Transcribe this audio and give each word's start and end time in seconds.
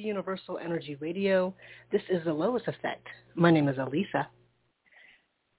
to 0.00 0.06
Universal 0.06 0.58
Energy 0.58 0.96
Radio. 1.00 1.54
This 1.92 2.02
is 2.08 2.24
the 2.24 2.32
Lois 2.32 2.62
Effect. 2.66 3.06
My 3.34 3.50
name 3.50 3.68
is 3.68 3.76
Alyssa. 3.76 4.26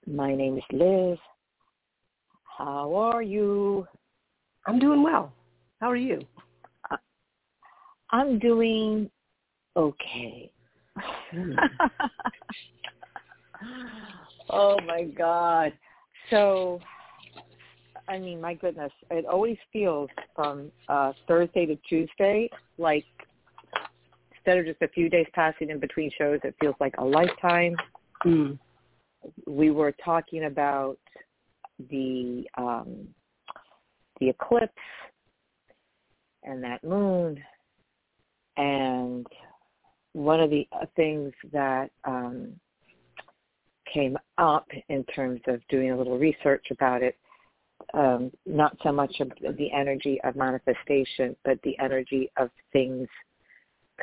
My 0.07 0.33
name 0.35 0.57
is 0.57 0.63
Liz. 0.71 1.17
How 2.57 2.95
are 2.95 3.21
you? 3.21 3.87
I'm 4.65 4.79
doing 4.79 5.03
well. 5.03 5.31
How 5.79 5.91
are 5.91 5.95
you? 5.95 6.21
I'm 8.11 8.39
doing 8.39 9.11
okay. 9.75 10.51
oh 14.49 14.77
my 14.85 15.03
God. 15.03 15.71
So, 16.29 16.79
I 18.07 18.17
mean, 18.17 18.41
my 18.41 18.55
goodness, 18.55 18.91
it 19.09 19.25
always 19.25 19.57
feels 19.71 20.09
from 20.35 20.71
uh, 20.89 21.13
Thursday 21.27 21.65
to 21.67 21.75
Tuesday 21.87 22.49
like 22.77 23.05
instead 24.43 24.57
of 24.57 24.65
just 24.65 24.81
a 24.81 24.87
few 24.87 25.09
days 25.09 25.27
passing 25.33 25.69
in 25.69 25.79
between 25.79 26.11
shows, 26.17 26.39
it 26.43 26.55
feels 26.59 26.75
like 26.79 26.95
a 26.97 27.03
lifetime. 27.03 27.75
Mm. 28.25 28.57
We 29.47 29.69
were 29.71 29.93
talking 30.03 30.45
about 30.45 30.97
the 31.89 32.43
um, 32.57 33.07
the 34.19 34.29
eclipse 34.29 34.73
and 36.43 36.63
that 36.63 36.83
moon 36.83 37.39
and 38.57 39.25
one 40.13 40.39
of 40.39 40.49
the 40.49 40.67
things 40.95 41.31
that 41.53 41.89
um, 42.03 42.53
came 43.91 44.17
up 44.37 44.67
in 44.89 45.03
terms 45.05 45.41
of 45.47 45.61
doing 45.69 45.91
a 45.91 45.97
little 45.97 46.17
research 46.17 46.65
about 46.71 47.01
it, 47.01 47.17
um, 47.93 48.31
not 48.45 48.75
so 48.83 48.91
much 48.91 49.19
of 49.19 49.31
the 49.57 49.71
energy 49.71 50.19
of 50.23 50.35
manifestation, 50.35 51.35
but 51.45 51.59
the 51.63 51.77
energy 51.79 52.29
of 52.37 52.49
things 52.73 53.07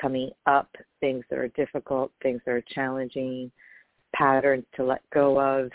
coming 0.00 0.30
up, 0.46 0.68
things 1.00 1.24
that 1.30 1.38
are 1.38 1.48
difficult, 1.48 2.12
things 2.22 2.40
that 2.46 2.52
are 2.52 2.64
challenging, 2.74 3.50
patterns 4.14 4.64
to 4.76 4.84
let 4.84 5.02
go 5.12 5.40
of, 5.40 5.70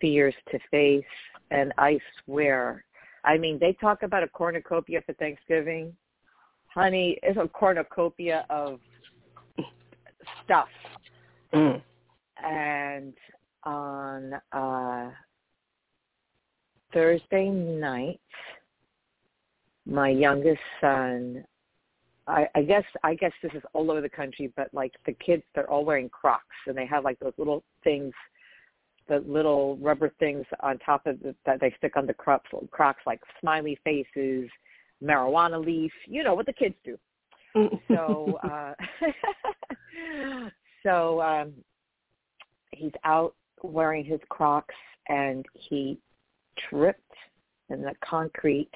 fears 0.00 0.34
to 0.50 0.58
face. 0.70 1.04
And 1.50 1.72
I 1.78 1.98
swear, 2.24 2.84
I 3.24 3.38
mean, 3.38 3.58
they 3.60 3.72
talk 3.74 4.02
about 4.02 4.22
a 4.22 4.28
cornucopia 4.28 5.02
for 5.06 5.12
Thanksgiving 5.14 5.94
honey, 6.74 7.18
it's 7.22 7.38
a 7.38 7.48
cornucopia 7.48 8.46
of 8.50 8.80
stuff. 10.44 10.68
Mm. 11.52 11.82
And 12.42 13.14
on 13.64 14.34
uh, 14.52 15.10
Thursday 16.92 17.48
night, 17.48 18.20
my 19.86 20.08
youngest 20.08 20.60
son, 20.80 21.44
I, 22.26 22.46
I 22.54 22.62
guess 22.62 22.84
I 23.02 23.14
guess 23.14 23.32
this 23.42 23.52
is 23.54 23.62
all 23.72 23.90
over 23.90 24.00
the 24.00 24.08
country, 24.08 24.52
but 24.56 24.68
like 24.72 24.92
the 25.06 25.12
kids, 25.12 25.42
they're 25.54 25.70
all 25.70 25.84
wearing 25.84 26.08
Crocs, 26.08 26.44
and 26.66 26.76
they 26.76 26.86
have 26.86 27.04
like 27.04 27.18
those 27.18 27.32
little 27.36 27.64
things, 27.82 28.12
the 29.08 29.18
little 29.26 29.76
rubber 29.78 30.12
things 30.20 30.46
on 30.60 30.78
top 30.78 31.06
of 31.06 31.20
the, 31.20 31.34
that 31.46 31.60
they 31.60 31.74
stick 31.78 31.96
on 31.96 32.06
the 32.06 32.14
Crocs, 32.14 32.48
Crocs 32.70 33.02
like 33.06 33.20
smiley 33.40 33.78
faces, 33.84 34.48
marijuana 35.02 35.64
leaf, 35.64 35.92
you 36.06 36.22
know 36.22 36.34
what 36.34 36.46
the 36.46 36.52
kids 36.52 36.76
do. 36.84 36.98
so 37.88 38.38
uh 38.44 38.74
so 40.82 41.20
um 41.20 41.52
he's 42.70 42.92
out 43.04 43.34
wearing 43.62 44.04
his 44.04 44.20
crocs 44.28 44.74
and 45.08 45.44
he 45.52 45.98
tripped 46.68 47.00
in 47.70 47.82
the 47.82 47.94
concrete 48.04 48.70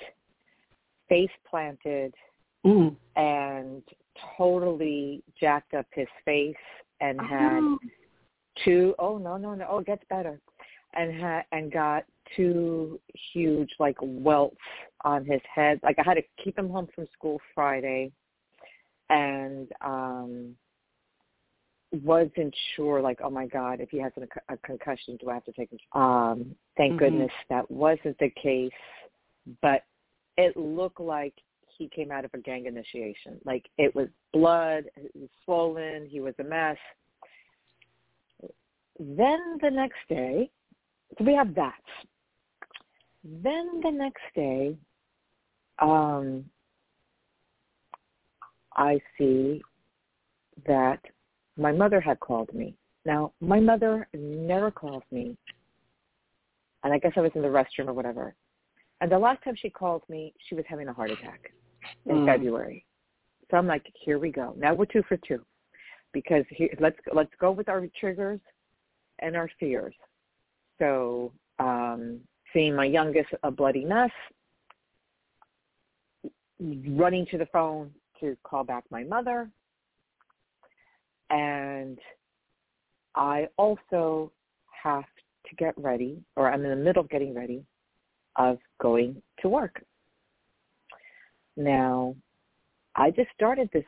face 1.09 1.31
planted 1.49 2.15
Mm. 2.67 2.97
and 3.15 3.83
totally 4.37 5.23
jacked 5.39 5.73
up 5.75 5.87
his 5.93 6.09
face 6.25 6.55
and 7.01 7.21
had 7.21 7.61
Oh. 7.63 7.79
two 8.65 8.95
oh 8.99 9.19
no 9.19 9.37
no 9.37 9.55
no 9.55 9.67
oh 9.71 9.79
it 9.79 9.87
gets 9.87 10.03
better 10.11 10.41
and 10.95 11.15
had 11.15 11.45
and 11.53 11.71
got 11.71 12.05
two 12.35 12.99
huge 13.33 13.71
like 13.79 13.97
welts 14.01 14.57
on 15.05 15.25
his 15.25 15.41
head 15.55 15.79
like 15.85 15.97
i 16.01 16.03
had 16.03 16.15
to 16.15 16.23
keep 16.43 16.59
him 16.59 16.69
home 16.69 16.89
from 16.93 17.07
school 17.13 17.41
friday 17.55 18.11
and 19.11 19.69
um 19.85 20.57
wasn't 22.03 22.55
sure 22.75 23.01
like 23.01 23.21
oh 23.23 23.31
my 23.31 23.47
god 23.47 23.81
if 23.81 23.91
he 23.91 23.99
has 23.99 24.13
a, 24.17 24.53
a 24.53 24.57
concussion 24.59 25.17
do 25.21 25.31
i 25.31 25.35
have 25.35 25.45
to 25.45 25.53
take 25.53 25.71
him 25.71 25.79
um 25.93 26.57
thank 26.77 26.95
Mhm. 26.95 26.99
goodness 26.99 27.33
that 27.49 27.71
wasn't 27.71 28.19
the 28.19 28.31
case 28.31 28.73
but 29.63 29.85
it 30.37 30.57
looked 30.57 31.01
like 31.01 31.35
he 31.77 31.89
came 31.89 32.11
out 32.11 32.25
of 32.25 32.33
a 32.35 32.39
gang 32.39 32.67
initiation. 32.67 33.39
Like 33.45 33.67
it 33.79 33.95
was 33.95 34.09
blood 34.33 34.85
it 34.97 35.11
was 35.15 35.29
swollen 35.45 36.07
he 36.09 36.21
was 36.21 36.35
a 36.41 36.45
mess. 36.45 36.77
Then 38.99 39.59
the 39.61 39.71
next 39.71 39.99
day 40.09 40.51
so 41.19 41.25
we 41.25 41.35
have 41.35 41.55
that. 41.55 41.75
Then 43.25 43.81
the 43.83 43.91
next 43.91 44.23
day 44.35 44.77
um 45.79 46.45
i 48.77 48.99
see 49.19 49.63
that 50.67 50.99
my 51.59 51.71
mother 51.71 52.01
had 52.01 52.19
called 52.21 52.53
me. 52.55 52.75
Now 53.05 53.33
my 53.41 53.61
mother 53.61 54.09
never 54.15 54.71
calls 54.71 55.03
me 55.11 55.37
and 56.83 56.93
i 56.93 56.99
guess 56.99 57.13
i 57.17 57.21
was 57.21 57.33
in 57.35 57.43
the 57.43 57.49
restroom 57.49 57.89
or 57.89 57.93
whatever. 57.93 58.35
And 59.03 59.13
the 59.13 59.19
last 59.19 59.45
time 59.45 59.55
she 59.61 59.69
called 59.69 60.03
me 60.09 60.33
she 60.49 60.55
was 60.55 60.65
having 60.67 60.89
a 60.89 60.93
heart 60.93 61.11
attack 61.11 61.53
in 62.07 62.17
Mm. 62.17 62.27
february. 62.27 62.85
So 63.51 63.57
i'm 63.57 63.67
like 63.67 63.87
here 63.95 64.19
we 64.19 64.31
go. 64.31 64.55
Now 64.57 64.75
we're 64.75 64.87
two 64.87 65.03
for 65.05 65.17
two. 65.17 65.45
Because 66.13 66.45
here, 66.51 66.75
let's 66.81 66.99
let's 67.13 67.35
go 67.39 67.51
with 67.53 67.69
our 67.69 67.87
triggers 68.01 68.41
and 69.19 69.37
our 69.37 69.51
fears. 69.61 69.95
So 70.79 71.33
um 71.59 72.21
seeing 72.53 72.75
my 72.75 72.87
youngest 72.87 73.29
a 73.43 73.51
bloody 73.51 73.85
mess 73.85 74.11
running 76.61 77.27
to 77.27 77.39
the 77.39 77.47
phone 77.47 77.93
to 78.21 78.37
call 78.43 78.65
back 78.65 78.85
my 78.91 79.05
mother. 79.05 79.51
And 81.31 81.99
I 83.15 83.49
also 83.59 84.33
have 84.83 85.05
to 85.49 85.57
get 85.57 85.75
ready, 85.77 86.23
or 86.37 86.51
I'm 86.51 86.65
in 86.65 86.71
the 86.71 86.77
middle 86.77 87.03
of 87.03 87.11
getting 87.11 87.35
ready, 87.35 87.65
of 88.37 88.59
going 88.81 89.21
to 89.41 89.49
work. 89.49 89.83
Now, 91.57 92.15
I 92.95 93.11
just 93.11 93.29
started 93.35 93.71
this 93.73 93.85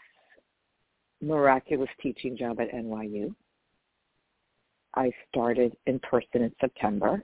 miraculous 1.20 1.90
teaching 2.00 2.36
job 2.36 2.60
at 2.60 2.72
NYU. 2.72 3.34
I 4.94 5.10
started 5.28 5.76
in 5.86 5.98
person 6.00 6.42
in 6.42 6.52
September 6.60 7.22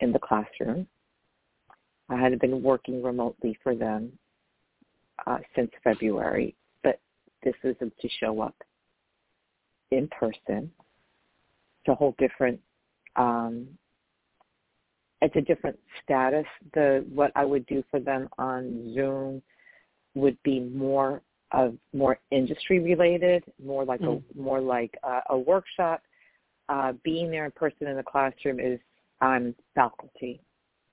in 0.00 0.12
the 0.12 0.18
classroom. 0.18 0.86
I 2.08 2.16
had 2.16 2.38
been 2.38 2.62
working 2.62 3.02
remotely 3.02 3.58
for 3.62 3.74
them 3.74 4.12
uh, 5.26 5.38
since 5.54 5.70
February, 5.82 6.54
but 6.82 6.98
this 7.42 7.54
is 7.62 7.76
to 7.78 8.08
show 8.20 8.40
up 8.40 8.56
in 9.90 10.08
person. 10.08 10.70
It's 11.80 11.88
a 11.88 11.94
whole 11.94 12.14
different 12.18 12.60
um 13.16 13.68
it's 15.22 15.36
a 15.36 15.40
different 15.40 15.78
status. 16.02 16.46
The 16.74 17.04
what 17.14 17.32
I 17.34 17.44
would 17.44 17.64
do 17.66 17.82
for 17.90 18.00
them 18.00 18.28
on 18.38 18.92
Zoom 18.94 19.42
would 20.14 20.40
be 20.42 20.60
more 20.60 21.22
of 21.52 21.76
more 21.92 22.18
industry 22.30 22.80
related, 22.80 23.44
more 23.62 23.84
like 23.84 24.00
Mm. 24.00 24.22
a 24.34 24.38
more 24.38 24.60
like 24.60 24.96
a, 25.02 25.20
a 25.30 25.38
workshop. 25.38 26.02
Uh, 26.68 26.92
being 27.02 27.30
there 27.30 27.44
in 27.44 27.50
person 27.52 27.86
in 27.86 27.96
the 27.96 28.02
classroom 28.02 28.58
is 28.58 28.80
on 29.20 29.54
faculty. 29.74 30.40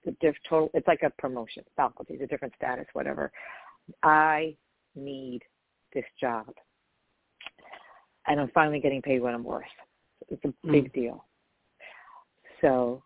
It's 0.03 0.17
diff, 0.19 0.35
total. 0.47 0.69
It's 0.73 0.87
like 0.87 1.03
a 1.03 1.09
promotion. 1.11 1.63
Faculty 1.75 2.15
is 2.15 2.21
a 2.21 2.27
different 2.27 2.53
status, 2.55 2.85
whatever. 2.93 3.31
I 4.03 4.55
need 4.95 5.41
this 5.93 6.05
job 6.19 6.53
and 8.27 8.39
I'm 8.39 8.51
finally 8.53 8.79
getting 8.79 9.01
paid 9.01 9.21
what 9.21 9.33
I'm 9.33 9.43
worth. 9.43 9.65
It's 10.29 10.43
a 10.45 10.53
big 10.71 10.93
deal. 10.93 11.25
So 12.61 13.03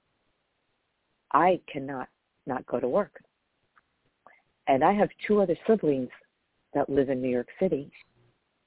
I 1.32 1.60
cannot 1.72 2.10
not 2.46 2.66
go 2.68 2.80
to 2.80 2.88
work. 2.88 3.22
And 4.68 4.84
I 4.84 4.94
have 4.94 5.10
two 5.28 5.42
other 5.42 5.58
siblings 5.68 6.10
that 6.74 6.90
live 6.90 7.10
in 7.10 7.22
New 7.22 7.30
York 7.30 7.48
City, 7.60 7.92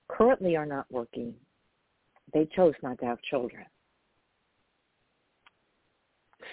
currently 0.09 0.57
are 0.57 0.67
not 0.67 0.87
working. 0.91 1.35
They 2.33 2.49
chose 2.55 2.75
not 2.83 2.99
to 3.01 3.07
have 3.07 3.21
children. 3.23 3.65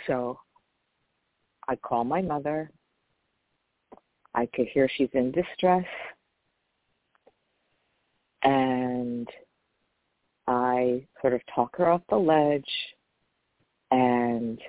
So 0.08 0.40
I 1.68 1.76
call 1.76 2.04
my 2.04 2.22
mother. 2.22 2.70
I 4.34 4.46
could 4.48 4.68
hear 4.68 4.90
she's 4.98 5.10
in 5.14 5.32
distress. 5.32 5.86
And 8.44 9.28
I 10.48 11.04
sort 11.22 11.34
of 11.34 11.42
talk 11.54 11.76
her 11.78 11.90
off 11.90 12.02
the 12.10 12.18
ledge 12.18 12.64
and 13.92 14.60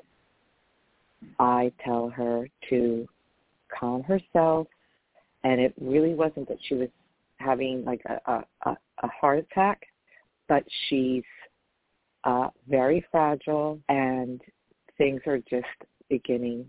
I 1.38 1.72
tell 1.84 2.08
her 2.10 2.48
to 2.70 3.08
calm 3.68 4.02
herself 4.02 4.66
and 5.44 5.60
it 5.60 5.74
really 5.80 6.14
wasn't 6.14 6.48
that 6.48 6.58
she 6.68 6.74
was 6.74 6.88
having 7.36 7.84
like 7.84 8.02
a, 8.06 8.42
a, 8.64 8.76
a 9.02 9.08
heart 9.08 9.38
attack, 9.38 9.82
but 10.48 10.64
she's 10.88 11.22
uh, 12.24 12.48
very 12.68 13.04
fragile 13.10 13.78
and 13.88 14.40
things 14.98 15.20
are 15.26 15.38
just 15.50 15.66
beginning 16.08 16.66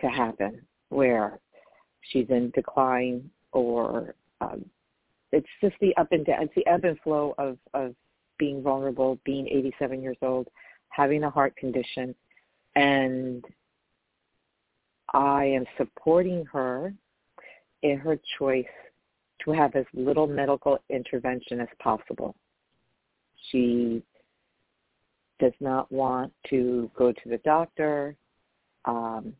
to 0.00 0.08
happen 0.08 0.60
where 0.90 1.38
she's 2.00 2.26
in 2.28 2.50
decline 2.54 3.28
or 3.52 4.14
um, 4.40 4.64
it's 5.32 5.48
just 5.60 5.74
the 5.80 5.96
up 5.96 6.08
and 6.12 6.24
down, 6.24 6.42
it's 6.42 6.54
the 6.54 6.66
ebb 6.66 6.84
and 6.84 6.98
flow 7.00 7.34
of, 7.38 7.58
of 7.74 7.94
being 8.38 8.62
vulnerable, 8.62 9.18
being 9.24 9.46
87 9.48 10.02
years 10.02 10.16
old, 10.22 10.48
having 10.90 11.24
a 11.24 11.30
heart 11.30 11.56
condition. 11.56 12.14
And 12.76 13.44
I 15.14 15.44
am 15.44 15.64
supporting 15.76 16.44
her 16.46 16.92
in 17.82 17.98
her 17.98 18.18
choice 18.38 18.66
to 19.44 19.52
have 19.52 19.74
as 19.74 19.86
little 19.94 20.26
medical 20.26 20.78
intervention 20.90 21.60
as 21.60 21.68
possible. 21.78 22.34
She 23.50 24.02
does 25.38 25.52
not 25.60 25.90
want 25.92 26.32
to 26.50 26.90
go 26.96 27.12
to 27.12 27.28
the 27.28 27.38
doctor. 27.38 28.16
Um, 28.84 29.32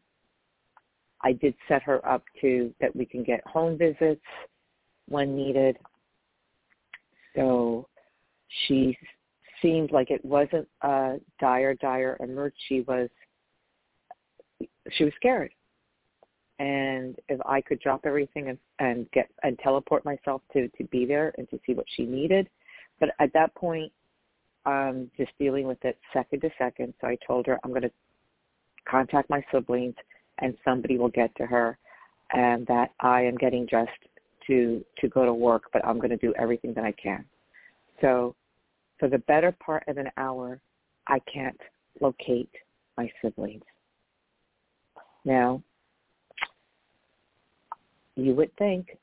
I 1.23 1.33
did 1.33 1.55
set 1.67 1.83
her 1.83 2.07
up 2.09 2.23
to 2.41 2.73
that 2.81 2.95
we 2.95 3.05
can 3.05 3.25
get 3.25 3.45
home 3.47 3.77
visits 3.77 4.23
when 5.09 5.37
needed. 5.37 5.77
So 7.35 7.89
she 8.67 8.97
seemed 9.61 9.91
like 9.91 10.11
it 10.11 10.25
wasn't 10.25 10.69
a 10.83 11.17
dire, 11.41 11.75
dire 11.75 12.17
emergency. 12.21 12.57
She 12.69 12.81
was 12.83 13.09
she 14.93 15.05
was 15.05 15.13
scared. 15.17 15.51
And 16.59 17.17
if 17.29 17.41
I 17.47 17.61
could 17.61 17.81
drop 17.81 18.01
everything 18.05 18.49
and, 18.49 18.59
and 18.81 19.11
get 19.13 19.29
and 19.43 19.59
teleport 19.61 20.05
myself 20.05 20.43
to 20.53 20.69
to 20.69 20.85
be 20.85 21.07
there 21.07 21.33
and 21.39 21.49
to 21.51 21.61
see 21.65 21.75
what 21.75 21.87
she 21.97 22.05
needed, 22.05 22.49
but 22.99 23.11
at 23.21 23.33
that 23.33 23.55
point, 23.55 23.93
um, 24.67 25.11
just 25.17 25.31
dealing 25.39 25.67
with 25.67 25.83
it 25.85 25.99
second 26.13 26.41
to 26.41 26.51
second. 26.59 26.95
So 27.01 27.07
I 27.07 27.17
told 27.27 27.47
her 27.47 27.61
I'm 27.63 27.71
going 27.71 27.83
to 27.83 27.93
contact 28.89 29.31
my 29.31 29.43
siblings 29.53 29.95
and 30.39 30.57
somebody 30.65 30.99
will 30.99 31.11
get 31.11 31.35
to 31.37 31.47
her, 31.47 31.79
and 32.33 32.67
that 32.67 32.91
I 33.01 33.23
am 33.23 33.37
getting 33.37 33.67
dressed 33.67 33.91
to 34.49 34.85
to 35.01 35.09
go 35.09 35.25
to 35.25 35.33
work, 35.33 35.65
but 35.73 35.85
I'm 35.87 35.99
going 35.99 36.11
to 36.11 36.17
do 36.17 36.35
everything 36.39 36.75
that 36.75 36.85
I 36.85 36.93
can. 36.93 37.25
So 38.01 38.35
for 38.99 39.09
the 39.09 39.19
better 39.19 39.53
part 39.53 39.85
of 39.87 39.97
an 39.97 40.11
hour, 40.17 40.61
I 41.07 41.21
can't 41.33 41.61
locate 42.01 42.51
my 42.97 43.11
siblings. 43.23 43.63
Now, 45.25 45.63
you 48.19 48.35
would 48.35 48.55
think 48.57 48.99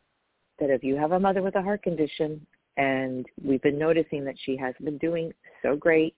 that 0.60 0.70
if 0.70 0.84
you 0.84 0.96
have 0.96 1.14
a 1.14 1.20
mother 1.20 1.42
with 1.42 1.56
a 1.56 1.62
heart 1.62 1.84
condition 1.84 2.46
and 2.78 3.26
we've 3.44 3.62
been 3.62 3.80
noticing 3.80 4.26
that 4.26 4.36
she 4.46 4.58
has 4.58 4.76
been 4.84 4.98
doing 4.98 5.32
so 5.62 5.76
great 5.76 6.16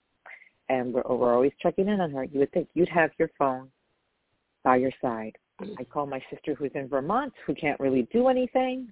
and 0.70 0.94
we're, 0.94 1.04
we're 1.08 1.34
always 1.34 1.52
checking 1.62 1.88
in 1.88 2.02
on 2.02 2.12
her, 2.12 2.24
you 2.24 2.40
would 2.40 2.52
think 2.52 2.68
you'd 2.74 2.90
have 2.90 3.12
your 3.20 3.30
phone 3.38 3.70
by 4.64 4.76
your 4.78 4.92
side. 5.02 5.38
I 5.80 5.84
call 5.84 6.06
my 6.06 6.22
sister 6.32 6.54
who's 6.54 6.72
in 6.76 6.88
Vermont 6.88 7.34
who 7.46 7.56
can't 7.56 7.80
really 7.80 8.08
do 8.12 8.28
anything 8.28 8.92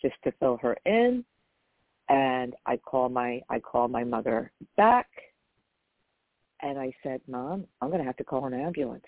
just 0.00 0.16
to 0.24 0.32
fill 0.40 0.58
her 0.62 0.76
in 0.86 1.24
and 2.08 2.54
I 2.66 2.76
call 2.76 3.08
my 3.08 3.40
I 3.48 3.60
call 3.60 3.86
my 3.86 4.02
mother 4.02 4.50
back 4.76 5.08
and 6.62 6.78
I 6.78 6.92
said, 7.02 7.20
"Mom, 7.28 7.64
I'm 7.80 7.88
going 7.88 8.00
to 8.00 8.06
have 8.06 8.16
to 8.16 8.24
call 8.24 8.46
an 8.46 8.54
ambulance." 8.54 9.04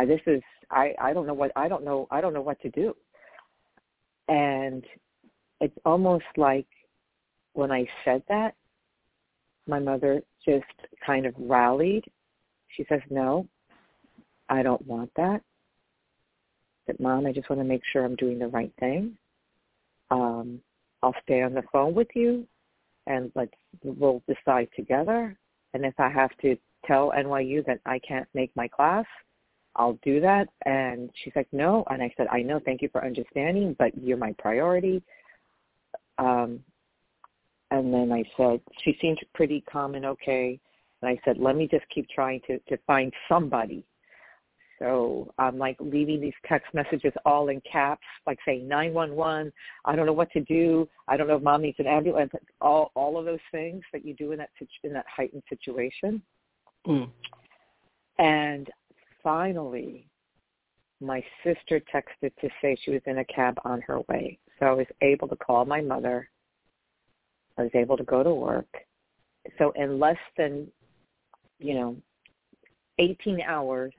I 0.00 0.06
this 0.06 0.20
is 0.26 0.42
I 0.70 0.94
I 0.98 1.12
don't 1.12 1.26
know 1.26 1.34
what 1.34 1.52
I 1.56 1.68
don't 1.68 1.84
know 1.84 2.08
I 2.10 2.22
don't 2.22 2.32
know 2.32 2.40
what 2.40 2.60
to 2.62 2.70
do. 2.70 2.96
And 4.28 4.82
it's 5.60 5.76
almost 5.84 6.24
like 6.36 6.66
when 7.52 7.70
I 7.70 7.86
said 8.04 8.22
that, 8.28 8.54
my 9.66 9.78
mother 9.78 10.22
just 10.42 10.64
kind 11.04 11.26
of 11.26 11.34
rallied. 11.36 12.04
She 12.68 12.86
says, 12.88 13.02
"No, 13.10 13.46
I 14.48 14.62
don't 14.62 14.86
want 14.86 15.10
that." 15.16 15.42
That 16.86 16.98
mom, 16.98 17.26
I 17.26 17.32
just 17.32 17.50
want 17.50 17.60
to 17.60 17.64
make 17.64 17.82
sure 17.92 18.04
I'm 18.04 18.16
doing 18.16 18.38
the 18.38 18.48
right 18.48 18.72
thing. 18.80 19.18
Um, 20.10 20.62
I'll 21.02 21.14
stay 21.24 21.42
on 21.42 21.52
the 21.52 21.62
phone 21.72 21.94
with 21.94 22.08
you 22.14 22.46
and 23.06 23.30
let's 23.34 23.52
we'll 23.84 24.22
decide 24.26 24.68
together. 24.74 25.36
And 25.74 25.84
if 25.84 25.94
I 25.98 26.08
have 26.08 26.34
to 26.38 26.56
tell 26.86 27.12
NYU 27.12 27.64
that 27.66 27.80
I 27.84 27.98
can't 27.98 28.28
make 28.32 28.50
my 28.56 28.66
class, 28.66 29.04
I'll 29.80 29.98
do 30.04 30.20
that. 30.20 30.48
And 30.66 31.10
she's 31.22 31.32
like, 31.34 31.48
no. 31.52 31.84
And 31.90 32.02
I 32.02 32.12
said, 32.16 32.26
I 32.30 32.42
know. 32.42 32.60
Thank 32.64 32.82
you 32.82 32.88
for 32.92 33.04
understanding, 33.04 33.74
but 33.78 33.90
you're 34.00 34.16
my 34.16 34.34
priority. 34.38 35.02
Um, 36.18 36.60
and 37.70 37.92
then 37.92 38.12
I 38.12 38.22
said, 38.36 38.60
she 38.84 38.96
seemed 39.00 39.18
pretty 39.34 39.64
calm 39.70 39.94
and 39.94 40.04
okay. 40.04 40.60
And 41.00 41.08
I 41.08 41.18
said, 41.24 41.38
let 41.38 41.56
me 41.56 41.66
just 41.70 41.84
keep 41.92 42.08
trying 42.10 42.40
to, 42.46 42.58
to 42.68 42.76
find 42.86 43.12
somebody 43.28 43.84
so 44.80 45.32
I'm 45.38 45.58
like 45.58 45.76
leaving 45.78 46.22
these 46.22 46.34
text 46.48 46.72
messages 46.72 47.12
all 47.26 47.48
in 47.48 47.60
caps, 47.70 48.06
like 48.26 48.38
saying 48.46 48.66
911. 48.66 49.52
I 49.84 49.94
don't 49.94 50.06
know 50.06 50.14
what 50.14 50.32
to 50.32 50.40
do. 50.40 50.88
I 51.06 51.18
don't 51.18 51.28
know 51.28 51.36
if 51.36 51.42
mom 51.42 51.62
needs 51.62 51.78
an 51.78 51.86
ambulance. 51.86 52.32
All 52.62 52.90
all 52.94 53.18
of 53.18 53.26
those 53.26 53.38
things 53.52 53.82
that 53.92 54.06
you 54.06 54.14
do 54.14 54.32
in 54.32 54.38
that 54.38 54.48
in 54.82 54.92
that 54.94 55.04
heightened 55.14 55.42
situation. 55.50 56.22
Mm. 56.86 57.10
And 58.18 58.70
finally, 59.22 60.06
my 61.00 61.22
sister 61.44 61.80
texted 61.92 62.32
to 62.40 62.48
say 62.60 62.76
she 62.82 62.90
was 62.90 63.00
in 63.06 63.18
a 63.18 63.24
cab 63.24 63.58
on 63.64 63.80
her 63.82 64.00
way. 64.08 64.38
So 64.58 64.66
I 64.66 64.72
was 64.72 64.86
able 65.00 65.28
to 65.28 65.36
call 65.36 65.64
my 65.64 65.80
mother. 65.80 66.28
I 67.56 67.62
was 67.62 67.70
able 67.74 67.96
to 67.96 68.04
go 68.04 68.22
to 68.22 68.34
work. 68.34 68.68
So 69.58 69.72
in 69.76 69.98
less 69.98 70.18
than, 70.36 70.68
you 71.58 71.74
know, 71.74 71.96
18 72.98 73.40
hours, 73.40 73.92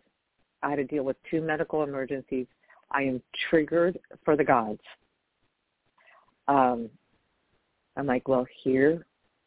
I 0.62 0.70
had 0.70 0.76
to 0.76 0.84
deal 0.84 1.04
with 1.04 1.18
two 1.30 1.42
medical 1.42 1.84
emergencies. 1.84 2.46
I 2.92 3.04
am 3.04 3.22
triggered 3.50 4.00
for 4.24 4.38
the 4.38 4.44
gods. 4.44 4.82
Um, 6.48 6.90
I'm 7.98 8.06
like, 8.06 8.28
well, 8.28 8.46
here 8.64 9.06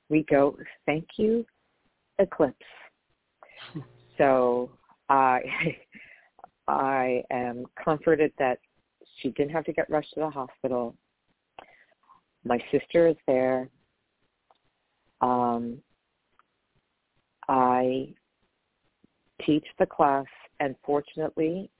we 0.09 0.25
go. 0.25 0.57
Thank 0.87 1.07
you, 1.17 1.47
Eclipse. 2.19 2.57
So 4.17 4.71
I, 5.09 5.41
I 6.69 7.23
am 7.31 7.65
comforted 7.83 8.33
that 8.39 8.59
she 9.21 9.31
didn't 9.31 9.53
have 9.53 9.65
to 9.65 9.73
get 9.73 9.91
rushed 9.91 10.15
to 10.15 10.21
the 10.21 10.31
hospital. 10.31 10.95
My 12.45 12.59
sister 12.71 13.09
is 13.09 13.17
there. 13.27 13.69
Um, 15.21 15.79
I 17.49 18.15
teach 19.45 19.65
the 19.79 19.87
class 19.87 20.27
and 20.61 20.75
fortunately, 20.85 21.71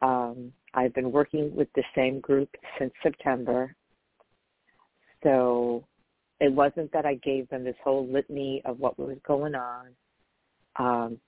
um, 0.00 0.52
I've 0.74 0.94
been 0.94 1.12
working 1.12 1.54
with 1.54 1.68
the 1.74 1.84
same 1.94 2.20
group 2.20 2.48
since 2.78 2.92
September. 3.02 3.74
So 5.22 5.86
it 6.40 6.52
wasn't 6.52 6.90
that 6.92 7.06
I 7.06 7.14
gave 7.16 7.48
them 7.48 7.62
this 7.62 7.76
whole 7.84 8.06
litany 8.06 8.62
of 8.64 8.78
what 8.80 8.98
was 8.98 9.16
going 9.26 9.54
on, 9.54 9.86
um, 10.76 11.20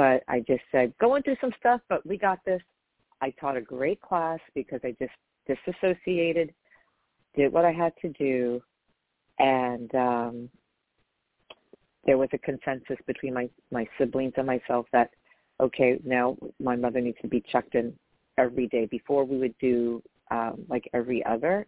but 0.00 0.24
I 0.28 0.40
just 0.40 0.62
said, 0.72 0.94
going 0.98 1.22
through 1.22 1.36
some 1.42 1.52
stuff, 1.58 1.82
but 1.90 2.06
we 2.06 2.16
got 2.16 2.42
this. 2.46 2.62
I 3.20 3.34
taught 3.38 3.58
a 3.58 3.60
great 3.60 4.00
class 4.00 4.38
because 4.54 4.80
I 4.82 4.96
just 4.98 5.12
disassociated, 5.46 6.54
did 7.36 7.52
what 7.52 7.66
I 7.66 7.72
had 7.72 7.92
to 8.00 8.08
do, 8.08 8.62
and 9.38 9.94
um, 9.94 10.48
there 12.06 12.16
was 12.16 12.30
a 12.32 12.38
consensus 12.38 12.96
between 13.06 13.34
my, 13.34 13.50
my 13.70 13.86
siblings 13.98 14.32
and 14.38 14.46
myself 14.46 14.86
that 14.94 15.10
okay, 15.60 16.00
now 16.02 16.34
my 16.58 16.76
mother 16.76 17.02
needs 17.02 17.18
to 17.20 17.28
be 17.28 17.44
checked 17.52 17.74
in 17.74 17.92
every 18.38 18.68
day. 18.68 18.86
Before 18.86 19.24
we 19.24 19.36
would 19.36 19.54
do 19.58 20.02
um, 20.30 20.64
like 20.70 20.88
every 20.94 21.22
other, 21.26 21.66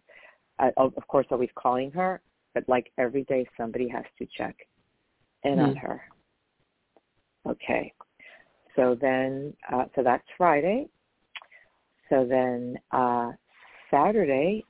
uh, 0.57 0.71
of 0.77 1.07
course, 1.07 1.27
always 1.29 1.51
calling 1.53 1.91
her, 1.91 2.19
but 2.55 2.67
like 2.67 2.91
every 2.97 3.25
day 3.25 3.45
somebody 3.55 3.87
has 3.89 4.05
to 4.17 4.27
check 4.35 4.55
in 5.43 5.57
mm. 5.57 5.67
on 5.67 5.75
her. 5.75 6.01
Okay. 7.47 7.93
So 8.75 8.97
then, 8.99 9.53
uh, 9.71 9.85
so 9.95 10.03
that's 10.03 10.27
Friday. 10.37 10.87
So 12.09 12.25
then 12.25 12.77
uh, 12.91 13.31
Saturday, 13.91 14.63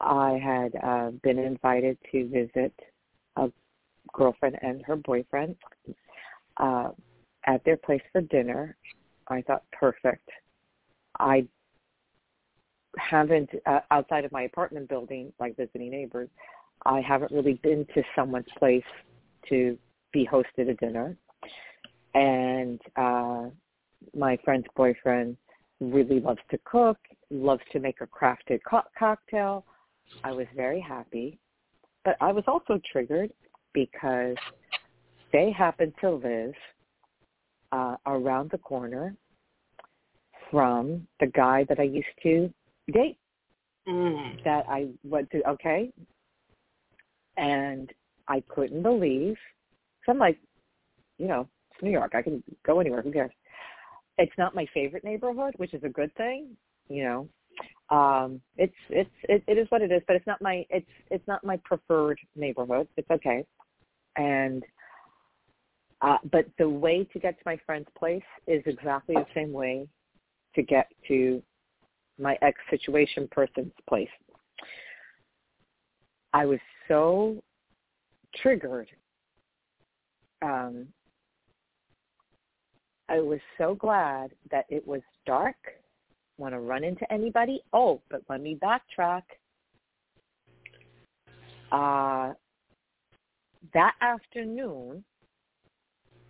I 0.00 0.38
had 0.42 0.74
uh, 0.82 1.10
been 1.22 1.38
invited 1.38 1.98
to 2.12 2.28
visit 2.28 2.72
a 3.36 3.50
girlfriend 4.12 4.56
and 4.62 4.84
her 4.86 4.96
boyfriend. 4.96 5.56
Uh, 6.56 6.90
at 7.48 7.64
their 7.64 7.76
place 7.76 8.02
for 8.12 8.20
dinner. 8.20 8.76
I 9.28 9.42
thought 9.42 9.64
perfect. 9.72 10.28
I 11.18 11.46
haven't 12.96 13.50
uh, 13.66 13.80
outside 13.90 14.24
of 14.24 14.32
my 14.32 14.42
apartment 14.42 14.88
building, 14.88 15.32
like 15.40 15.56
visiting 15.56 15.90
neighbors. 15.90 16.28
I 16.84 17.00
haven't 17.00 17.32
really 17.32 17.54
been 17.62 17.86
to 17.94 18.02
someone's 18.14 18.46
place 18.58 18.84
to 19.48 19.78
be 20.12 20.28
hosted 20.30 20.70
a 20.70 20.74
dinner. 20.74 21.16
And 22.14 22.80
uh 22.96 23.50
my 24.14 24.38
friend's 24.44 24.66
boyfriend 24.76 25.36
really 25.80 26.20
loves 26.20 26.40
to 26.50 26.58
cook, 26.64 26.98
loves 27.30 27.62
to 27.72 27.80
make 27.80 28.00
a 28.00 28.06
crafted 28.06 28.60
co- 28.68 28.82
cocktail. 28.98 29.64
I 30.24 30.32
was 30.32 30.46
very 30.54 30.80
happy. 30.80 31.38
But 32.04 32.16
I 32.20 32.32
was 32.32 32.44
also 32.46 32.80
triggered 32.90 33.32
because 33.74 34.36
they 35.32 35.52
happen 35.56 35.92
to 36.00 36.10
live 36.10 36.54
uh, 37.72 37.96
around 38.06 38.50
the 38.50 38.58
corner 38.58 39.14
from 40.50 41.06
the 41.20 41.26
guy 41.26 41.64
that 41.68 41.78
I 41.78 41.84
used 41.84 42.06
to 42.22 42.52
date. 42.92 43.18
Mm. 43.86 44.42
That 44.44 44.64
I 44.68 44.88
went 45.04 45.30
to, 45.30 45.46
okay, 45.48 45.90
and 47.36 47.90
I 48.26 48.42
couldn't 48.48 48.82
believe. 48.82 49.36
So 50.04 50.12
I'm 50.12 50.18
like, 50.18 50.38
you 51.18 51.26
know, 51.26 51.48
New 51.82 51.90
York. 51.90 52.12
I 52.14 52.22
can 52.22 52.42
go 52.66 52.80
anywhere. 52.80 53.02
Who 53.02 53.12
cares? 53.12 53.32
It's 54.18 54.32
not 54.36 54.54
my 54.54 54.66
favorite 54.74 55.04
neighborhood, 55.04 55.54
which 55.56 55.74
is 55.74 55.84
a 55.84 55.88
good 55.88 56.14
thing. 56.16 56.56
You 56.88 57.04
know, 57.04 57.96
um, 57.96 58.40
it's 58.56 58.74
it's 58.90 59.10
it, 59.24 59.42
it 59.46 59.58
is 59.58 59.66
what 59.70 59.82
it 59.82 59.92
is, 59.92 60.02
but 60.06 60.16
it's 60.16 60.26
not 60.26 60.42
my 60.42 60.66
it's 60.70 60.90
it's 61.10 61.26
not 61.26 61.44
my 61.44 61.58
preferred 61.64 62.18
neighborhood. 62.36 62.88
It's 62.96 63.10
okay, 63.10 63.44
and 64.16 64.62
uh, 66.00 66.18
but 66.30 66.46
the 66.58 66.68
way 66.68 67.04
to 67.12 67.18
get 67.18 67.36
to 67.38 67.42
my 67.44 67.58
friend's 67.66 67.88
place 67.98 68.22
is 68.46 68.62
exactly 68.66 69.14
the 69.14 69.26
same 69.34 69.52
way 69.52 69.88
to 70.54 70.62
get 70.62 70.88
to 71.08 71.42
my 72.18 72.36
ex 72.42 72.58
situation 72.70 73.28
person's 73.30 73.72
place. 73.88 74.08
I 76.32 76.46
was 76.46 76.60
so 76.88 77.42
triggered. 78.36 78.88
Um, 80.42 80.86
I 83.08 83.20
was 83.20 83.40
so 83.56 83.74
glad 83.74 84.32
that 84.50 84.66
it 84.68 84.86
was 84.86 85.00
dark. 85.26 85.56
Want 86.36 86.54
to 86.54 86.60
run 86.60 86.84
into 86.84 87.10
anybody? 87.12 87.62
Oh, 87.72 88.00
but 88.10 88.22
let 88.28 88.40
me 88.40 88.56
backtrack. 88.62 89.22
Uh, 91.72 92.34
that 93.74 93.94
afternoon, 94.00 95.04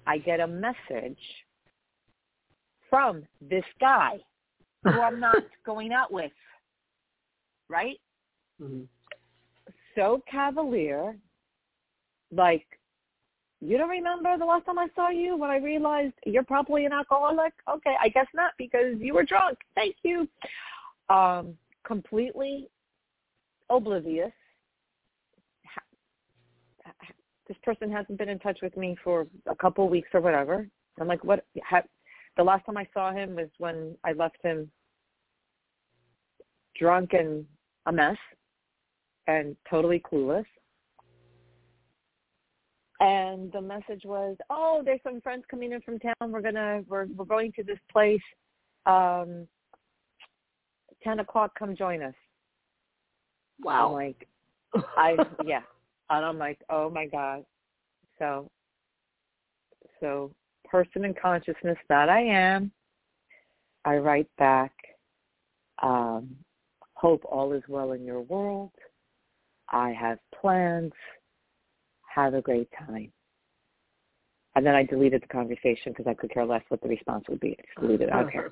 I 0.06 0.18
get 0.18 0.40
a 0.40 0.46
message 0.46 1.18
from 2.88 3.24
this 3.40 3.64
guy 3.80 4.18
who 4.84 4.90
I'm 5.00 5.20
not 5.20 5.44
going 5.66 5.92
out 5.92 6.12
with, 6.12 6.32
right? 7.68 7.98
Mm-hmm. 8.62 8.84
So 9.94 10.22
cavalier, 10.30 11.16
like, 12.32 12.77
you 13.60 13.76
don't 13.76 13.88
remember 13.88 14.36
the 14.38 14.44
last 14.44 14.66
time 14.66 14.78
I 14.78 14.88
saw 14.94 15.10
you 15.10 15.36
when 15.36 15.50
I 15.50 15.56
realized 15.56 16.14
you're 16.24 16.44
probably 16.44 16.84
an 16.84 16.92
alcoholic? 16.92 17.52
Okay, 17.68 17.94
I 18.00 18.08
guess 18.08 18.26
not 18.34 18.52
because 18.56 18.96
you 18.98 19.14
were 19.14 19.24
drunk. 19.24 19.58
Thank 19.74 19.96
you. 20.02 20.28
Um, 21.08 21.54
completely 21.84 22.68
oblivious. 23.68 24.32
This 27.48 27.56
person 27.64 27.90
hasn't 27.90 28.18
been 28.18 28.28
in 28.28 28.38
touch 28.38 28.58
with 28.62 28.76
me 28.76 28.96
for 29.02 29.26
a 29.46 29.56
couple 29.56 29.84
of 29.84 29.90
weeks 29.90 30.10
or 30.12 30.20
whatever. 30.20 30.68
I'm 31.00 31.08
like, 31.08 31.24
what? 31.24 31.46
Ha, 31.64 31.82
the 32.36 32.44
last 32.44 32.66
time 32.66 32.76
I 32.76 32.86
saw 32.92 33.12
him 33.12 33.36
was 33.36 33.48
when 33.58 33.96
I 34.04 34.12
left 34.12 34.36
him 34.42 34.70
drunk 36.78 37.14
and 37.14 37.44
a 37.86 37.92
mess 37.92 38.16
and 39.26 39.56
totally 39.68 40.00
clueless. 40.00 40.44
And 43.00 43.52
the 43.52 43.60
message 43.60 44.02
was, 44.04 44.36
"Oh, 44.50 44.82
there's 44.84 45.00
some 45.04 45.20
friends 45.20 45.44
coming 45.50 45.72
in 45.72 45.80
from 45.82 45.98
town. 46.00 46.14
We're 46.32 46.40
gonna 46.40 46.82
we're 46.88 47.06
we're 47.06 47.24
going 47.24 47.52
to 47.52 47.62
this 47.62 47.78
place. 47.92 48.20
Um, 48.86 49.46
Ten 51.04 51.20
o'clock. 51.20 51.52
Come 51.58 51.76
join 51.76 52.02
us." 52.02 52.14
Wow. 53.60 53.88
I'm 53.88 53.92
like, 53.92 54.28
I 54.96 55.16
yeah, 55.44 55.62
and 56.10 56.24
I'm 56.24 56.38
like, 56.38 56.58
oh 56.70 56.90
my 56.90 57.06
god. 57.06 57.44
So, 58.18 58.50
so 60.00 60.32
person 60.64 61.04
in 61.04 61.14
consciousness 61.14 61.78
that 61.88 62.08
I 62.08 62.20
am, 62.20 62.70
I 63.84 63.96
write 63.96 64.28
back, 64.38 64.72
um, 65.82 66.36
hope 66.94 67.24
all 67.24 67.52
is 67.52 67.62
well 67.68 67.92
in 67.92 68.04
your 68.04 68.20
world. 68.22 68.72
I 69.70 69.90
have 69.90 70.18
plans. 70.40 70.92
Have 72.14 72.34
a 72.34 72.40
great 72.40 72.68
time. 72.86 73.12
And 74.56 74.66
then 74.66 74.74
I 74.74 74.82
deleted 74.82 75.22
the 75.22 75.28
conversation 75.28 75.92
because 75.92 76.06
I 76.06 76.14
could 76.14 76.32
care 76.32 76.44
less 76.44 76.62
what 76.68 76.80
the 76.80 76.88
response 76.88 77.24
would 77.28 77.40
be. 77.40 77.56
Deleted. 77.80 78.10
Okay. 78.10 78.38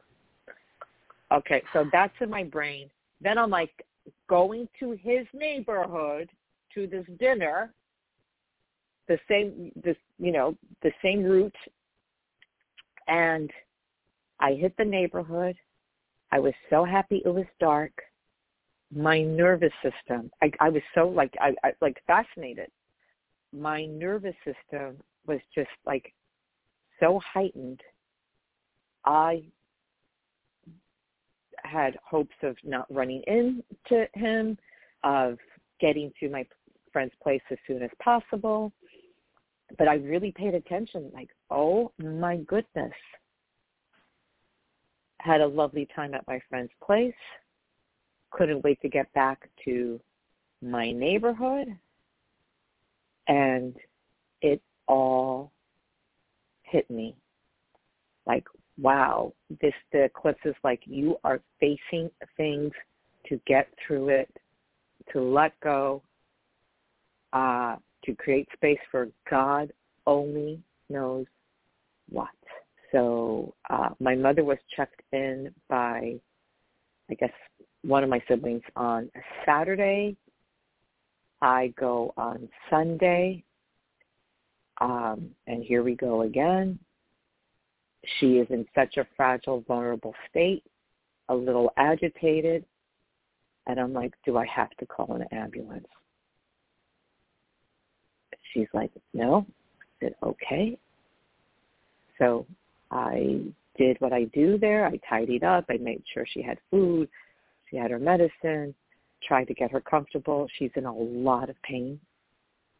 Okay, 1.33 1.61
so 1.73 1.85
that's 1.91 2.15
in 2.21 2.31
my 2.31 2.45
brain. 2.45 2.89
Then 3.21 3.37
I'm 3.37 3.51
like 3.51 3.85
going 4.31 4.69
to 4.79 4.93
his 4.93 5.27
neighborhood 5.35 6.31
to 6.73 6.87
this 6.87 7.05
dinner, 7.19 7.75
the 9.09 9.19
same 9.29 9.73
this 9.83 9.97
you 10.21 10.31
know, 10.31 10.57
the 10.85 10.93
same 11.03 11.25
route 11.25 11.53
and 13.09 13.51
I 14.41 14.53
hit 14.55 14.75
the 14.77 14.85
neighborhood. 14.85 15.57
I 16.33 16.39
was 16.39 16.53
so 16.71 16.85
happy 16.85 17.23
it 17.25 17.29
was 17.29 17.47
dark. 17.61 17.93
My 18.95 19.23
nervous 19.23 19.73
system, 19.83 20.31
I, 20.43 20.51
I 20.61 20.69
was 20.69 20.83
so 20.95 21.09
like, 21.09 21.33
I, 21.41 21.55
I 21.65 21.73
like 21.81 22.01
fascinated. 22.07 22.71
My 23.57 23.87
nervous 23.87 24.35
system 24.45 24.97
was 25.27 25.41
just 25.55 25.71
like 25.87 26.13
so 27.01 27.21
heightened. 27.33 27.81
I 29.05 29.45
had 31.63 31.97
hopes 32.05 32.35
of 32.43 32.57
not 32.65 32.87
running 32.93 33.23
into 33.27 34.07
him, 34.15 34.59
of 35.05 35.39
getting 35.81 36.13
to 36.21 36.29
my 36.29 36.47
friend's 36.93 37.15
place 37.23 37.43
as 37.51 37.59
soon 37.67 37.83
as 37.83 37.91
possible 38.03 38.73
but 39.79 39.89
I 39.89 39.95
really 39.95 40.33
paid 40.33 40.55
attention, 40.55 41.11
like, 41.13 41.31
oh 41.51 41.93
my 41.99 42.37
goodness. 42.39 42.93
Had 45.21 45.41
a 45.41 45.47
lovely 45.47 45.89
time 45.95 46.15
at 46.15 46.27
my 46.27 46.41
friend's 46.49 46.73
place. 46.85 47.13
Couldn't 48.31 48.63
wait 48.63 48.81
to 48.83 48.89
get 48.89 49.13
back 49.13 49.49
to 49.65 50.01
my 50.63 50.93
neighborhood. 50.93 51.77
And 53.29 53.75
it 54.43 54.61
all 54.87 55.53
hit 56.63 56.91
me. 56.91 57.17
Like, 58.27 58.45
wow, 58.79 59.33
this 59.61 59.73
the 59.93 60.05
eclipse 60.05 60.41
is 60.45 60.55
like 60.65 60.81
you 60.85 61.17
are 61.25 61.41
facing 61.61 62.11
things 62.37 62.73
to 63.29 63.41
get 63.47 63.69
through 63.87 64.09
it, 64.11 64.31
to 65.13 65.21
let 65.21 65.59
go, 65.61 66.03
uh, 67.33 67.77
to 68.05 68.15
create 68.15 68.49
space 68.55 68.79
for 68.91 69.09
God 69.29 69.73
only 70.07 70.61
knows 70.89 71.27
what. 72.09 72.29
So 72.93 73.55
uh, 73.69 73.91
my 73.99 74.15
mother 74.15 74.45
was 74.45 74.59
checked 74.77 75.03
in 75.13 75.53
by, 75.69 76.15
I 77.11 77.15
guess, 77.15 77.33
one 77.83 78.05
of 78.05 78.11
my 78.11 78.23
siblings 78.29 78.63
on 78.77 79.11
a 79.17 79.21
Saturday. 79.45 80.17
I 81.47 81.73
go 81.79 82.13
on 82.17 82.49
Sunday. 82.69 83.45
Um, 84.81 85.31
and 85.47 85.63
here 85.63 85.85
we 85.85 85.95
go 85.95 86.23
again. 86.23 86.77
She 88.19 88.39
is 88.39 88.49
in 88.51 88.67
such 88.75 88.97
a 88.97 89.07
fragile, 89.17 89.63
vulnerable 89.69 90.13
state, 90.29 90.65
a 91.29 91.35
little 91.35 91.71
agitated. 91.77 92.65
And 93.69 93.79
I'm 93.79 93.93
like, 93.93 94.13
do 94.25 94.37
I 94.37 94.45
have 94.47 94.71
to 94.79 94.87
call 94.87 95.15
an 95.15 95.25
ambulance? 95.31 95.87
She's 98.53 98.69
like, 98.75 98.91
no. 99.15 99.47
I 99.81 99.85
said, 100.01 100.15
okay. 100.25 100.77
So 102.19 102.45
I 102.91 103.43
did 103.79 104.01
what 104.01 104.13
I 104.13 104.25
do 104.35 104.59
there. 104.59 104.85
I 104.85 104.99
tidied 105.09 105.45
up. 105.45 105.67
I 105.71 105.77
made 105.77 106.03
sure 106.13 106.27
she 106.27 106.43
had 106.43 106.59
food. 106.73 107.09
She 107.71 107.77
had 107.77 107.93
her 107.93 108.01
medicine. 108.01 108.75
Tried 109.27 109.49
to 109.49 109.55
get 109.55 109.73
her 109.73 109.81
comfortable. 109.81 110.47
She's 110.59 110.71
in 110.77 110.85
a 110.85 110.95
lot 110.95 111.51
of 111.51 111.61
pain. 111.63 111.99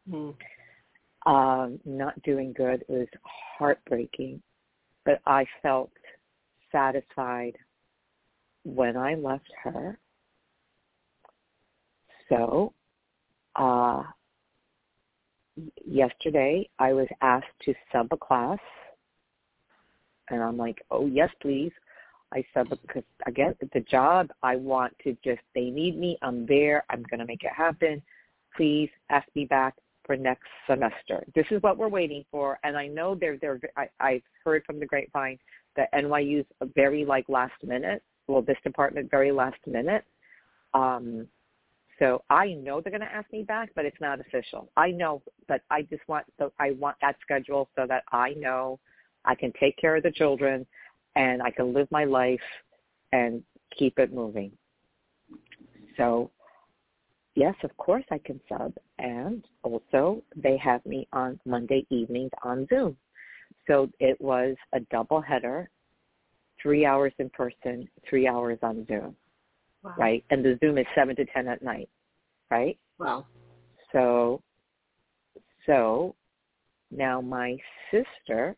Mm. 0.09 0.33
Um, 1.25 1.79
not 1.85 2.21
doing 2.23 2.53
good. 2.53 2.85
It 2.87 2.89
was 2.89 3.07
heartbreaking. 3.57 4.41
But 5.03 5.19
I 5.25 5.45
felt 5.61 5.91
satisfied 6.71 7.57
when 8.63 8.95
I 8.97 9.15
left 9.15 9.49
her. 9.63 9.97
So 12.29 12.73
uh, 13.55 14.03
yesterday 15.85 16.69
I 16.79 16.93
was 16.93 17.07
asked 17.21 17.45
to 17.65 17.73
sub 17.91 18.07
a 18.11 18.17
class, 18.17 18.59
and 20.29 20.41
I'm 20.41 20.57
like, 20.57 20.83
oh 20.91 21.07
yes, 21.07 21.29
please. 21.41 21.71
I 22.33 22.43
sub 22.53 22.69
because 22.69 23.03
again, 23.25 23.55
it's 23.61 23.75
a 23.75 23.79
job 23.79 24.29
I 24.43 24.55
want 24.55 24.93
to 25.03 25.15
just 25.23 25.41
they 25.55 25.69
need 25.69 25.97
me. 25.97 26.17
I'm 26.21 26.45
there. 26.45 26.83
I'm 26.89 27.03
gonna 27.09 27.25
make 27.25 27.43
it 27.43 27.53
happen. 27.55 28.01
please 28.55 28.89
ask 29.09 29.27
me 29.35 29.45
back 29.45 29.75
for 30.05 30.15
next 30.17 30.47
semester. 30.65 31.23
This 31.35 31.45
is 31.51 31.61
what 31.61 31.77
we're 31.77 31.89
waiting 31.89 32.23
for, 32.31 32.59
and 32.63 32.77
I 32.77 32.87
know 32.87 33.15
they're 33.15 33.37
they're. 33.37 33.59
I, 33.75 33.87
I've 33.99 34.23
heard 34.43 34.63
from 34.65 34.79
the 34.79 34.85
grapevine 34.85 35.37
that 35.75 35.93
NYU's 35.93 36.45
very 36.75 37.05
like 37.05 37.29
last 37.29 37.53
minute. 37.63 38.01
Well, 38.27 38.41
this 38.41 38.57
department 38.63 39.11
very 39.11 39.31
last 39.31 39.59
minute. 39.65 40.03
Um, 40.73 41.27
so 41.99 42.23
I 42.29 42.53
know 42.53 42.81
they're 42.81 42.91
going 42.91 43.01
to 43.01 43.13
ask 43.13 43.31
me 43.31 43.43
back, 43.43 43.69
but 43.75 43.85
it's 43.85 43.99
not 43.99 44.19
official. 44.19 44.69
I 44.77 44.91
know, 44.91 45.21
but 45.47 45.61
I 45.71 45.81
just 45.83 46.07
want 46.07 46.25
so 46.37 46.51
I 46.59 46.71
want 46.71 46.97
that 47.01 47.15
schedule 47.21 47.69
so 47.75 47.85
that 47.87 48.03
I 48.11 48.31
know 48.37 48.79
I 49.25 49.35
can 49.35 49.51
take 49.59 49.77
care 49.77 49.95
of 49.95 50.03
the 50.03 50.11
children 50.11 50.65
and 51.15 51.41
I 51.41 51.51
can 51.51 51.73
live 51.73 51.87
my 51.91 52.03
life 52.03 52.39
and 53.11 53.43
keep 53.77 53.97
it 53.99 54.13
moving. 54.13 54.51
So 55.97 56.31
yes, 57.35 57.55
of 57.63 57.75
course 57.77 58.05
I 58.11 58.19
can 58.19 58.39
sub. 58.49 58.73
And 58.99 59.43
also 59.63 60.21
they 60.35 60.57
have 60.57 60.85
me 60.85 61.07
on 61.13 61.39
Monday 61.45 61.85
evenings 61.89 62.31
on 62.43 62.67
Zoom. 62.69 62.97
So 63.67 63.89
it 63.99 64.19
was 64.21 64.55
a 64.73 64.79
double 64.91 65.21
header, 65.21 65.69
three 66.61 66.85
hours 66.85 67.13
in 67.19 67.29
person, 67.29 67.87
three 68.09 68.27
hours 68.27 68.59
on 68.61 68.85
Zoom. 68.87 69.15
Wow. 69.83 69.93
Right? 69.97 70.23
And 70.29 70.43
the 70.43 70.57
Zoom 70.63 70.77
is 70.77 70.85
seven 70.95 71.15
to 71.15 71.25
ten 71.25 71.47
at 71.47 71.61
night. 71.61 71.89
Right? 72.49 72.77
Wow. 72.99 73.25
So 73.91 74.41
so 75.65 76.15
now 76.91 77.21
my 77.21 77.57
sister 77.91 78.55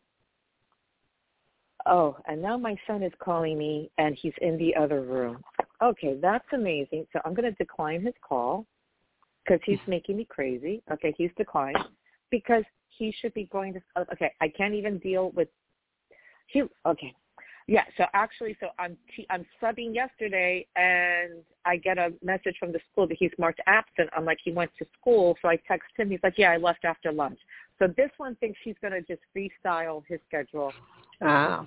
Oh, 1.86 2.16
and 2.26 2.42
now 2.42 2.56
my 2.56 2.76
son 2.86 3.02
is 3.02 3.12
calling 3.22 3.58
me 3.58 3.90
and 3.98 4.16
he's 4.20 4.34
in 4.40 4.58
the 4.58 4.74
other 4.76 5.02
room. 5.02 5.42
Okay, 5.82 6.18
that's 6.20 6.44
amazing. 6.52 7.06
So 7.12 7.20
I'm 7.24 7.34
going 7.34 7.50
to 7.50 7.56
decline 7.56 8.02
his 8.02 8.14
call 8.26 8.66
because 9.44 9.60
he's 9.64 9.78
mm-hmm. 9.80 9.90
making 9.90 10.16
me 10.18 10.26
crazy. 10.28 10.82
Okay, 10.92 11.14
he's 11.16 11.30
declined 11.36 11.78
because 12.30 12.64
he 12.88 13.14
should 13.20 13.34
be 13.34 13.48
going 13.50 13.74
to. 13.74 13.80
Oh, 13.96 14.04
okay, 14.12 14.32
I 14.40 14.48
can't 14.48 14.74
even 14.74 14.98
deal 14.98 15.30
with. 15.30 15.48
He 16.46 16.62
okay. 16.86 17.14
Yeah, 17.66 17.84
so 17.96 18.04
actually, 18.14 18.56
so 18.58 18.68
I'm 18.78 18.96
I'm 19.30 19.46
subbing 19.62 19.94
yesterday, 19.94 20.66
and 20.74 21.42
I 21.64 21.76
get 21.76 21.98
a 21.98 22.12
message 22.22 22.56
from 22.58 22.72
the 22.72 22.80
school 22.90 23.06
that 23.06 23.16
he's 23.18 23.30
marked 23.38 23.60
absent. 23.66 24.10
I'm 24.16 24.24
like, 24.24 24.38
he 24.42 24.50
went 24.50 24.72
to 24.80 24.86
school, 25.00 25.36
so 25.40 25.48
I 25.48 25.56
text 25.68 25.88
him. 25.96 26.10
He's 26.10 26.18
like, 26.24 26.34
yeah, 26.36 26.50
I 26.50 26.56
left 26.56 26.84
after 26.84 27.12
lunch. 27.12 27.38
So 27.78 27.86
this 27.96 28.10
one 28.16 28.34
thinks 28.36 28.58
he's 28.64 28.74
going 28.82 28.92
to 28.92 29.02
just 29.02 29.22
freestyle 29.34 30.02
his 30.08 30.18
schedule. 30.26 30.72
Ah. 31.22 31.66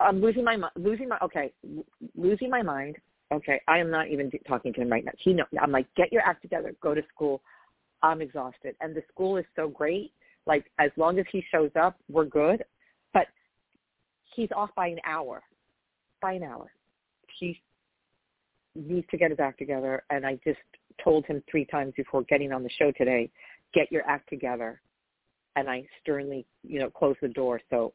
I'm 0.00 0.20
losing 0.20 0.44
my 0.44 0.58
losing 0.76 1.08
my 1.08 1.18
okay, 1.22 1.52
losing 2.16 2.50
my 2.50 2.62
mind. 2.62 2.96
Okay, 3.32 3.60
I 3.68 3.78
am 3.78 3.90
not 3.90 4.08
even 4.08 4.30
talking 4.46 4.72
to 4.74 4.82
him 4.82 4.90
right 4.90 5.04
now. 5.04 5.12
He 5.18 5.32
know 5.32 5.44
I'm 5.60 5.72
like, 5.72 5.86
get 5.96 6.12
your 6.12 6.22
act 6.22 6.42
together, 6.42 6.74
go 6.82 6.94
to 6.94 7.02
school. 7.14 7.40
I'm 8.02 8.20
exhausted, 8.20 8.76
and 8.80 8.94
the 8.94 9.02
school 9.10 9.38
is 9.38 9.46
so 9.56 9.68
great. 9.68 10.12
Like 10.46 10.66
as 10.78 10.90
long 10.96 11.18
as 11.18 11.24
he 11.32 11.42
shows 11.50 11.70
up, 11.80 11.96
we're 12.10 12.26
good. 12.26 12.64
But 13.14 13.28
he's 14.34 14.50
off 14.54 14.70
by 14.76 14.88
an 14.88 15.00
hour, 15.06 15.42
by 16.20 16.32
an 16.32 16.42
hour. 16.42 16.70
He 17.38 17.60
needs 18.74 19.06
to 19.10 19.16
get 19.16 19.30
his 19.30 19.40
act 19.40 19.58
together, 19.58 20.02
and 20.10 20.26
I 20.26 20.38
just 20.44 20.58
told 21.02 21.24
him 21.26 21.42
three 21.50 21.64
times 21.64 21.94
before 21.96 22.22
getting 22.22 22.52
on 22.52 22.62
the 22.62 22.70
show 22.78 22.92
today, 22.92 23.30
get 23.72 23.90
your 23.90 24.02
act 24.06 24.28
together. 24.28 24.80
And 25.56 25.70
I 25.70 25.86
sternly, 26.02 26.46
you 26.64 26.80
know, 26.80 26.90
closed 26.90 27.18
the 27.22 27.28
door. 27.28 27.60
So 27.70 27.92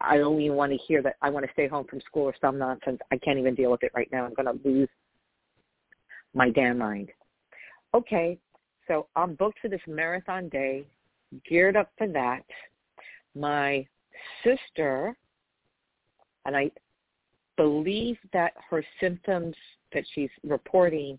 I 0.00 0.16
even 0.16 0.54
want 0.54 0.72
to 0.72 0.78
hear 0.78 1.02
that 1.02 1.16
I 1.20 1.30
want 1.30 1.44
to 1.46 1.52
stay 1.52 1.68
home 1.68 1.86
from 1.88 2.00
school 2.00 2.24
or 2.24 2.34
some 2.40 2.58
nonsense. 2.58 3.00
I 3.12 3.18
can't 3.18 3.38
even 3.38 3.54
deal 3.54 3.70
with 3.70 3.82
it 3.82 3.92
right 3.94 4.08
now. 4.12 4.24
I'm 4.24 4.34
going 4.34 4.46
to 4.46 4.68
lose 4.68 4.88
my 6.34 6.50
damn 6.50 6.78
mind. 6.78 7.10
Okay, 7.92 8.38
so 8.88 9.08
I'm 9.16 9.34
booked 9.34 9.58
for 9.60 9.68
this 9.68 9.80
marathon 9.86 10.48
day, 10.48 10.84
geared 11.48 11.76
up 11.76 11.90
for 11.98 12.08
that. 12.08 12.44
My 13.34 13.86
sister, 14.44 15.16
and 16.46 16.56
I 16.56 16.70
believe 17.56 18.16
that 18.32 18.54
her 18.70 18.84
symptoms 19.00 19.54
that 19.92 20.04
she's 20.14 20.30
reporting 20.44 21.18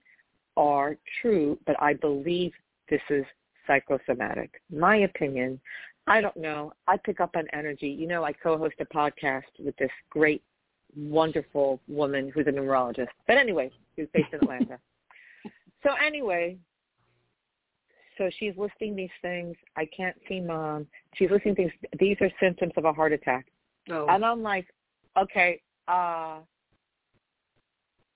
are 0.58 0.98
true, 1.22 1.58
but 1.66 1.76
I 1.82 1.94
believe 1.94 2.52
this 2.90 3.02
is 3.10 3.26
psychosomatic. 3.68 4.62
My 4.74 4.98
opinion, 4.98 5.60
I 6.08 6.22
don't 6.22 6.38
know. 6.38 6.74
I 6.88 6.98
pick 6.98 7.20
up 7.20 7.32
on 7.36 7.46
energy. 7.54 7.88
You 7.88 8.08
know, 8.08 8.24
I 8.24 8.34
co-host 8.34 8.76
a 8.80 8.86
podcast 8.86 9.44
with 9.60 9.76
this 9.78 9.92
great, 10.10 10.44
wonderful 10.96 11.80
woman 11.88 12.32
who's 12.34 12.48
a 12.48 12.52
numerologist. 12.52 13.08
But 13.28 13.38
anyway, 13.38 13.72
who's 13.96 14.08
based 14.14 14.34
in 14.34 14.40
Atlanta. 14.42 14.80
so 15.84 15.92
anyway, 16.04 16.58
so 18.18 18.30
she's 18.40 18.54
listing 18.58 18.96
these 18.96 19.10
things. 19.22 19.56
I 19.76 19.88
can't 19.96 20.16
see 20.28 20.40
mom. 20.40 20.88
She's 21.16 21.32
listing 21.32 21.56
things. 21.56 21.72
These 22.00 22.18
are 22.22 22.30
symptoms 22.40 22.74
of 22.78 22.86
a 22.86 22.94
heart 22.94 23.14
attack. 23.14 23.48
Oh. 23.90 24.08
And 24.10 24.24
I'm 24.26 24.44
like, 24.44 24.68
okay, 25.18 25.62
uh, 25.88 26.40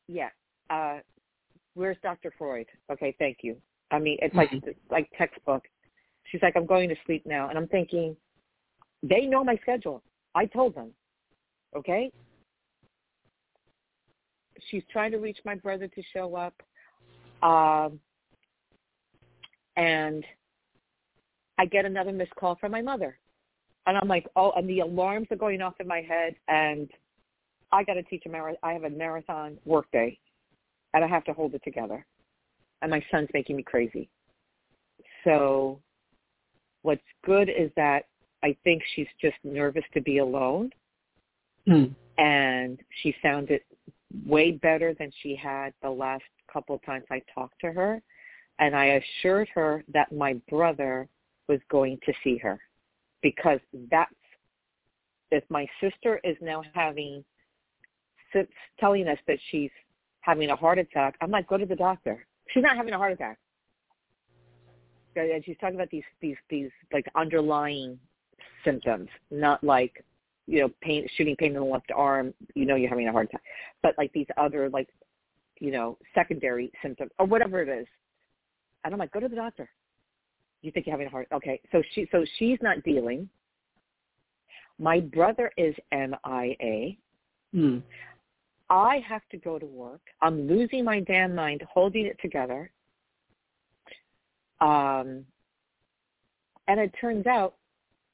yeah, 0.08 0.30
uh, 0.69 1.00
where's 1.74 1.98
Dr. 2.04 2.34
Freud? 2.38 2.67
Okay, 2.91 3.15
thank 3.19 3.38
you. 3.41 3.58
I 3.91 4.00
mean, 4.00 4.17
it's 4.21 4.36
like 4.36 4.52
like 4.89 5.10
textbook. 5.17 5.63
She's 6.25 6.41
like, 6.41 6.55
I'm 6.55 6.65
going 6.65 6.89
to 6.89 6.95
sleep 7.05 7.23
now. 7.25 7.49
And 7.49 7.57
I'm 7.57 7.67
thinking, 7.67 8.15
they 9.03 9.21
know 9.21 9.43
my 9.43 9.57
schedule. 9.61 10.01
I 10.33 10.45
told 10.45 10.75
them. 10.75 10.91
Okay? 11.75 12.11
She's 14.69 14.83
trying 14.91 15.11
to 15.11 15.17
reach 15.17 15.38
my 15.45 15.55
brother 15.55 15.88
to 15.88 16.01
show 16.13 16.35
up. 16.35 16.53
Um, 17.43 17.99
and 19.77 20.23
I 21.57 21.65
get 21.65 21.85
another 21.85 22.11
missed 22.11 22.35
call 22.35 22.55
from 22.55 22.71
my 22.71 22.81
mother. 22.81 23.17
And 23.88 23.97
I'm 23.97 24.07
like, 24.07 24.27
oh, 24.35 24.51
and 24.55 24.67
the 24.67 24.79
alarms 24.79 25.27
are 25.29 25.38
going 25.38 25.61
off 25.61 25.75
in 25.79 25.88
my 25.88 26.01
head. 26.01 26.35
And 26.47 26.89
I 27.71 27.83
got 27.83 27.93
to 27.93 28.03
teach 28.03 28.23
a 28.25 28.29
marathon. 28.29 28.57
I 28.63 28.73
have 28.73 28.83
a 28.83 28.89
marathon 28.89 29.57
work 29.65 29.85
day. 29.91 30.17
And 30.93 31.03
I 31.03 31.07
have 31.07 31.25
to 31.25 31.33
hold 31.33 31.53
it 31.53 31.61
together. 31.63 32.05
And 32.81 32.89
my 32.89 33.03
son's 33.11 33.29
making 33.33 33.57
me 33.57 33.63
crazy. 33.63 34.09
So 35.23 35.81
What's 36.86 37.02
good 37.26 37.50
is 37.50 37.71
that 37.78 38.06
I 38.43 38.56
think 38.63 38.84
she's 38.93 39.08
just 39.19 39.38
nervous 39.43 39.84
to 39.95 40.02
be 40.02 40.19
alone. 40.19 40.69
Mm. 41.67 41.95
And 42.19 42.80
she 43.02 43.15
sounded 43.24 43.62
way 44.24 44.52
better 44.52 44.93
than 44.93 45.12
she 45.24 45.36
had 45.36 45.74
the 45.82 45.89
last 45.89 46.26
couple 46.54 46.76
of 46.76 46.86
times 46.86 47.06
I 47.10 47.24
talked 47.34 47.60
to 47.62 47.71
her. 47.71 48.04
And 48.60 48.76
I 48.76 49.02
assured 49.02 49.50
her 49.56 49.84
that 49.95 50.12
my 50.12 50.36
brother 50.48 51.10
was 51.50 51.60
going 51.71 51.98
to 52.06 52.13
see 52.24 52.38
her 52.38 52.60
because 53.24 53.60
that's, 53.89 54.13
if 55.32 55.43
my 55.50 55.65
sister 55.82 56.21
is 56.24 56.38
now 56.39 56.62
having, 56.76 57.26
since 58.32 58.52
telling 58.80 59.08
us 59.08 59.17
that 59.28 59.39
she's 59.50 59.71
having 60.21 60.52
a 60.52 60.56
heart 60.56 60.78
attack, 60.78 61.15
I'm 61.19 61.32
like, 61.32 61.48
go 61.48 61.58
to 61.58 61.65
the 61.65 61.76
doctor. 61.76 62.28
She's 62.52 62.62
not 62.62 62.78
having 62.78 62.93
a 62.93 62.98
heart 63.00 63.13
attack 63.13 63.39
and 65.21 65.43
she's 65.45 65.58
talking 65.60 65.75
about 65.75 65.89
these 65.89 66.04
these 66.21 66.38
these 66.49 66.69
like 66.93 67.06
underlying 67.15 67.99
symptoms, 68.63 69.10
not 69.32 69.63
like 69.63 70.04
you 70.47 70.62
know 70.62 70.69
pain, 70.82 71.08
shooting 71.15 71.36
pain 71.36 71.49
in 71.49 71.56
the 71.56 71.63
left 71.63 71.91
arm. 71.95 72.34
You 72.54 72.65
know 72.65 72.75
you're 72.75 72.89
having 72.89 73.08
a 73.08 73.12
heart 73.12 73.28
attack, 73.30 73.43
but 73.82 73.95
like 73.97 74.12
these 74.13 74.28
other 74.38 74.69
like 74.69 74.89
you 75.60 75.71
know 75.71 75.97
secondary 76.13 76.71
symptoms 76.82 77.12
or 77.19 77.25
whatever 77.25 77.62
it 77.62 77.69
is. 77.69 77.88
And 78.84 78.93
I'm 78.93 78.99
like, 78.99 79.12
go 79.12 79.19
to 79.19 79.28
the 79.28 79.36
doctor. 79.36 79.69
You 80.62 80.71
think 80.71 80.86
you're 80.86 80.93
having 80.93 81.08
a 81.08 81.12
heart? 81.12 81.28
Okay, 81.34 81.60
so 81.71 81.82
she 81.93 82.08
so 82.12 82.25
she's 82.38 82.60
not 82.62 82.84
dealing. 82.84 83.30
My 84.78 84.99
brother 84.99 85.51
is 85.58 85.73
MIA. 85.91 86.97
Mm. 87.56 87.82
I 88.69 89.04
have 89.08 89.21
to 89.32 89.38
go 89.38 89.60
to 89.60 89.65
work. 89.65 90.01
I'm 90.21 90.47
losing 90.47 90.84
my 90.84 90.99
damn 90.99 91.36
mind 91.36 91.63
holding 91.71 92.06
it 92.08 92.17
together. 92.21 92.71
Um, 94.62 95.26
and 96.68 96.80
it 96.80 96.94
turns 97.00 97.28
out 97.28 97.56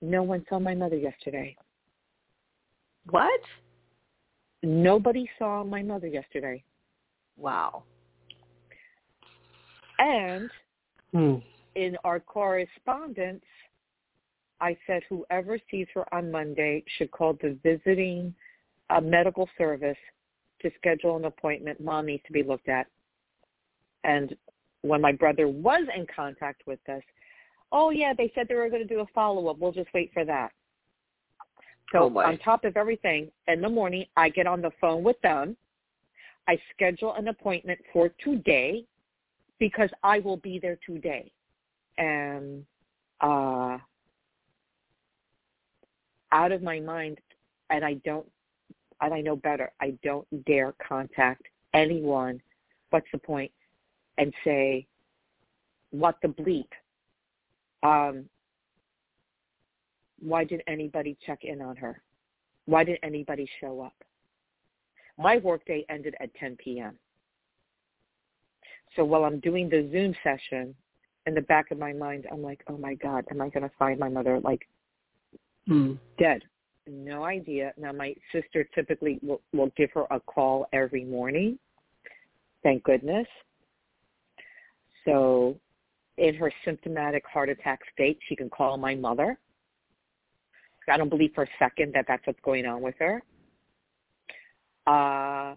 no 0.01 0.23
one 0.23 0.45
saw 0.49 0.59
my 0.59 0.73
mother 0.73 0.97
yesterday. 0.97 1.55
What? 3.09 3.41
Nobody 4.63 5.29
saw 5.39 5.63
my 5.63 5.81
mother 5.81 6.07
yesterday. 6.07 6.63
Wow. 7.37 7.83
And 9.99 10.49
hmm. 11.11 11.35
in 11.75 11.97
our 12.03 12.19
correspondence, 12.19 13.43
I 14.59 14.77
said 14.85 15.01
whoever 15.09 15.57
sees 15.69 15.87
her 15.95 16.11
on 16.13 16.31
Monday 16.31 16.83
should 16.97 17.11
call 17.11 17.33
the 17.33 17.57
visiting 17.63 18.33
uh, 18.89 19.01
medical 19.01 19.49
service 19.57 19.97
to 20.61 20.69
schedule 20.77 21.17
an 21.17 21.25
appointment. 21.25 21.81
Mom 21.81 22.05
needs 22.05 22.23
to 22.27 22.33
be 22.33 22.43
looked 22.43 22.69
at. 22.69 22.87
And 24.03 24.35
when 24.81 25.01
my 25.01 25.11
brother 25.11 25.47
was 25.47 25.87
in 25.95 26.05
contact 26.13 26.63
with 26.65 26.79
us, 26.89 27.03
oh 27.71 27.89
yeah, 27.89 28.13
they 28.17 28.31
said 28.33 28.47
they 28.47 28.55
were 28.55 28.69
going 28.69 28.81
to 28.81 28.87
do 28.87 29.01
a 29.01 29.05
follow-up. 29.13 29.59
We'll 29.59 29.71
just 29.71 29.93
wait 29.93 30.11
for 30.13 30.25
that. 30.25 30.51
So 31.91 32.11
oh 32.15 32.19
on 32.19 32.37
top 32.39 32.63
of 32.63 32.77
everything, 32.77 33.31
in 33.47 33.61
the 33.61 33.69
morning, 33.69 34.05
I 34.15 34.29
get 34.29 34.47
on 34.47 34.61
the 34.61 34.71
phone 34.79 35.03
with 35.03 35.19
them. 35.21 35.57
I 36.47 36.57
schedule 36.73 37.13
an 37.15 37.27
appointment 37.27 37.79
for 37.93 38.09
today 38.23 38.85
because 39.59 39.89
I 40.03 40.19
will 40.19 40.37
be 40.37 40.57
there 40.57 40.79
today. 40.85 41.31
And 41.97 42.65
uh, 43.21 43.77
out 46.31 46.51
of 46.51 46.63
my 46.63 46.79
mind, 46.79 47.19
and 47.69 47.85
I 47.85 47.95
don't, 48.05 48.25
and 49.01 49.13
I 49.13 49.21
know 49.21 49.35
better, 49.35 49.71
I 49.79 49.93
don't 50.03 50.27
dare 50.45 50.73
contact 50.85 51.43
anyone, 51.73 52.41
what's 52.89 53.07
the 53.11 53.17
point, 53.17 53.51
and 54.21 54.31
say, 54.45 54.85
what 55.89 56.15
the 56.21 56.27
bleep? 56.27 56.67
Um, 57.83 58.25
why 60.19 60.43
didn't 60.43 60.63
anybody 60.67 61.17
check 61.25 61.39
in 61.43 61.59
on 61.59 61.75
her? 61.75 62.01
Why 62.65 62.83
didn't 62.83 63.03
anybody 63.03 63.49
show 63.59 63.81
up? 63.81 63.95
My 65.17 65.37
workday 65.37 65.83
ended 65.89 66.13
at 66.21 66.33
10 66.35 66.55
p.m. 66.63 66.97
So 68.95 69.03
while 69.03 69.25
I'm 69.25 69.39
doing 69.39 69.69
the 69.69 69.89
Zoom 69.91 70.13
session, 70.23 70.75
in 71.25 71.33
the 71.33 71.41
back 71.41 71.71
of 71.71 71.79
my 71.79 71.93
mind, 71.93 72.27
I'm 72.31 72.43
like, 72.43 72.63
oh 72.67 72.77
my 72.77 72.93
God, 72.95 73.25
am 73.31 73.41
I 73.41 73.49
going 73.49 73.63
to 73.63 73.71
find 73.79 73.99
my 73.99 74.09
mother 74.09 74.39
like 74.39 74.67
mm. 75.67 75.97
dead? 76.19 76.43
No 76.87 77.23
idea. 77.23 77.73
Now 77.75 77.91
my 77.91 78.13
sister 78.31 78.67
typically 78.75 79.19
will, 79.23 79.41
will 79.51 79.71
give 79.75 79.89
her 79.93 80.05
a 80.11 80.19
call 80.19 80.67
every 80.73 81.05
morning. 81.05 81.57
Thank 82.61 82.83
goodness. 82.83 83.27
So 85.05 85.57
in 86.17 86.35
her 86.35 86.51
symptomatic 86.65 87.25
heart 87.25 87.49
attack 87.49 87.79
state, 87.93 88.19
she 88.27 88.35
can 88.35 88.49
call 88.49 88.77
my 88.77 88.95
mother. 88.95 89.39
I 90.89 90.97
don't 90.97 91.09
believe 91.09 91.31
for 91.33 91.43
a 91.43 91.49
second 91.59 91.93
that 91.93 92.05
that's 92.07 92.25
what's 92.25 92.39
going 92.41 92.65
on 92.65 92.81
with 92.81 92.95
her. 92.99 93.21
Uh, 94.87 95.55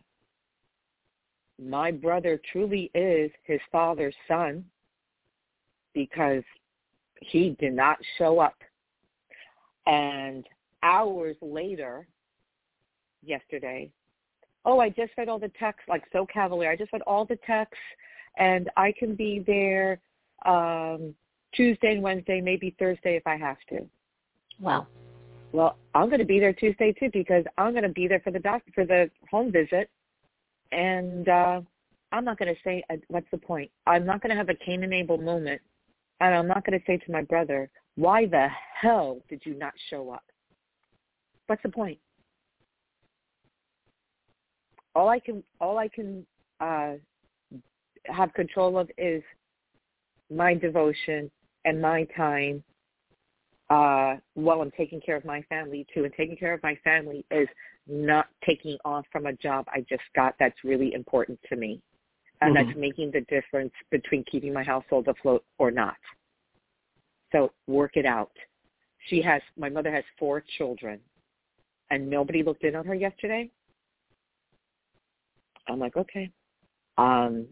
my 1.62 1.90
brother 1.90 2.40
truly 2.52 2.90
is 2.94 3.30
his 3.44 3.60
father's 3.72 4.14
son 4.28 4.64
because 5.94 6.42
he 7.20 7.56
did 7.58 7.72
not 7.72 7.98
show 8.18 8.38
up. 8.38 8.56
And 9.86 10.46
hours 10.82 11.36
later, 11.40 12.06
yesterday, 13.22 13.90
oh, 14.64 14.80
I 14.80 14.88
just 14.88 15.12
read 15.16 15.28
all 15.28 15.38
the 15.38 15.52
texts, 15.58 15.88
like 15.88 16.04
so 16.12 16.26
cavalier. 16.26 16.70
I 16.70 16.76
just 16.76 16.92
read 16.92 17.02
all 17.02 17.24
the 17.24 17.38
texts, 17.46 17.78
and 18.36 18.70
I 18.76 18.92
can 18.98 19.14
be 19.14 19.42
there 19.46 20.00
um, 20.44 21.14
Tuesday 21.54 21.92
and 21.92 22.02
Wednesday, 22.02 22.40
maybe 22.40 22.74
Thursday 22.78 23.16
if 23.16 23.26
I 23.26 23.36
have 23.36 23.58
to. 23.70 23.86
Wow. 24.60 24.86
Well, 25.52 25.76
I'm 25.94 26.08
going 26.08 26.18
to 26.18 26.24
be 26.24 26.40
there 26.40 26.52
Tuesday 26.52 26.92
too 26.92 27.10
because 27.12 27.44
I'm 27.58 27.72
going 27.72 27.84
to 27.84 27.88
be 27.88 28.08
there 28.08 28.20
for 28.20 28.32
the 28.32 28.40
doctor 28.40 28.72
for 28.74 28.84
the 28.84 29.08
home 29.30 29.52
visit, 29.52 29.88
and 30.72 31.28
uh, 31.28 31.60
I'm 32.10 32.24
not 32.24 32.38
going 32.38 32.52
to 32.52 32.60
say 32.64 32.82
uh, 32.90 32.96
what's 33.08 33.30
the 33.30 33.38
point. 33.38 33.70
I'm 33.86 34.04
not 34.04 34.20
going 34.20 34.30
to 34.30 34.36
have 34.36 34.48
a 34.48 34.54
Cain 34.54 34.82
and 34.82 34.92
Abel 34.92 35.18
moment, 35.18 35.60
and 36.20 36.34
I'm 36.34 36.48
not 36.48 36.66
going 36.66 36.78
to 36.78 36.84
say 36.86 36.96
to 36.96 37.12
my 37.12 37.22
brother, 37.22 37.70
"Why 37.94 38.26
the 38.26 38.48
hell 38.80 39.20
did 39.28 39.42
you 39.44 39.54
not 39.54 39.74
show 39.90 40.10
up?" 40.10 40.24
What's 41.46 41.62
the 41.62 41.68
point? 41.68 41.98
All 44.96 45.08
I 45.08 45.20
can 45.20 45.44
all 45.60 45.78
I 45.78 45.88
can 45.88 46.26
uh, 46.60 46.94
have 48.06 48.32
control 48.34 48.78
of 48.78 48.90
is 48.98 49.22
my 50.30 50.54
devotion 50.54 51.30
and 51.64 51.80
my 51.80 52.04
time 52.16 52.62
uh, 53.70 54.16
while 54.34 54.60
I'm 54.60 54.70
taking 54.72 55.00
care 55.00 55.16
of 55.16 55.24
my 55.24 55.42
family 55.42 55.86
too. 55.92 56.04
And 56.04 56.12
taking 56.16 56.36
care 56.36 56.52
of 56.52 56.62
my 56.62 56.76
family 56.84 57.24
is 57.30 57.48
not 57.86 58.26
taking 58.44 58.76
off 58.84 59.04
from 59.10 59.26
a 59.26 59.32
job 59.32 59.66
I 59.68 59.84
just 59.88 60.02
got 60.14 60.34
that's 60.38 60.56
really 60.64 60.94
important 60.94 61.38
to 61.48 61.56
me. 61.56 61.80
And 62.40 62.54
mm-hmm. 62.54 62.66
that's 62.66 62.78
making 62.78 63.12
the 63.12 63.22
difference 63.22 63.72
between 63.90 64.24
keeping 64.30 64.52
my 64.52 64.62
household 64.62 65.08
afloat 65.08 65.44
or 65.58 65.70
not. 65.70 65.96
So 67.32 67.52
work 67.66 67.96
it 67.96 68.06
out. 68.06 68.32
She 69.08 69.20
has, 69.22 69.42
my 69.58 69.68
mother 69.68 69.92
has 69.92 70.04
four 70.18 70.42
children 70.56 71.00
and 71.90 72.08
nobody 72.08 72.42
looked 72.42 72.64
in 72.64 72.74
on 72.74 72.86
her 72.86 72.94
yesterday. 72.94 73.50
I'm 75.68 75.78
like, 75.78 75.96
okay. 75.96 76.30
Um, 76.98 77.46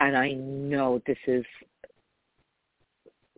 and 0.00 0.16
I 0.16 0.32
know 0.32 1.00
this 1.06 1.18
is 1.26 1.44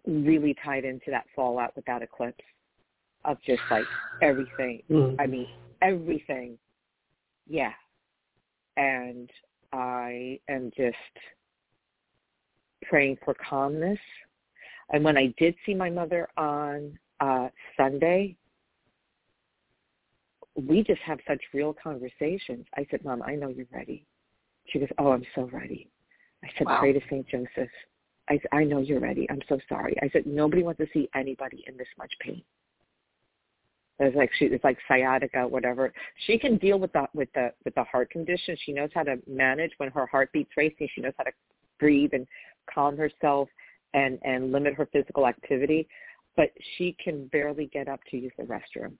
really 0.06 0.56
tied 0.64 0.84
into 0.84 1.10
that 1.10 1.26
fallout 1.36 1.76
with 1.76 1.84
that 1.84 2.02
eclipse 2.02 2.44
of 3.24 3.38
just 3.46 3.62
like 3.70 3.84
everything. 4.22 4.82
Mm. 4.90 5.16
I 5.18 5.26
mean, 5.26 5.48
everything. 5.82 6.58
Yeah. 7.46 7.72
And 8.76 9.30
I 9.72 10.38
am 10.48 10.70
just 10.76 10.96
praying 12.84 13.18
for 13.24 13.34
calmness. 13.34 13.98
And 14.90 15.04
when 15.04 15.18
I 15.18 15.34
did 15.38 15.54
see 15.66 15.74
my 15.74 15.90
mother 15.90 16.28
on 16.36 16.98
uh 17.20 17.48
Sunday, 17.76 18.36
we 20.54 20.82
just 20.82 21.00
have 21.02 21.18
such 21.26 21.40
real 21.52 21.74
conversations. 21.74 22.64
I 22.76 22.86
said, 22.90 23.04
Mom, 23.04 23.22
I 23.22 23.34
know 23.34 23.48
you're 23.48 23.66
ready. 23.72 24.04
She 24.68 24.78
goes, 24.78 24.88
Oh, 24.98 25.12
I'm 25.12 25.24
so 25.34 25.48
ready. 25.52 25.90
I 26.44 26.48
said, 26.56 26.66
wow. 26.66 26.80
Pray 26.80 26.92
to 26.92 27.00
St. 27.06 27.26
Joseph. 27.28 27.70
I, 28.30 28.38
I 28.52 28.64
know 28.64 28.80
you're 28.80 29.00
ready. 29.00 29.26
I'm 29.30 29.40
so 29.48 29.58
sorry. 29.68 29.96
I 30.02 30.08
said, 30.10 30.26
nobody 30.26 30.62
wants 30.62 30.78
to 30.78 30.86
see 30.92 31.08
anybody 31.14 31.64
in 31.66 31.76
this 31.76 31.88
much 31.98 32.12
pain. 32.20 32.42
It's 34.00 34.16
like 34.16 34.30
she, 34.38 34.44
it's 34.46 34.62
like 34.62 34.78
sciatica, 34.86 35.46
whatever. 35.46 35.92
She 36.26 36.38
can 36.38 36.56
deal 36.56 36.78
with 36.78 36.92
the 36.92 37.06
with 37.14 37.28
the 37.34 37.52
with 37.64 37.74
the 37.74 37.82
heart 37.84 38.10
condition. 38.10 38.56
She 38.64 38.72
knows 38.72 38.90
how 38.94 39.02
to 39.02 39.16
manage 39.26 39.72
when 39.78 39.90
her 39.90 40.06
heart 40.06 40.30
beats 40.32 40.50
racing. 40.56 40.88
She 40.94 41.00
knows 41.00 41.14
how 41.18 41.24
to 41.24 41.32
breathe 41.80 42.10
and 42.12 42.26
calm 42.72 42.96
herself 42.96 43.48
and 43.94 44.18
and 44.22 44.52
limit 44.52 44.74
her 44.74 44.86
physical 44.92 45.26
activity. 45.26 45.88
But 46.36 46.50
she 46.76 46.96
can 47.02 47.26
barely 47.28 47.66
get 47.66 47.88
up 47.88 47.98
to 48.10 48.16
use 48.16 48.32
the 48.38 48.44
restroom. 48.44 48.92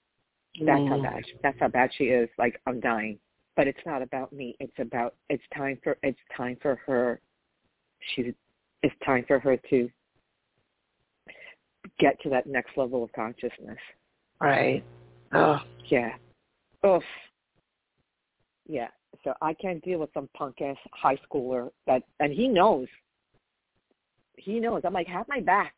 That's 0.64 0.80
mm. 0.80 0.88
how 0.88 1.00
bad. 1.00 1.24
That's 1.42 1.60
how 1.60 1.68
bad 1.68 1.90
she 1.96 2.04
is. 2.04 2.28
Like 2.36 2.60
I'm 2.66 2.80
dying. 2.80 3.18
But 3.54 3.68
it's 3.68 3.78
not 3.86 4.02
about 4.02 4.32
me. 4.32 4.56
It's 4.58 4.78
about 4.80 5.14
it's 5.30 5.44
time 5.56 5.78
for 5.84 5.96
it's 6.02 6.18
time 6.36 6.56
for 6.60 6.80
her. 6.86 7.20
She's 8.14 8.32
it's 8.82 8.94
time 9.04 9.24
for 9.26 9.38
her 9.38 9.56
to 9.70 9.90
get 11.98 12.20
to 12.22 12.30
that 12.30 12.46
next 12.46 12.76
level 12.76 13.02
of 13.02 13.12
consciousness. 13.12 13.78
Right. 14.40 14.84
Oh. 15.32 15.58
Yeah. 15.88 16.10
Oof. 16.86 17.02
Yeah. 18.66 18.88
So 19.24 19.32
I 19.42 19.54
can't 19.54 19.82
deal 19.82 19.98
with 19.98 20.10
some 20.14 20.28
punk 20.36 20.60
ass 20.60 20.76
high 20.92 21.18
schooler 21.28 21.70
that, 21.86 22.02
and 22.20 22.32
he 22.32 22.46
knows. 22.46 22.86
He 24.36 24.60
knows. 24.60 24.82
I'm 24.84 24.92
like, 24.92 25.08
have 25.08 25.26
my 25.28 25.40
back. 25.40 25.74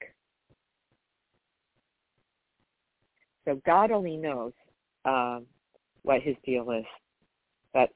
So 3.46 3.60
God 3.64 3.90
only 3.90 4.16
knows 4.16 4.52
um, 5.04 5.46
what 6.02 6.20
his 6.20 6.36
deal 6.44 6.70
is. 6.72 6.84
But 7.72 7.90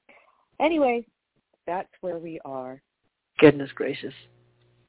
anyway, 0.60 1.06
that's 1.66 1.90
where 2.00 2.18
we 2.18 2.40
are. 2.44 2.80
Goodness 3.38 3.70
gracious. 3.75 4.14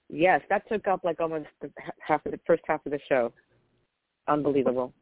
Yes, 0.09 0.41
that 0.49 0.67
took 0.67 0.87
up 0.87 1.03
like 1.03 1.19
almost 1.19 1.47
the 1.61 1.71
half 1.99 2.25
of 2.25 2.31
the 2.31 2.39
first 2.45 2.63
half 2.67 2.85
of 2.85 2.91
the 2.91 2.99
show. 3.09 3.33
Unbelievable. 4.27 4.93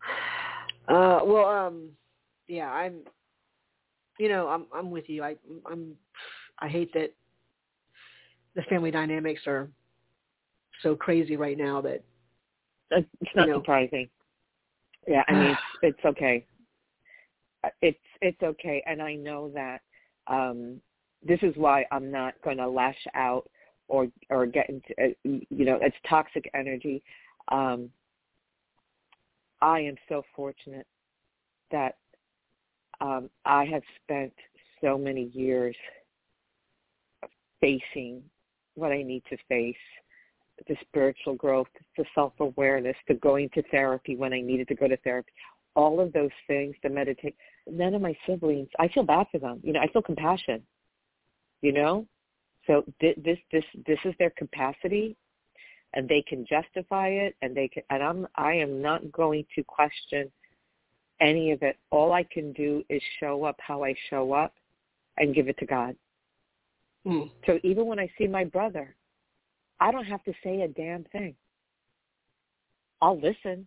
Uh, 0.88 1.20
well, 1.24 1.46
um, 1.46 1.90
yeah, 2.48 2.72
I'm, 2.72 3.02
you 4.20 4.30
know, 4.30 4.48
I'm 4.48 4.66
I'm 4.74 4.92
with 4.92 5.10
you. 5.10 5.24
I 5.24 5.36
I'm 5.70 5.96
I 6.60 6.68
hate 6.68 6.94
that 6.94 7.14
the 8.56 8.62
family 8.64 8.92
dynamics 8.92 9.42
are 9.48 9.70
so 10.82 10.96
crazy 10.96 11.36
right 11.36 11.58
now 11.58 11.82
that 11.82 12.04
it's 12.92 13.32
not 13.36 13.48
you 13.48 13.54
know, 13.54 13.60
surprising. 13.60 14.10
Yeah, 15.08 15.24
I 15.28 15.34
mean 15.34 15.52
it's, 15.52 15.60
it's 15.82 16.06
okay. 16.06 16.46
It's 17.82 17.98
it's 18.22 18.42
okay, 18.42 18.84
and 18.86 19.02
I 19.02 19.16
know 19.16 19.52
that 19.54 19.82
um 20.28 20.80
this 21.26 21.40
is 21.42 21.54
why 21.56 21.86
I'm 21.92 22.12
not 22.12 22.34
going 22.44 22.58
to 22.58 22.68
lash 22.68 23.08
out 23.16 23.50
or 23.88 24.08
or 24.30 24.46
get 24.46 24.70
into 24.70 24.90
uh, 25.02 25.14
you 25.24 25.66
know 25.66 25.78
it's 25.82 25.96
toxic 26.08 26.50
energy. 26.54 27.04
Um 27.52 27.90
i 29.64 29.80
am 29.80 29.96
so 30.10 30.22
fortunate 30.36 30.86
that 31.72 31.98
um 33.02 33.30
i 33.46 33.64
have 33.64 33.82
spent 34.04 34.34
so 34.82 34.98
many 34.98 35.32
years 35.34 35.76
facing 37.62 38.22
what 38.76 38.92
i 38.92 39.02
need 39.02 39.24
to 39.30 39.38
face 39.48 39.76
the 40.68 40.76
spiritual 40.82 41.34
growth 41.36 41.68
the 41.98 42.06
self 42.14 42.34
awareness 42.40 42.96
the 43.08 43.14
going 43.16 43.50
to 43.54 43.64
therapy 43.72 44.16
when 44.16 44.34
i 44.34 44.42
needed 44.42 44.68
to 44.68 44.76
go 44.76 44.88
to 44.88 44.98
therapy 44.98 45.32
all 45.76 46.00
of 46.00 46.14
those 46.14 46.30
things 46.46 46.76
the 46.84 46.90
meditate 46.90 47.36
none 47.68 47.96
of 47.96 48.02
my 48.02 48.16
siblings 48.28 48.68
i 48.80 48.88
feel 48.90 49.04
bad 49.04 49.26
for 49.32 49.40
them. 49.40 49.60
You 49.64 49.74
know 49.74 49.80
i 49.80 49.88
feel 49.88 50.02
compassion 50.02 50.62
you 51.63 51.71
know 51.71 52.06
so 52.67 52.84
this 53.02 53.15
this 53.52 53.63
this 53.86 53.99
is 54.06 54.13
their 54.19 54.30
capacity, 54.32 55.15
and 55.93 56.08
they 56.08 56.23
can 56.28 56.45
justify 56.45 57.10
it, 57.10 57.36
and 57.41 57.56
they 57.56 57.67
can. 57.67 57.84
And 57.89 58.02
I'm 58.02 58.28
I 58.36 58.54
am 58.54 58.82
not 58.82 59.12
going 59.12 59.45
to 59.56 59.63
question 59.63 60.32
any 61.19 61.52
of 61.52 61.62
it. 61.62 61.78
All 61.91 62.13
I 62.13 62.23
can 62.23 62.54
do 62.54 62.84
is 62.89 63.02
show 63.19 63.43
up 63.43 63.58
how 63.60 63.84
I 63.84 63.93
show 64.10 64.34
up, 64.34 64.54
and 65.17 65.36
give 65.36 65.49
it 65.49 65.58
to 65.60 65.65
God. 65.65 65.95
Mm. 67.06 67.30
So 67.45 67.60
even 67.63 67.86
when 67.86 67.99
I 67.99 68.10
see 68.17 68.28
my 68.28 68.45
brother, 68.45 68.95
I 69.82 69.91
don't 69.91 70.06
have 70.06 70.23
to 70.23 70.34
say 70.43 70.62
a 70.62 70.67
damn 70.69 71.04
thing. 71.06 71.36
I'll 73.02 73.19
listen. 73.19 73.65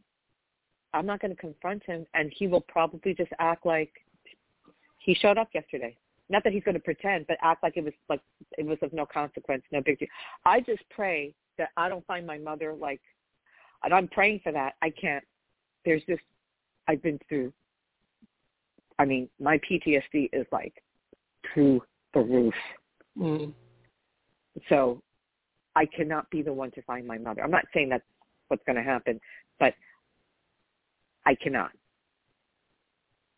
I'm 0.94 1.04
not 1.04 1.20
going 1.20 1.34
to 1.34 1.40
confront 1.40 1.82
him, 1.84 2.06
and 2.14 2.32
he 2.34 2.46
will 2.46 2.62
probably 2.62 3.12
just 3.12 3.32
act 3.38 3.66
like 3.66 3.92
he 4.98 5.14
showed 5.14 5.36
up 5.36 5.48
yesterday. 5.52 5.94
Not 6.28 6.42
that 6.44 6.52
he's 6.52 6.64
going 6.64 6.74
to 6.74 6.80
pretend, 6.80 7.26
but 7.28 7.36
act 7.40 7.62
like 7.62 7.76
it 7.76 7.84
was 7.84 7.92
like 8.08 8.20
it 8.58 8.66
was 8.66 8.78
of 8.82 8.92
no 8.92 9.06
consequence, 9.06 9.62
no 9.70 9.80
big 9.80 9.98
deal. 9.98 10.08
I 10.44 10.60
just 10.60 10.82
pray 10.90 11.34
that 11.58 11.68
I 11.76 11.88
don't 11.88 12.06
find 12.06 12.26
my 12.26 12.38
mother 12.38 12.74
like, 12.74 13.00
and 13.84 13.94
I'm 13.94 14.08
praying 14.08 14.40
for 14.42 14.52
that. 14.52 14.74
I 14.82 14.90
can't. 14.90 15.24
There's 15.84 16.02
just 16.08 16.22
I've 16.88 17.02
been 17.02 17.20
through. 17.28 17.52
I 18.98 19.04
mean, 19.04 19.28
my 19.38 19.58
PTSD 19.58 20.30
is 20.32 20.46
like 20.50 20.74
through 21.52 21.82
the 22.14 22.20
roof. 22.20 22.54
Mm. 23.16 23.52
So 24.68 25.02
I 25.76 25.86
cannot 25.86 26.28
be 26.30 26.42
the 26.42 26.52
one 26.52 26.70
to 26.72 26.82
find 26.82 27.06
my 27.06 27.18
mother. 27.18 27.42
I'm 27.42 27.50
not 27.50 27.66
saying 27.74 27.90
that's 27.90 28.04
what's 28.48 28.64
going 28.64 28.76
to 28.76 28.82
happen, 28.82 29.20
but 29.60 29.74
I 31.26 31.34
cannot. 31.34 31.70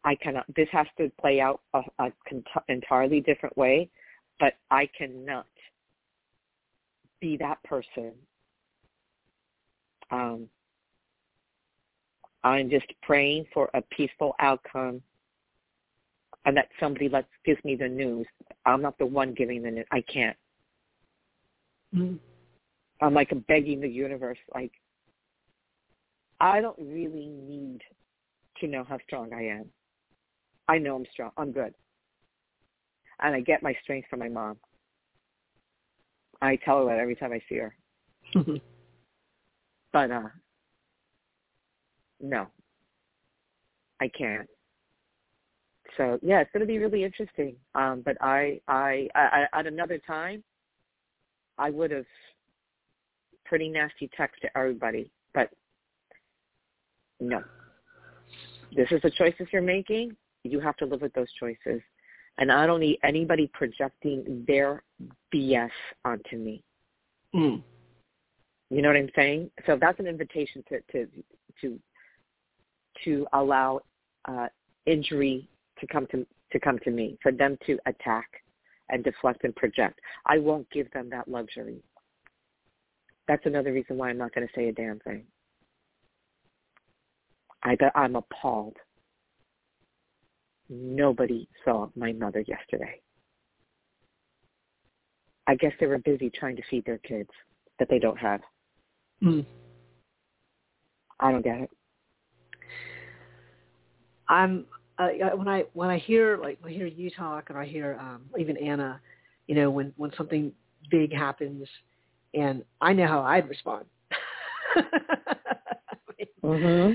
I 0.09 0.15
cannot. 0.15 0.47
This 0.57 0.69
has 0.73 0.87
to 0.97 1.13
play 1.21 1.39
out 1.39 1.61
a, 1.75 1.83
a 1.99 2.11
entirely 2.69 3.21
different 3.21 3.55
way, 3.59 3.91
but 4.41 4.55
I 4.71 4.89
cannot 4.97 5.45
be 7.21 7.37
that 7.37 7.63
person. 7.65 8.13
Um, 10.11 10.49
I'm 12.43 12.71
just 12.71 12.87
praying 13.03 13.49
for 13.53 13.69
a 13.75 13.83
peaceful 13.95 14.35
outcome 14.41 15.03
and 16.47 16.57
that 16.57 16.69
somebody 16.81 17.11
lets 17.11 17.29
gives 17.45 17.63
me 17.63 17.77
the 17.77 17.89
news. 17.89 18.27
I'm 18.65 18.81
not 18.81 18.97
the 18.97 19.05
one 19.05 19.35
giving 19.35 19.63
the 19.63 19.71
news. 19.71 19.87
I 19.91 20.01
can't. 20.01 20.37
Mm. 21.95 22.19
I'm 23.03 23.13
like 23.13 23.31
begging 23.47 23.83
the 23.83 23.89
universe, 23.91 24.39
like, 24.55 24.73
I 26.41 26.63
don't 26.63 26.79
really 26.79 27.29
need 27.29 27.83
to 28.61 28.69
know 28.69 28.85
how 28.85 28.97
strong 29.07 29.35
I 29.35 29.49
am. 29.49 29.67
I 30.69 30.79
know 30.79 30.97
I'm 30.97 31.07
strong. 31.13 31.31
I'm 31.37 31.53
good. 31.53 31.75
And 33.21 33.35
I 33.35 33.41
get 33.41 33.63
my 33.63 33.75
strength 33.83 34.09
from 34.09 34.21
my 34.21 34.29
mom. 34.29 34.59
I 36.41 36.57
tell 36.57 36.87
her 36.87 36.95
that 36.95 37.01
every 37.01 37.17
time 37.17 37.33
I 37.33 37.41
see 37.49 37.57
her. 37.57 37.75
but 39.93 40.11
uh 40.11 40.29
no. 42.21 42.47
I 44.01 44.09
can't. 44.09 44.49
So 45.97 46.19
yeah, 46.23 46.41
it's 46.41 46.51
going 46.53 46.61
to 46.61 46.67
be 46.67 46.79
really 46.79 47.05
interesting. 47.05 47.57
Um, 47.75 48.03
but 48.05 48.17
I, 48.21 48.61
I, 48.69 49.09
I, 49.15 49.47
at 49.53 49.67
another 49.67 49.99
time, 50.07 50.45
I 51.59 51.71
would 51.71 51.91
have 51.91 52.05
pretty 53.45 53.69
nasty 53.69 54.09
text 54.17 54.41
to 54.43 54.57
everybody, 54.57 55.11
but 55.35 55.51
no. 57.21 57.43
This 58.77 58.89
is 58.93 59.01
the 59.03 59.11
choices 59.11 59.49
you're 59.53 59.63
making. 59.63 60.15
You 60.45 60.61
have 60.61 60.77
to 60.77 60.87
live 60.87 61.03
with 61.03 61.13
those 61.15 61.33
choices. 61.39 61.81
And 62.39 62.53
I 62.53 62.67
don't 62.67 62.81
need 62.81 62.99
anybody 63.03 63.51
projecting 63.53 64.45
their 64.47 64.83
BS 65.35 65.71
onto 66.05 66.37
me. 66.37 66.63
Mm. 67.35 67.63
You 68.71 68.83
know 68.83 68.89
what 68.89 68.97
I'm 68.97 69.11
saying? 69.17 69.51
So 69.67 69.77
that's 69.81 69.99
an 69.99 70.07
invitation 70.07 70.63
to 70.69 70.81
to 70.93 71.09
to 71.61 71.81
to 73.05 73.27
allow 73.33 73.81
uh, 74.27 74.47
injury 74.87 75.49
to 75.81 75.87
come 75.87 76.07
to 76.13 76.27
to 76.53 76.61
come 76.61 76.79
to 76.81 76.91
me, 76.91 77.19
for 77.23 77.33
them 77.33 77.59
to 77.67 77.79
attack 77.87 78.27
and 78.89 79.05
deflect 79.05 79.45
and 79.45 79.55
project. 79.55 80.01
I 80.27 80.39
won't 80.39 80.69
give 80.71 80.91
them 80.93 81.11
that 81.11 81.29
luxury. 81.29 81.83
That's 83.27 83.45
another 83.45 83.73
reason 83.73 83.99
why 83.99 84.09
I'm 84.09 84.19
not 84.19 84.35
going 84.35 84.47
to 84.47 84.53
say 84.55 84.69
a 84.69 84.73
damn 84.73 84.99
thing. 85.01 85.25
I 87.63 87.75
bet 87.75 87.93
I'm 87.95 88.17
appalled. 88.17 88.77
Nobody 90.69 91.49
saw 91.65 91.89
my 91.97 92.13
mother 92.13 92.45
yesterday. 92.47 93.01
I 95.47 95.55
guess 95.55 95.73
they 95.81 95.87
were 95.87 95.99
busy 95.99 96.31
trying 96.31 96.57
to 96.57 96.63
feed 96.69 96.85
their 96.85 96.99
kids 96.99 97.31
that 97.79 97.89
they 97.89 97.99
don't 97.99 98.19
have. 98.19 98.41
Mm. 99.23 99.47
I 101.21 101.33
don't 101.33 101.43
get 101.43 101.61
it. 101.61 101.71
I'm 104.29 104.67
uh, 104.99 105.09
when 105.35 105.49
I 105.49 105.65
when 105.73 105.89
I 105.89 105.99
hear 105.99 106.37
like 106.37 106.59
when 106.61 106.73
I 106.73 106.77
hear 106.77 106.87
you 106.87 107.11
talk 107.11 107.49
and 107.49 107.59
I 107.59 107.65
hear 107.65 107.97
um, 108.01 108.23
even 108.39 108.57
Anna, 108.59 109.01
you 109.47 109.55
know, 109.55 109.71
when 109.71 109.93
when 109.97 110.13
something 110.17 110.53
big 110.91 111.15
happens, 111.15 111.67
and 112.35 112.63
I 112.81 112.93
know 112.93 113.07
how 113.07 113.23
I'd 113.23 113.49
respond. 113.49 113.87
mm-hmm. 116.45 116.93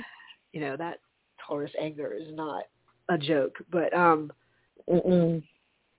You 0.52 0.62
know 0.62 0.78
that 0.78 1.00
Taurus 1.46 1.72
anger 1.80 2.14
is 2.14 2.28
not 2.32 2.66
a 3.10 3.18
joke, 3.18 3.58
but 3.72 3.94
um, 3.94 4.32
Mm-mm. 4.90 5.44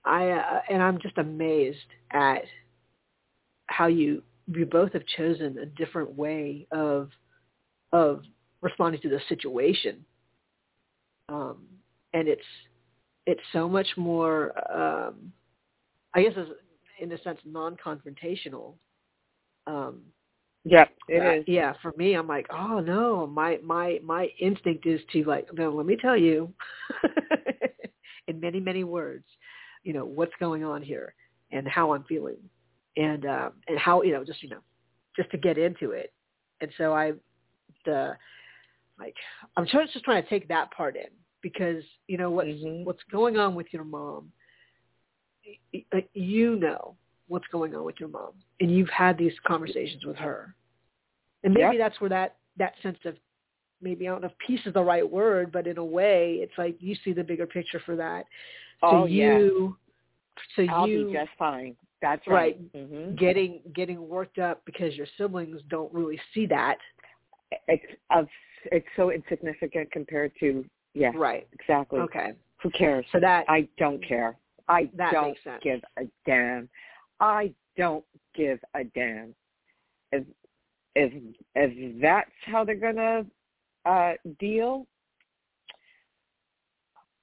I 0.05 0.31
uh, 0.31 0.61
and 0.69 0.83
I'm 0.83 1.01
just 1.01 1.19
amazed 1.19 1.79
at 2.12 2.43
how 3.67 3.87
you 3.87 4.23
you 4.47 4.67
both 4.67 4.93
have 4.93 5.07
chosen 5.17 5.59
a 5.59 5.67
different 5.67 6.14
way 6.14 6.67
of 6.71 7.11
of 7.93 8.23
responding 8.61 9.01
to 9.03 9.09
the 9.09 9.21
situation. 9.29 10.05
Um, 11.29 11.67
and 12.12 12.29
it's 12.29 12.43
it's 13.27 13.40
so 13.53 13.69
much 13.69 13.88
more 13.97 14.53
um, 14.73 15.33
I 16.14 16.23
guess 16.23 16.33
in 17.01 17.12
a 17.12 17.23
sense 17.23 17.38
non-confrontational. 17.45 18.75
Um, 19.67 20.03
yeah, 20.64 20.87
it 21.09 21.20
uh, 21.20 21.40
is. 21.40 21.44
Yeah, 21.46 21.74
for 21.83 21.92
me, 21.96 22.14
I'm 22.14 22.27
like, 22.27 22.46
oh 22.50 22.81
no, 22.81 23.27
my 23.27 23.59
my 23.62 24.00
my 24.03 24.29
instinct 24.40 24.87
is 24.87 25.00
to 25.12 25.22
like, 25.24 25.46
no, 25.53 25.70
let 25.70 25.85
me 25.85 25.96
tell 25.96 26.16
you, 26.16 26.53
in 28.29 28.40
many 28.40 28.61
many 28.61 28.83
words, 28.83 29.24
you 29.83 29.92
know 29.92 30.07
what's 30.07 30.33
going 30.40 30.64
on 30.64 30.83
here 30.83 31.14
and 31.53 31.68
how 31.68 31.92
I'm 31.92 32.05
feeling, 32.05 32.38
and 32.96 33.27
um, 33.27 33.53
and 33.68 33.79
how 33.79 34.03
you 34.03 34.12
know 34.12 34.24
just 34.24 34.42
you 34.42 34.48
know 34.48 34.61
just 35.16 35.31
to 35.33 35.38
get 35.38 35.59
into 35.59 35.90
it, 35.90 36.14
and 36.62 36.70
so 36.79 36.94
I 36.94 37.12
the 37.85 38.16
like 38.98 39.14
I'm 39.59 39.66
just 39.66 39.92
just 39.92 40.05
trying 40.05 40.22
to 40.22 40.29
take 40.31 40.48
that 40.48 40.70
part 40.70 40.96
in 40.96 41.11
because 41.42 41.85
you 42.09 42.16
know 42.16 42.31
what's 42.31 42.48
mm-hmm. 42.48 42.85
what's 42.85 43.03
going 43.12 43.37
on 43.37 43.55
with 43.55 43.66
your 43.70 43.85
mom. 43.85 44.33
You 46.14 46.57
know 46.57 46.96
what's 47.29 47.47
going 47.53 47.75
on 47.75 47.85
with 47.85 47.97
your 47.99 48.09
mom, 48.09 48.33
and 48.61 48.71
you've 48.71 48.91
had 48.91 49.19
these 49.19 49.33
conversations 49.47 50.05
with 50.05 50.17
her, 50.17 50.55
and 51.43 51.55
maybe 51.55 51.79
that's 51.79 52.01
where 52.01 52.11
that 52.11 52.37
that 52.59 52.75
sense 52.83 52.99
of 53.05 53.17
maybe 53.81 54.09
I 54.09 54.13
don't 54.13 54.23
know 54.23 54.29
if 54.29 54.39
peace 54.47 54.61
is 54.67 54.75
the 54.75 54.83
right 54.83 55.09
word, 55.09 55.53
but 55.53 55.67
in 55.67 55.79
a 55.79 55.85
way, 55.85 56.39
it's 56.41 56.53
like 56.59 56.77
you 56.81 56.97
see 57.05 57.13
the 57.13 57.25
bigger 57.25 57.47
picture 57.47 57.81
for 57.85 57.97
that. 57.97 58.27
So 58.81 58.89
oh 58.89 59.05
you, 59.07 59.77
yeah. 60.57 60.67
so 60.67 60.73
I'll 60.73 60.89
you 60.89 61.07
be 61.07 61.13
just 61.13 61.31
fine. 61.39 61.77
That's 62.03 62.27
right. 62.27 62.59
right. 62.75 62.75
Mm-hmm. 62.75 63.15
Getting 63.17 63.61
getting 63.75 64.09
worked 64.09 64.39
up 64.39 64.63
because 64.67 64.95
your 64.95 65.07
siblings 65.17 65.61
don't 65.71 65.93
really 65.93 66.21
see 66.35 66.47
that. 66.47 66.77
It's 67.69 67.85
of 68.11 68.27
it's 68.73 68.87
so 68.97 69.11
insignificant 69.11 69.91
compared 69.93 70.33
to 70.41 70.65
yeah. 70.95 71.13
Right. 71.15 71.47
Exactly. 71.53 72.01
Okay. 72.01 72.33
Who 72.63 72.71
cares? 72.71 73.05
So 73.13 73.21
that 73.21 73.45
I 73.49 73.69
don't 73.79 74.07
care. 74.07 74.37
I 74.69 74.91
that 74.97 75.13
don't 75.13 75.29
makes 75.29 75.45
sense. 75.45 75.61
give 75.63 75.81
a 75.99 76.03
damn. 76.27 76.69
I 77.20 77.53
don't 77.77 78.05
give 78.35 78.59
a 78.74 78.85
damn. 78.85 79.35
If 80.12 80.24
if 80.94 81.12
if 81.55 82.00
that's 82.00 82.31
how 82.46 82.64
they're 82.64 82.77
gonna 82.77 83.27
uh 83.85 84.12
deal, 84.38 84.87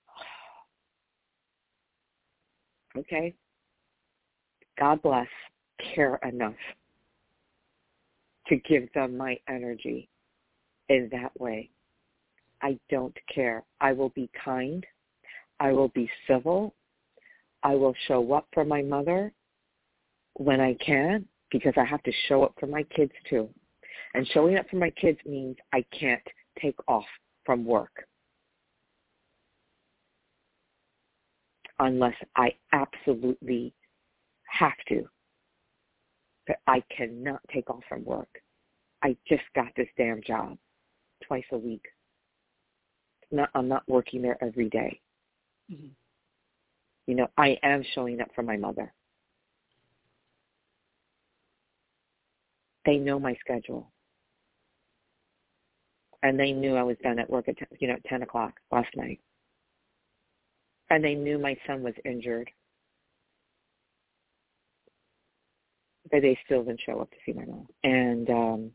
okay. 2.98 3.34
God 4.80 5.02
bless. 5.02 5.28
Care 5.96 6.20
enough 6.24 6.54
to 8.48 8.58
give 8.58 8.92
them 8.94 9.18
my 9.18 9.38
energy 9.48 10.08
in 10.90 11.10
that 11.12 11.32
way. 11.40 11.70
I 12.62 12.78
don't 12.90 13.16
care. 13.34 13.64
I 13.80 13.94
will 13.94 14.10
be 14.10 14.30
kind. 14.44 14.86
I 15.60 15.72
will 15.72 15.90
be 15.90 16.10
civil. 16.28 16.74
I 17.64 17.76
will 17.76 17.94
show 18.08 18.34
up 18.34 18.48
for 18.54 18.66
my 18.66 18.82
mother 18.82 19.32
when 20.42 20.60
I 20.60 20.74
can 20.76 21.26
because 21.52 21.74
I 21.78 21.86
have 21.86 22.02
to 22.04 22.12
show 22.28 22.44
up 22.44 22.56
for 22.60 22.66
my 22.66 22.84
kids 22.84 23.12
too. 23.30 23.50
And 24.14 24.28
showing 24.28 24.58
up 24.58 24.68
for 24.70 24.78
my 24.78 24.90
kids 24.90 25.20
means 25.26 25.56
I 25.72 25.86
can't 25.98 26.22
take 26.60 26.76
off 26.88 27.06
from 27.46 27.64
work 27.64 28.08
unless 31.80 32.16
I 32.36 32.54
absolutely 32.74 33.74
have 34.48 34.74
to. 34.90 35.08
But 36.48 36.58
I 36.68 36.84
cannot 36.96 37.42
take 37.54 37.70
off 37.70 37.84
from 37.88 38.04
work. 38.04 38.42
I 39.04 39.16
just 39.28 39.44
got 39.56 39.68
this 39.78 39.88
damn 39.98 40.22
job 40.24 40.58
twice 41.24 41.46
a 41.52 41.58
week. 41.58 41.84
Not, 43.32 43.50
I'm 43.56 43.68
not 43.68 43.84
working 43.88 44.22
there 44.22 44.44
every 44.44 44.70
day. 44.70 45.00
Mm-hmm. 45.72 45.88
You 47.08 47.16
know, 47.16 47.28
I 47.38 47.58
am 47.64 47.84
showing 47.94 48.22
up 48.22 48.30
for 48.36 48.44
my 48.44 48.58
mother. 48.58 48.92
They 52.86 52.98
know 52.98 53.20
my 53.20 53.36
schedule. 53.40 53.92
And 56.24 56.40
they 56.40 56.52
knew 56.52 56.76
I 56.76 56.84
was 56.84 56.98
done 57.04 57.20
at 57.20 57.30
work 57.30 57.48
at, 57.48 57.56
you 57.80 57.88
know, 57.88 57.96
at 57.96 58.04
10 58.06 58.22
o'clock 58.24 58.54
last 58.72 58.90
night. 58.96 59.20
And 60.90 61.04
they 61.04 61.16
knew 61.16 61.40
my 61.40 61.58
son 61.66 61.82
was 61.82 61.94
injured. 62.06 62.50
But 66.12 66.22
they 66.22 66.38
still 66.46 66.64
didn't 66.64 66.82
show 66.86 67.00
up 67.00 67.10
to 67.12 67.18
see 67.26 67.34
my 67.34 67.46
mom. 67.46 67.68
And 67.84 68.30
um 68.30 68.72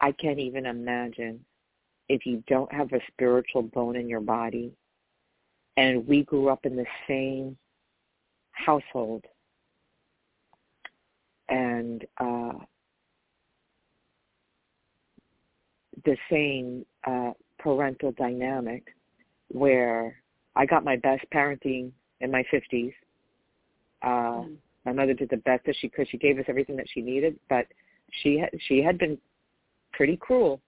I 0.00 0.12
can't 0.12 0.38
even 0.38 0.66
imagine 0.66 1.44
if 2.08 2.24
you 2.24 2.42
don't 2.46 2.72
have 2.72 2.92
a 2.92 3.00
spiritual 3.12 3.62
bone 3.62 3.96
in 3.96 4.08
your 4.08 4.20
body 4.20 4.72
and 5.76 6.06
we 6.06 6.24
grew 6.24 6.48
up 6.48 6.64
in 6.64 6.76
the 6.76 6.86
same 7.06 7.56
household 8.52 9.24
and 11.48 12.04
uh 12.18 12.52
the 16.08 16.16
same 16.30 16.86
uh 17.06 17.32
parental 17.58 18.12
dynamic 18.12 18.94
where 19.48 20.16
I 20.56 20.64
got 20.64 20.84
my 20.84 20.96
best 20.96 21.24
parenting 21.34 21.90
in 22.20 22.30
my 22.30 22.42
50s. 22.52 22.92
Uh 24.02 24.06
mm-hmm. 24.06 24.54
my 24.86 24.92
mother 24.92 25.14
did 25.14 25.30
the 25.30 25.36
best 25.38 25.66
that 25.66 25.76
she 25.80 25.88
could. 25.88 26.08
She 26.08 26.18
gave 26.18 26.38
us 26.38 26.44
everything 26.48 26.76
that 26.76 26.86
she 26.92 27.02
needed, 27.02 27.38
but 27.48 27.66
she 28.22 28.38
had 28.38 28.50
she 28.66 28.82
had 28.82 28.98
been 28.98 29.18
pretty 29.92 30.16
cruel 30.16 30.60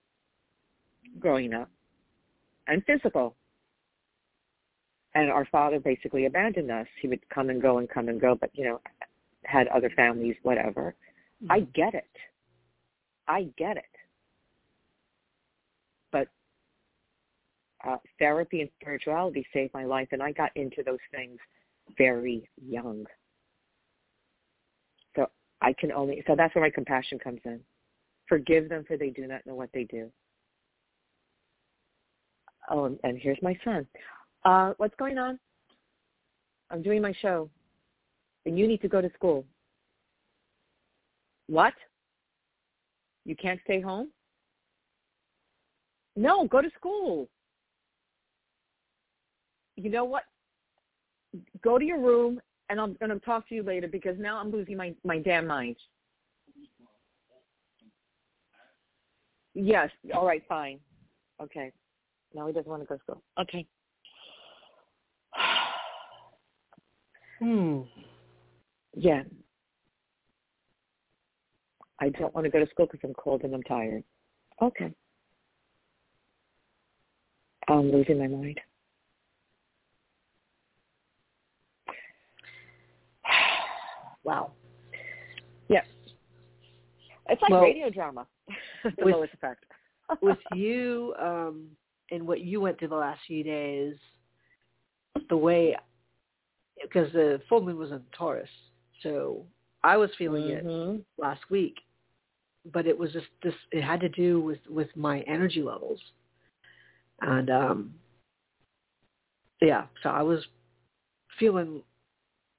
growing 1.18 1.54
up 1.54 1.70
and 2.66 2.84
physical. 2.84 3.36
And 5.14 5.30
our 5.30 5.44
father 5.46 5.80
basically 5.80 6.26
abandoned 6.26 6.70
us. 6.70 6.86
He 7.00 7.08
would 7.08 7.28
come 7.30 7.50
and 7.50 7.60
go 7.60 7.78
and 7.78 7.88
come 7.88 8.08
and 8.08 8.20
go, 8.20 8.36
but 8.40 8.50
you 8.52 8.64
know, 8.64 8.80
had 9.44 9.66
other 9.68 9.90
families, 9.96 10.36
whatever. 10.42 10.94
Mm-hmm. 11.42 11.52
I 11.52 11.60
get 11.74 11.94
it. 11.94 12.04
I 13.26 13.48
get 13.56 13.76
it. 13.76 13.84
But 16.12 16.28
uh, 17.86 17.96
therapy 18.18 18.60
and 18.60 18.70
spirituality 18.80 19.46
saved 19.52 19.72
my 19.74 19.84
life, 19.84 20.08
and 20.12 20.22
I 20.22 20.32
got 20.32 20.50
into 20.56 20.82
those 20.84 20.98
things 21.14 21.38
very 21.96 22.48
young. 22.60 23.04
So 25.16 25.28
I 25.60 25.72
can 25.72 25.92
only 25.92 26.22
so 26.26 26.34
that's 26.36 26.54
where 26.54 26.64
my 26.64 26.70
compassion 26.70 27.18
comes 27.18 27.40
in. 27.44 27.60
Forgive 28.28 28.68
them 28.68 28.84
for 28.86 28.96
they 28.96 29.10
do 29.10 29.26
not 29.26 29.44
know 29.46 29.54
what 29.54 29.70
they 29.72 29.84
do. 29.84 30.10
Oh, 32.70 32.96
and 33.02 33.18
here's 33.18 33.40
my 33.42 33.58
son. 33.64 33.86
Uh, 34.44 34.74
what's 34.76 34.94
going 34.96 35.18
on? 35.18 35.38
I'm 36.70 36.82
doing 36.82 37.02
my 37.02 37.12
show. 37.20 37.50
And 38.46 38.58
you 38.58 38.68
need 38.68 38.80
to 38.82 38.88
go 38.88 39.00
to 39.00 39.10
school. 39.14 39.44
What? 41.48 41.74
You 43.24 43.34
can't 43.36 43.60
stay 43.64 43.80
home? 43.80 44.10
No, 46.16 46.46
go 46.46 46.62
to 46.62 46.70
school. 46.76 47.28
You 49.80 49.90
know 49.90 50.04
what? 50.04 50.24
Go 51.62 51.78
to 51.78 51.84
your 51.84 52.00
room 52.00 52.40
and 52.68 52.80
I'm 52.80 52.94
going 52.94 53.10
to 53.10 53.24
talk 53.24 53.48
to 53.48 53.54
you 53.54 53.62
later 53.62 53.88
because 53.88 54.16
now 54.18 54.38
I'm 54.38 54.50
losing 54.50 54.76
my, 54.76 54.94
my 55.04 55.18
damn 55.18 55.46
mind. 55.46 55.76
Yes. 59.54 59.90
All 60.14 60.26
right. 60.26 60.42
Fine. 60.48 60.78
Okay. 61.40 61.72
No, 62.34 62.46
he 62.46 62.52
doesn't 62.52 62.70
want 62.70 62.82
to 62.82 62.86
go 62.86 62.96
to 62.96 63.02
school. 63.02 63.22
Okay. 63.40 63.66
hmm. 67.38 67.80
Yeah. 68.94 69.22
I 72.00 72.10
don't 72.10 72.34
want 72.34 72.44
to 72.44 72.50
go 72.50 72.58
to 72.58 72.70
school 72.70 72.86
because 72.86 73.00
I'm 73.02 73.14
cold 73.14 73.42
and 73.44 73.54
I'm 73.54 73.62
tired. 73.62 74.04
Okay. 74.60 74.92
I'm 77.68 77.90
losing 77.90 78.18
my 78.18 78.26
mind. 78.26 78.60
Wow. 84.24 84.52
Yeah. 85.68 85.82
It's 87.28 87.40
like 87.42 87.50
well, 87.50 87.62
radio 87.62 87.90
drama. 87.90 88.26
the 88.84 89.04
with, 89.04 89.14
L.O.I.S. 89.14 89.30
effect. 89.32 89.64
with 90.22 90.38
you 90.54 91.14
um, 91.20 91.66
and 92.10 92.26
what 92.26 92.40
you 92.40 92.60
went 92.60 92.78
through 92.78 92.88
the 92.88 92.96
last 92.96 93.20
few 93.26 93.44
days, 93.44 93.94
the 95.28 95.36
way 95.36 95.76
because 96.82 97.12
the 97.12 97.40
full 97.48 97.60
moon 97.60 97.78
was 97.78 97.90
in 97.90 98.00
Taurus, 98.16 98.48
so 99.02 99.44
I 99.84 99.96
was 99.96 100.10
feeling 100.18 100.44
mm-hmm. 100.44 100.96
it 100.96 101.04
last 101.18 101.40
week, 101.50 101.76
but 102.72 102.86
it 102.86 102.98
was 102.98 103.12
just 103.12 103.26
this. 103.42 103.54
It 103.70 103.82
had 103.82 104.00
to 104.00 104.08
do 104.08 104.40
with 104.40 104.58
with 104.68 104.88
my 104.96 105.20
energy 105.20 105.62
levels, 105.62 106.00
and 107.20 107.50
um, 107.50 107.94
yeah. 109.60 109.84
So 110.02 110.08
I 110.08 110.22
was 110.22 110.44
feeling 111.38 111.82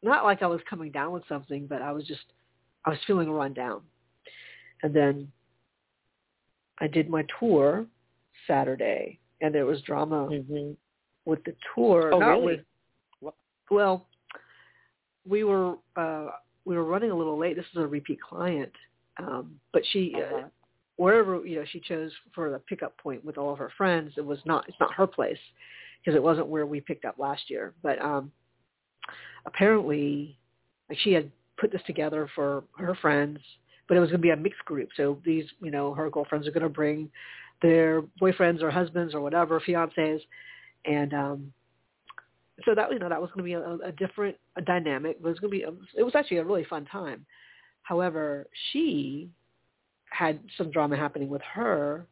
not 0.04 0.24
like 0.24 0.42
I 0.42 0.48
was 0.48 0.62
coming 0.70 0.92
down 0.92 1.12
with 1.12 1.24
something, 1.28 1.68
but 1.68 1.82
I 1.82 1.92
was 1.92 2.06
just 2.06 2.22
I 2.86 2.90
was 2.92 3.00
feeling 3.06 3.30
run 3.30 3.54
down, 3.54 3.82
and 4.84 4.94
then 4.94 5.32
I 6.80 6.88
did 6.88 7.10
my 7.10 7.26
tour 7.40 7.86
Saturday, 8.48 9.20
and 9.42 9.54
there 9.54 9.66
was 9.66 9.82
drama 9.82 10.28
mm-hmm. 10.28 10.72
with 11.26 11.44
the 11.44 11.56
tour. 11.76 12.12
Oh, 12.14 12.20
not 12.20 12.30
really? 12.30 12.64
With, 13.22 13.34
well, 13.70 14.08
we 15.28 15.44
were 15.44 15.76
uh, 15.96 16.28
we 16.66 16.76
were 16.76 16.84
running 16.84 17.12
a 17.12 17.16
little 17.16 17.38
late. 17.38 17.56
This 17.56 17.66
is 17.74 17.82
a 17.82 17.88
repeat 17.88 18.20
client, 18.22 18.72
um, 19.18 19.60
but 19.74 19.84
she 19.92 20.14
uh, 20.16 20.20
uh-huh. 20.20 20.36
uh, 20.38 20.48
wherever 20.98 21.46
you 21.46 21.58
know 21.58 21.66
she 21.72 21.80
chose 21.80 22.12
for 22.34 22.50
the 22.50 22.60
pickup 22.60 22.98
point 22.98 23.24
with 23.24 23.38
all 23.38 23.54
of 23.54 23.60
her 23.60 23.72
friends. 23.78 24.14
It 24.18 24.26
was 24.26 24.40
not 24.46 24.68
it's 24.68 24.80
not 24.80 24.94
her 24.94 25.08
place 25.08 25.38
because 26.00 26.16
it 26.16 26.24
wasn't 26.24 26.48
where 26.48 26.66
we 26.66 26.82
picked 26.82 27.06
up 27.06 27.20
last 27.20 27.50
year. 27.50 27.74
But 27.84 28.02
um, 28.02 28.32
apparently, 29.46 30.38
like 30.90 30.98
she 31.00 31.14
had 31.14 31.32
put 31.58 31.72
this 31.72 31.82
together 31.86 32.30
for 32.36 32.64
her 32.78 32.96
friends 32.96 33.40
but 33.92 33.98
it 33.98 34.00
was 34.00 34.10
going 34.10 34.22
to 34.22 34.26
be 34.26 34.30
a 34.30 34.38
mixed 34.38 34.64
group. 34.64 34.88
So 34.96 35.18
these, 35.26 35.44
you 35.62 35.70
know, 35.70 35.94
her 35.94 36.10
girlfriends 36.10 36.48
are 36.48 36.52
going 36.52 36.64
to 36.64 36.70
bring 36.70 37.10
their 37.62 38.02
boyfriends 38.22 38.62
or 38.62 38.72
husbands 38.72 39.14
or 39.14 39.20
whatever, 39.20 39.60
fiancés, 39.60 40.22
and 40.86 41.14
um, 41.14 41.54
so 42.64 42.74
that 42.74 42.90
you 42.90 43.00
know 43.00 43.10
that 43.10 43.20
was 43.20 43.30
going 43.32 43.40
to 43.40 43.44
be 43.44 43.52
a, 43.52 43.90
a 43.90 43.92
different 43.92 44.38
a 44.56 44.62
dynamic. 44.62 45.18
It 45.18 45.22
was 45.22 45.40
going 45.40 45.52
to 45.52 45.58
be 45.58 45.64
a, 45.64 46.00
it 46.00 46.04
was 46.04 46.16
actually 46.16 46.38
a 46.38 46.46
really 46.46 46.64
fun 46.64 46.86
time. 46.86 47.26
However, 47.82 48.48
she 48.72 49.30
had 50.10 50.40
some 50.58 50.72
drama 50.72 50.96
happening 50.96 51.28
with 51.28 51.42
her 51.54 52.08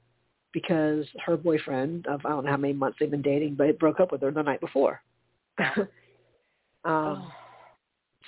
because 0.51 1.05
her 1.25 1.37
boyfriend 1.37 2.07
of 2.07 2.25
I 2.25 2.29
don't 2.31 2.43
know 2.43 2.51
how 2.51 2.57
many 2.57 2.73
months 2.73 2.97
they've 2.99 3.09
been 3.09 3.21
dating, 3.21 3.55
but 3.55 3.69
it 3.69 3.79
broke 3.79 4.01
up 4.01 4.11
with 4.11 4.19
her 4.19 4.31
the 4.31 4.43
night 4.43 4.59
before. 4.59 5.01
um, 6.85 6.93
oh. 6.93 7.31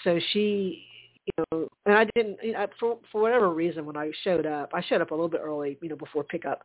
So 0.03 0.19
she 0.31 0.85
you 1.25 1.45
know, 1.51 1.67
and 1.85 1.95
I 1.95 2.05
didn't, 2.15 2.37
you 2.41 2.53
know, 2.53 2.67
for 2.79 2.97
for 3.11 3.21
whatever 3.21 3.53
reason, 3.53 3.85
when 3.85 3.97
I 3.97 4.11
showed 4.23 4.45
up, 4.45 4.71
I 4.73 4.81
showed 4.81 5.01
up 5.01 5.11
a 5.11 5.13
little 5.13 5.29
bit 5.29 5.41
early, 5.43 5.77
you 5.81 5.89
know, 5.89 5.95
before 5.95 6.23
pickup, 6.23 6.63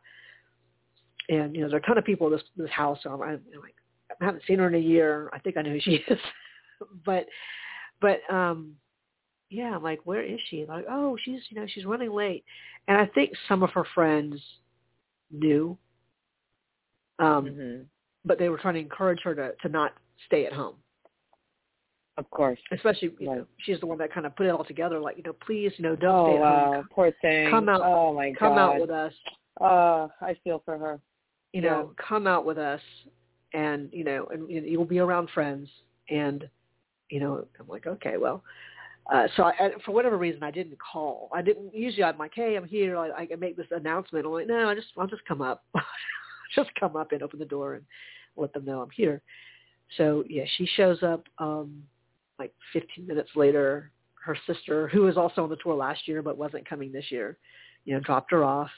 and 1.29 1.55
you 1.55 1.61
know, 1.61 1.67
there 1.67 1.77
are 1.77 1.83
a 1.83 1.85
ton 1.85 1.97
of 1.97 2.05
people 2.05 2.27
in 2.27 2.33
this 2.33 2.43
this 2.55 2.71
house. 2.71 2.99
So 3.03 3.11
I'm, 3.11 3.21
I'm 3.21 3.41
like, 3.61 3.75
I 4.21 4.25
haven't 4.25 4.43
seen 4.47 4.59
her 4.59 4.67
in 4.67 4.75
a 4.75 4.79
year. 4.79 5.29
I 5.33 5.39
think 5.39 5.57
I 5.57 5.61
know 5.61 5.71
who 5.71 5.79
she 5.79 5.91
is, 6.07 6.19
but, 7.05 7.27
but, 8.01 8.19
um, 8.33 8.73
yeah, 9.49 9.75
I'm 9.75 9.83
like, 9.83 9.99
where 10.03 10.23
is 10.23 10.39
she? 10.49 10.65
Like, 10.67 10.85
oh, 10.89 11.17
she's, 11.23 11.39
you 11.49 11.59
know, 11.59 11.67
she's 11.67 11.85
running 11.85 12.11
late, 12.11 12.43
and 12.87 12.97
I 12.97 13.05
think 13.05 13.31
some 13.47 13.63
of 13.63 13.69
her 13.71 13.85
friends 13.93 14.41
knew, 15.31 15.77
um, 17.19 17.45
mm-hmm. 17.45 17.81
but 18.25 18.39
they 18.39 18.49
were 18.49 18.57
trying 18.57 18.75
to 18.75 18.79
encourage 18.79 19.21
her 19.23 19.35
to 19.35 19.51
to 19.61 19.69
not 19.69 19.93
stay 20.25 20.45
at 20.45 20.53
home. 20.53 20.75
Of 22.17 22.29
course. 22.31 22.59
Especially, 22.71 23.11
you 23.19 23.27
know, 23.27 23.45
she's 23.59 23.79
the 23.79 23.85
one 23.85 23.99
that 23.99 24.11
kind 24.11 24.25
of 24.25 24.35
put 24.35 24.47
it 24.47 24.49
all 24.49 24.63
together. 24.63 24.99
Like, 24.99 25.17
you 25.17 25.23
know, 25.23 25.33
please, 25.33 25.71
you 25.77 25.83
know, 25.83 25.95
don't 25.95 26.15
oh, 26.15 26.25
stay 26.25 26.35
at 26.35 26.41
wow. 26.41 26.73
home. 26.73 26.87
Poor 26.91 27.11
thing. 27.21 27.49
Come 27.51 27.69
out. 27.69 27.81
Oh 27.83 28.13
my 28.13 28.33
come 28.37 28.55
God. 28.55 28.59
out 28.59 28.81
with 28.81 28.89
us. 28.89 29.13
Uh, 29.61 30.07
I 30.21 30.35
feel 30.43 30.61
for 30.65 30.77
her. 30.77 30.99
You 31.53 31.61
yeah. 31.61 31.69
know, 31.69 31.93
come 31.97 32.25
out 32.25 32.45
with 32.45 32.57
us, 32.57 32.81
and 33.53 33.89
you 33.93 34.03
know, 34.03 34.27
and, 34.31 34.49
and 34.49 34.65
you'll 34.67 34.85
be 34.85 34.99
around 34.99 35.29
friends. 35.33 35.69
And 36.09 36.47
you 37.09 37.19
know, 37.19 37.45
I'm 37.59 37.67
like, 37.67 37.87
okay, 37.87 38.17
well. 38.17 38.43
Uh, 39.13 39.25
so 39.37 39.43
I, 39.43 39.69
for 39.85 39.93
whatever 39.93 40.17
reason, 40.17 40.43
I 40.43 40.51
didn't 40.51 40.77
call. 40.79 41.29
I 41.33 41.41
didn't. 41.41 41.73
Usually, 41.73 42.03
I'm 42.03 42.17
like, 42.17 42.33
hey, 42.35 42.57
I'm 42.57 42.65
here. 42.65 42.97
I, 42.97 43.11
I 43.21 43.25
can 43.25 43.39
make 43.39 43.55
this 43.55 43.67
announcement. 43.71 44.25
I'm 44.25 44.33
like, 44.33 44.47
no, 44.47 44.67
I 44.67 44.75
just, 44.75 44.87
I'll 44.97 45.07
just 45.07 45.23
come 45.25 45.41
up. 45.41 45.63
just 46.55 46.69
come 46.77 46.97
up 46.97 47.13
and 47.13 47.21
open 47.21 47.39
the 47.39 47.45
door 47.45 47.75
and 47.75 47.85
let 48.35 48.51
them 48.51 48.65
know 48.65 48.81
I'm 48.81 48.89
here. 48.89 49.21
So 49.95 50.25
yeah, 50.27 50.43
she 50.57 50.65
shows 50.75 51.03
up. 51.03 51.23
um 51.37 51.83
like 52.39 52.53
15 52.73 53.07
minutes 53.07 53.29
later, 53.35 53.91
her 54.23 54.37
sister, 54.45 54.87
who 54.89 55.01
was 55.01 55.17
also 55.17 55.43
on 55.43 55.49
the 55.49 55.57
tour 55.57 55.73
last 55.75 56.07
year 56.07 56.21
but 56.21 56.37
wasn't 56.37 56.67
coming 56.67 56.91
this 56.91 57.11
year, 57.11 57.37
you 57.85 57.93
know, 57.93 57.99
dropped 58.01 58.31
her 58.31 58.43
off. 58.43 58.69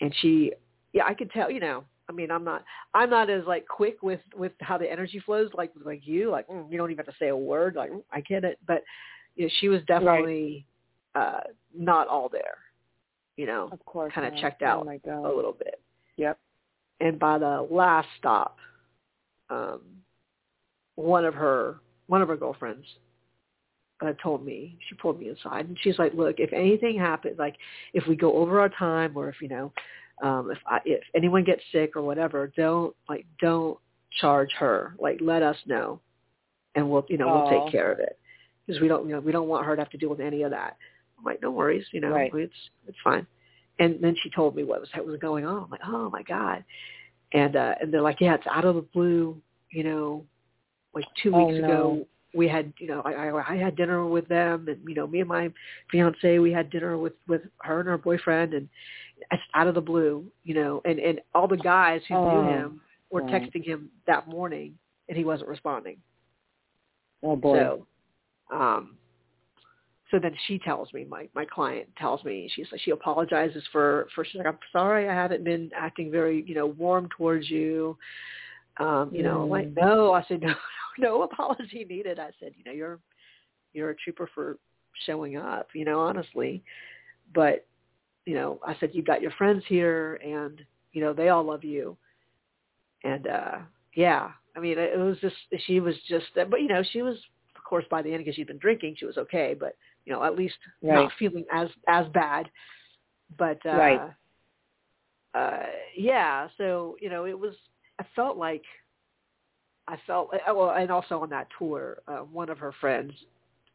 And 0.00 0.14
she, 0.20 0.52
yeah, 0.92 1.04
I 1.06 1.14
could 1.14 1.30
tell, 1.30 1.50
you 1.50 1.60
know, 1.60 1.84
I 2.08 2.12
mean, 2.12 2.30
I'm 2.30 2.44
not, 2.44 2.64
I'm 2.94 3.10
not 3.10 3.28
as 3.28 3.44
like 3.46 3.66
quick 3.68 4.02
with 4.02 4.20
with 4.34 4.52
how 4.60 4.78
the 4.78 4.90
energy 4.90 5.20
flows 5.24 5.50
like 5.54 5.72
like 5.84 6.06
you. 6.06 6.30
Like 6.30 6.48
mm, 6.48 6.70
you 6.70 6.78
don't 6.78 6.90
even 6.90 7.04
have 7.04 7.12
to 7.14 7.18
say 7.18 7.28
a 7.28 7.36
word. 7.36 7.74
Like 7.76 7.90
mm, 7.90 8.02
I 8.10 8.22
get 8.22 8.44
it, 8.44 8.58
but 8.66 8.82
you 9.36 9.44
know, 9.44 9.50
she 9.60 9.68
was 9.68 9.82
definitely 9.86 10.64
uh 11.14 11.40
not 11.76 12.08
all 12.08 12.28
there. 12.30 12.58
You 13.36 13.46
know, 13.46 13.68
Of 13.70 13.84
course. 13.84 14.12
kind 14.14 14.26
of 14.26 14.40
checked 14.40 14.62
Oh 14.62 14.66
out 14.66 14.86
God. 15.04 15.24
a 15.24 15.32
little 15.34 15.52
bit. 15.52 15.80
Yep. 16.16 16.38
And 17.00 17.18
by 17.18 17.38
the 17.38 17.66
last 17.70 18.08
stop, 18.18 18.56
um, 19.50 19.80
one 20.96 21.24
of 21.24 21.34
her 21.34 21.76
one 22.08 22.22
of 22.22 22.28
her 22.28 22.36
girlfriends 22.36 22.84
uh, 24.04 24.12
told 24.22 24.44
me 24.44 24.76
she 24.88 24.94
pulled 24.96 25.18
me 25.20 25.28
aside 25.28 25.66
and 25.68 25.78
she's 25.82 25.98
like, 25.98 26.14
"Look, 26.14 26.36
if 26.38 26.52
anything 26.52 26.98
happens, 26.98 27.38
like 27.38 27.56
if 27.94 28.06
we 28.06 28.16
go 28.16 28.34
over 28.36 28.60
our 28.60 28.68
time, 28.68 29.16
or 29.16 29.28
if 29.28 29.40
you 29.40 29.48
know, 29.48 29.72
um, 30.22 30.50
if 30.50 30.58
I, 30.66 30.80
if 30.84 31.02
anyone 31.14 31.44
gets 31.44 31.62
sick 31.72 31.96
or 31.96 32.02
whatever, 32.02 32.52
don't 32.56 32.94
like 33.08 33.26
don't 33.40 33.78
charge 34.20 34.50
her. 34.58 34.94
Like 34.98 35.18
let 35.20 35.42
us 35.42 35.56
know, 35.66 36.00
and 36.74 36.88
we'll 36.90 37.06
you 37.08 37.18
know 37.18 37.28
we'll 37.28 37.48
take 37.50 37.70
care 37.70 37.92
of 37.92 37.98
it 37.98 38.18
because 38.66 38.80
we 38.80 38.88
don't 38.88 39.06
you 39.08 39.14
know 39.14 39.20
we 39.20 39.32
don't 39.32 39.48
want 39.48 39.66
her 39.66 39.74
to 39.76 39.82
have 39.82 39.90
to 39.90 39.98
deal 39.98 40.10
with 40.10 40.20
any 40.20 40.42
of 40.42 40.50
that." 40.50 40.76
I'm 41.18 41.24
like, 41.24 41.42
"No 41.42 41.50
worries, 41.50 41.86
you 41.92 42.00
know, 42.00 42.12
Right. 42.12 42.32
it's 42.34 42.52
it's 42.86 42.98
fine." 43.02 43.26
And 43.80 43.98
then 44.00 44.16
she 44.22 44.30
told 44.30 44.56
me 44.56 44.64
what 44.64 44.80
was 44.80 44.88
what 44.94 45.06
was 45.06 45.18
going 45.20 45.44
on. 45.44 45.64
I'm 45.64 45.70
like, 45.70 45.80
"Oh 45.86 46.08
my 46.10 46.22
god!" 46.22 46.64
And 47.32 47.56
uh, 47.56 47.74
and 47.80 47.92
they're 47.92 48.02
like, 48.02 48.20
"Yeah, 48.20 48.34
it's 48.34 48.46
out 48.46 48.64
of 48.64 48.76
the 48.76 48.82
blue, 48.82 49.40
you 49.70 49.84
know." 49.84 50.24
Like 50.94 51.04
two 51.22 51.32
Oh, 51.34 51.38
weeks 51.38 51.58
no. 51.60 51.64
ago, 51.64 52.06
we 52.34 52.46
had 52.48 52.72
you 52.78 52.88
know 52.88 53.02
I, 53.04 53.12
I 53.12 53.54
I 53.54 53.56
had 53.56 53.76
dinner 53.76 54.06
with 54.06 54.28
them, 54.28 54.68
and 54.68 54.78
you 54.86 54.94
know 54.94 55.06
me 55.06 55.20
and 55.20 55.28
my 55.28 55.50
fiance 55.90 56.38
we 56.38 56.52
had 56.52 56.70
dinner 56.70 56.96
with 56.98 57.14
with 57.26 57.42
her 57.62 57.80
and 57.80 57.88
her 57.88 57.98
boyfriend, 57.98 58.54
and 58.54 58.68
it's 59.30 59.42
out 59.54 59.66
of 59.66 59.74
the 59.74 59.80
blue, 59.80 60.24
you 60.44 60.54
know, 60.54 60.80
and 60.84 60.98
and 60.98 61.20
all 61.34 61.48
the 61.48 61.56
guys 61.56 62.00
who 62.08 62.16
Oh, 62.16 62.24
knew 62.24 62.42
him 62.42 62.80
were 63.10 63.22
right. 63.22 63.32
texting 63.32 63.64
him 63.64 63.90
that 64.06 64.28
morning, 64.28 64.74
and 65.08 65.16
he 65.16 65.24
wasn't 65.24 65.48
responding. 65.48 65.96
Oh 67.22 67.36
boy. 67.36 67.56
So, 67.56 67.86
um, 68.54 68.96
so 70.10 70.18
then 70.18 70.34
she 70.46 70.58
tells 70.58 70.92
me, 70.92 71.04
my 71.08 71.28
my 71.34 71.44
client 71.44 71.88
tells 71.98 72.24
me, 72.24 72.50
she's 72.54 72.66
like, 72.72 72.80
she 72.80 72.90
apologizes 72.92 73.62
for 73.72 74.08
for 74.14 74.24
she's 74.24 74.36
like, 74.36 74.46
I'm 74.46 74.58
sorry, 74.72 75.08
I 75.08 75.14
haven't 75.14 75.44
been 75.44 75.70
acting 75.76 76.10
very, 76.10 76.44
you 76.46 76.54
know, 76.54 76.66
warm 76.66 77.08
towards 77.16 77.50
you. 77.50 77.96
Um, 78.78 79.10
you 79.12 79.22
know, 79.24 79.42
I'm 79.42 79.50
like, 79.50 79.68
Mm. 79.68 79.76
no, 79.76 80.12
I 80.12 80.24
said, 80.28 80.40
no, 80.42 80.54
no 80.98 81.22
apology 81.30 81.86
needed. 81.88 82.18
I 82.18 82.30
said, 82.40 82.52
you 82.56 82.64
know, 82.64 82.72
you're 82.72 82.98
you're 83.72 83.90
a 83.90 83.96
trooper 83.96 84.28
for 84.34 84.58
showing 85.06 85.36
up, 85.36 85.68
you 85.74 85.84
know, 85.84 86.00
honestly. 86.00 86.62
But, 87.34 87.66
you 88.26 88.34
know, 88.34 88.58
I 88.66 88.76
said, 88.80 88.90
you've 88.92 89.06
got 89.06 89.22
your 89.22 89.30
friends 89.32 89.62
here 89.68 90.14
and, 90.16 90.60
you 90.92 91.00
know, 91.02 91.12
they 91.12 91.28
all 91.28 91.44
love 91.44 91.64
you. 91.64 91.96
And, 93.04 93.26
uh, 93.26 93.58
yeah, 93.94 94.30
I 94.56 94.60
mean, 94.60 94.78
it 94.78 94.98
was 94.98 95.18
just, 95.20 95.36
she 95.66 95.80
was 95.80 95.94
just, 96.08 96.26
but, 96.34 96.60
you 96.60 96.68
know, 96.68 96.82
she 96.92 97.02
was, 97.02 97.16
of 97.56 97.64
course, 97.64 97.84
by 97.90 98.02
the 98.02 98.12
end, 98.12 98.24
because 98.24 98.34
she'd 98.34 98.46
been 98.46 98.58
drinking, 98.58 98.96
she 98.98 99.06
was 99.06 99.18
okay, 99.18 99.54
but, 99.58 99.76
you 100.04 100.12
know, 100.12 100.24
at 100.24 100.36
least 100.36 100.56
Right. 100.82 101.04
not 101.04 101.12
feeling 101.18 101.44
as, 101.52 101.68
as 101.86 102.06
bad. 102.12 102.50
But, 103.36 103.64
uh, 103.66 103.76
Right. 103.76 104.00
uh, 105.34 105.66
yeah, 105.96 106.48
so, 106.56 106.96
you 107.00 107.10
know, 107.10 107.26
it 107.26 107.38
was, 107.38 107.54
I 108.00 108.04
felt 108.16 108.36
like, 108.36 108.62
I 109.88 109.96
felt, 110.06 110.30
uh, 110.34 110.54
well, 110.54 110.70
and 110.70 110.90
also 110.90 111.20
on 111.22 111.30
that 111.30 111.48
tour, 111.58 111.98
uh, 112.06 112.18
one 112.18 112.50
of 112.50 112.58
her 112.58 112.72
friends, 112.80 113.12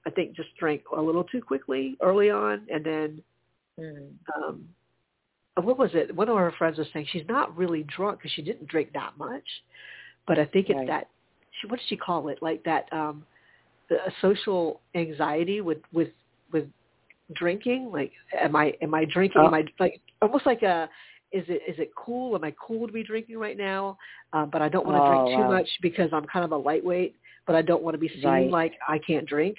I 0.05 0.11
think, 0.11 0.35
just 0.35 0.55
drank 0.59 0.83
a 0.95 1.01
little 1.01 1.23
too 1.23 1.41
quickly 1.41 1.97
early 2.01 2.29
on, 2.29 2.67
and 2.71 2.85
then 2.85 3.23
Mm. 3.79 4.11
um 4.35 4.69
uh, 5.57 5.61
what 5.61 5.79
was 5.79 5.89
it? 5.95 6.15
One 6.15 6.29
of 6.29 6.37
her 6.37 6.51
friends 6.59 6.77
was 6.77 6.87
saying 6.93 7.07
she's 7.11 7.27
not 7.27 7.57
really 7.57 7.83
drunk 7.83 8.19
because 8.19 8.31
she 8.31 8.43
didn't 8.43 8.67
drink 8.67 8.91
that 8.93 9.17
much, 9.17 9.43
but 10.27 10.37
I 10.37 10.45
think 10.45 10.69
it's 10.69 10.77
Right. 10.77 10.87
that. 10.87 11.07
She, 11.59 11.67
what 11.67 11.79
did 11.79 11.87
she 11.87 11.97
call 11.97 12.27
it? 12.29 12.39
Like 12.43 12.63
that 12.65 12.91
um 12.93 13.25
the 13.89 13.95
a 13.95 14.11
social 14.21 14.79
anxiety 14.93 15.61
with 15.61 15.79
with 15.91 16.09
with 16.51 16.67
drinking. 17.33 17.91
Like, 17.91 18.11
am 18.39 18.55
I 18.55 18.73
am 18.81 18.93
I 18.93 19.05
drinking? 19.05 19.41
Oh. 19.41 19.47
Am 19.47 19.53
I 19.55 19.65
like 19.79 19.99
almost 20.21 20.45
like 20.45 20.61
a 20.61 20.87
is 21.33 21.43
it 21.49 21.61
is 21.67 21.79
it 21.79 21.91
cool? 21.95 22.35
Am 22.35 22.43
I 22.43 22.53
cool 22.65 22.87
to 22.87 22.93
be 22.93 23.03
drinking 23.03 23.37
right 23.37 23.57
now? 23.57 23.97
Um, 24.31 24.49
but 24.51 24.61
I 24.61 24.69
don't 24.69 24.85
want 24.85 24.97
to 24.97 25.03
Oh, 25.03 25.07
drink 25.07 25.35
too 25.35 25.41
wow. 25.41 25.57
much 25.57 25.67
because 25.81 26.09
I'm 26.13 26.25
kind 26.25 26.45
of 26.45 26.51
a 26.51 26.57
lightweight, 26.57 27.15
but 27.47 27.55
I 27.55 27.61
don't 27.61 27.83
want 27.83 27.95
to 27.95 27.97
be 27.99 28.09
seen 28.09 28.23
Right. 28.23 28.51
like 28.51 28.73
I 28.87 28.99
can't 28.99 29.25
drink. 29.25 29.57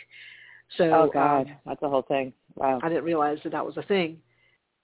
So 0.78 0.84
Oh 0.84 1.10
God, 1.12 1.48
um, 1.48 1.56
that's 1.66 1.80
the 1.80 1.88
whole 1.88 2.02
thing. 2.02 2.32
Wow. 2.54 2.78
I 2.82 2.88
didn't 2.88 3.04
realize 3.04 3.38
that 3.44 3.50
that 3.52 3.66
was 3.66 3.76
a 3.76 3.82
thing. 3.82 4.20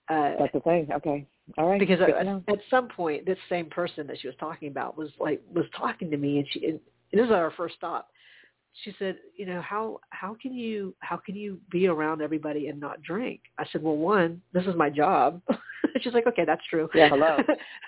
Uh, 0.09 0.33
That's 0.39 0.53
the 0.53 0.61
thing. 0.61 0.89
Okay. 0.93 1.27
All 1.57 1.69
right. 1.69 1.79
because 1.79 2.01
at, 2.01 2.27
at 2.27 2.59
some 2.69 2.89
point 2.89 3.27
this 3.27 3.39
same 3.49 3.67
person 3.67 4.07
that 4.07 4.19
she 4.21 4.27
was 4.27 4.37
talking 4.39 4.69
about 4.69 4.97
was 4.97 5.11
like 5.19 5.41
was 5.53 5.65
talking 5.77 6.11
to 6.11 6.17
me 6.17 6.39
and 6.39 6.47
she 6.51 6.65
and 6.67 6.81
this 7.13 7.25
is 7.27 7.33
our 7.33 7.51
first 7.53 7.75
stop 7.77 8.11
she 8.85 8.95
said 8.99 9.17
you 9.37 9.47
know 9.47 9.61
how 9.61 10.01
how 10.11 10.37
can 10.41 10.53
you 10.53 10.95
how 11.01 11.17
can 11.17 11.35
you 11.35 11.59
be 11.71 11.87
around 11.87 12.23
everybody 12.23 12.69
and 12.69 12.79
not 12.79 13.03
drink 13.03 13.41
i 13.59 13.65
said 13.73 13.83
well 13.83 13.97
one 13.97 14.41
this 14.53 14.65
is 14.67 14.75
my 14.77 14.89
job 14.89 15.41
she's 16.01 16.15
like 16.15 16.27
okay 16.27 16.45
that's 16.45 16.65
true 16.71 16.89
Yeah, 16.95 17.09
hello. 17.09 17.39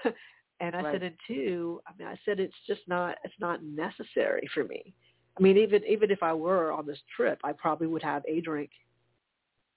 and 0.61 0.75
i 0.75 0.83
Right. 0.83 0.93
said 0.93 1.03
and 1.03 1.15
two 1.27 1.81
i 1.87 1.93
mean 1.99 2.09
i 2.09 2.17
said 2.25 2.41
it's 2.41 2.55
just 2.67 2.81
not 2.89 3.17
it's 3.25 3.35
not 3.41 3.63
necessary 3.63 4.49
for 4.53 4.65
me 4.65 4.93
i 5.39 5.43
mean 5.43 5.57
even 5.57 5.83
even 5.89 6.11
if 6.11 6.23
i 6.23 6.33
were 6.33 6.73
on 6.73 6.87
this 6.87 7.01
trip 7.17 7.39
i 7.45 7.53
probably 7.53 7.87
would 7.87 8.03
have 8.03 8.23
a 8.29 8.41
drink 8.41 8.71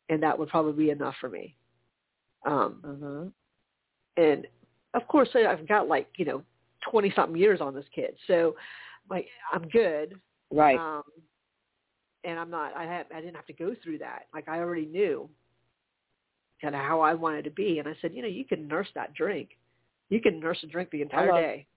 and 0.09 0.21
that 0.23 0.37
would 0.37 0.49
probably 0.49 0.85
be 0.85 0.89
enough 0.91 1.15
for 1.21 1.29
me 1.29 1.55
um 2.45 2.81
Mhm. 2.83 3.31
and 4.17 4.47
of 4.93 5.07
course 5.07 5.29
I've 5.35 5.67
got 5.67 5.87
like 5.87 6.07
you 6.17 6.25
know 6.25 6.41
twenty 6.89 7.11
something 7.15 7.39
years 7.39 7.61
on 7.61 7.73
this 7.73 7.85
kid, 7.93 8.15
so 8.27 8.55
like 9.09 9.27
I'm 9.51 9.67
good. 9.69 10.19
Right. 10.51 10.77
Um, 10.79 11.03
and 12.23 12.39
I'm 12.39 12.49
not. 12.49 12.75
I 12.75 12.83
have. 12.85 13.07
I 13.15 13.21
didn't 13.21 13.35
have 13.35 13.45
to 13.47 13.53
go 13.53 13.75
through 13.83 13.99
that. 13.99 14.23
Like 14.33 14.47
I 14.47 14.59
already 14.59 14.85
knew 14.85 15.29
kind 16.61 16.73
of 16.75 16.81
how 16.81 17.01
I 17.01 17.13
wanted 17.13 17.43
to 17.45 17.51
be, 17.51 17.79
and 17.79 17.87
I 17.87 17.93
said, 18.01 18.13
you 18.13 18.21
know, 18.21 18.27
you 18.27 18.45
can 18.45 18.67
nurse 18.67 18.87
that 18.95 19.13
drink. 19.13 19.49
You 20.09 20.21
can 20.21 20.39
nurse 20.39 20.57
a 20.63 20.67
drink 20.67 20.89
the 20.91 21.01
entire 21.01 21.27
Hello. 21.27 21.41
day. 21.41 21.67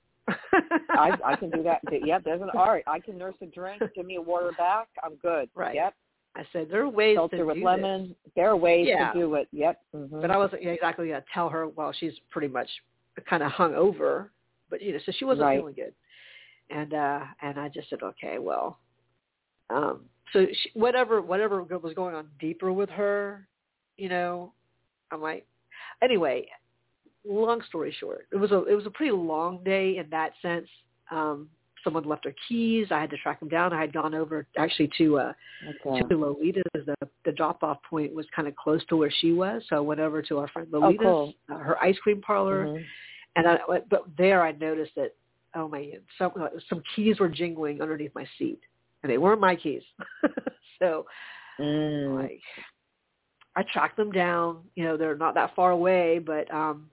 I 0.90 1.12
I 1.24 1.36
can 1.36 1.50
do 1.50 1.62
that. 1.62 1.80
Yep. 2.04 2.24
There's 2.24 2.42
an 2.42 2.50
art. 2.56 2.84
I 2.86 2.98
can 3.00 3.16
nurse 3.18 3.34
a 3.42 3.46
drink. 3.46 3.82
Give 3.94 4.06
me 4.06 4.16
a 4.16 4.20
water 4.22 4.52
back. 4.56 4.88
I'm 5.02 5.16
good. 5.16 5.48
Right. 5.54 5.74
Yep. 5.74 5.94
I 6.36 6.42
said 6.52 6.68
there 6.70 6.82
are 6.82 6.88
ways 6.88 7.16
Seltzer 7.16 7.38
to 7.38 7.44
with 7.46 7.56
do 7.56 7.64
lemon. 7.64 8.08
this. 8.24 8.32
There 8.36 8.48
are 8.50 8.56
ways 8.56 8.86
Yeah. 8.88 9.12
to 9.12 9.18
do 9.18 9.34
it. 9.34 9.48
Yep. 9.52 9.80
Mhm. 9.94 10.20
But 10.20 10.30
I 10.30 10.36
wasn't 10.36 10.64
exactly 10.64 11.08
going 11.08 11.20
to 11.20 11.26
tell 11.32 11.48
her 11.48 11.68
Well, 11.68 11.92
she's 11.92 12.12
pretty 12.30 12.48
much 12.48 12.68
kind 13.28 13.42
of 13.42 13.50
hung 13.50 13.74
over. 13.74 14.30
But 14.70 14.82
you 14.82 14.92
know, 14.92 14.98
so 15.04 15.12
she 15.12 15.24
wasn't 15.24 15.46
Right. 15.46 15.58
feeling 15.58 15.74
good, 15.74 15.94
and 16.70 16.94
uh 16.94 17.20
and 17.42 17.58
I 17.58 17.68
just 17.68 17.90
said, 17.90 18.02
okay, 18.02 18.38
well, 18.38 18.78
um, 19.70 20.00
so 20.32 20.46
she, 20.46 20.70
whatever 20.74 21.20
whatever 21.20 21.62
was 21.62 21.94
going 21.94 22.14
on 22.14 22.28
deeper 22.40 22.72
with 22.72 22.90
her, 22.90 23.46
you 23.96 24.08
know, 24.08 24.52
I'm 25.10 25.20
like, 25.22 25.46
anyway. 26.02 26.46
Long 27.26 27.60
story 27.68 27.94
short, 27.98 28.26
it 28.32 28.36
was 28.36 28.52
a 28.52 28.64
it 28.64 28.74
was 28.74 28.86
a 28.86 28.90
pretty 28.90 29.12
long 29.12 29.62
day 29.64 29.98
in 29.98 30.08
that 30.10 30.32
sense. 30.40 30.68
Um, 31.10 31.48
someone 31.84 32.04
left 32.04 32.22
their 32.22 32.34
keys. 32.48 32.86
I 32.90 33.00
had 33.00 33.10
to 33.10 33.18
track 33.18 33.40
them 33.40 33.48
down. 33.50 33.72
I 33.72 33.80
had 33.80 33.92
gone 33.92 34.14
over 34.14 34.46
actually 34.56 34.90
to 34.98 35.18
uh, 35.18 35.32
Okay. 35.84 36.08
to 36.08 36.14
Lolita's. 36.16 36.86
The 36.86 36.94
the 37.26 37.32
drop 37.32 37.62
off 37.62 37.78
point 37.82 38.14
was 38.14 38.24
kind 38.34 38.48
of 38.48 38.56
close 38.56 38.82
to 38.86 38.96
where 38.96 39.10
she 39.10 39.32
was, 39.32 39.62
so 39.68 39.76
I 39.76 39.80
went 39.80 40.00
over 40.00 40.22
to 40.22 40.38
our 40.38 40.48
friend 40.48 40.68
Oh, 40.72 40.80
Lolita's, 40.80 41.00
cool. 41.00 41.34
uh, 41.50 41.58
her 41.58 41.76
ice 41.82 41.98
cream 41.98 42.22
parlor, 42.22 42.66
Mhm. 42.66 42.84
and 43.36 43.46
I 43.48 43.58
but 43.66 44.04
there 44.16 44.40
I 44.42 44.52
noticed 44.52 44.94
that 44.94 45.14
oh 45.54 45.68
man, 45.68 46.00
some 46.18 46.32
uh, 46.40 46.48
some 46.68 46.82
keys 46.94 47.18
were 47.20 47.28
jingling 47.28 47.80
underneath 47.80 48.14
my 48.14 48.26
seat, 48.38 48.60
and 49.02 49.10
they 49.10 49.18
weren't 49.18 49.40
my 49.40 49.56
keys. 49.56 49.82
so 50.78 51.06
Mm. 51.60 52.14
like 52.22 52.40
I 53.56 53.64
tracked 53.72 53.96
them 53.96 54.12
down. 54.12 54.58
You 54.76 54.84
know, 54.84 54.96
they're 54.96 55.16
not 55.16 55.34
that 55.34 55.54
far 55.56 55.72
away, 55.72 56.20
but 56.20 56.52
um 56.54 56.90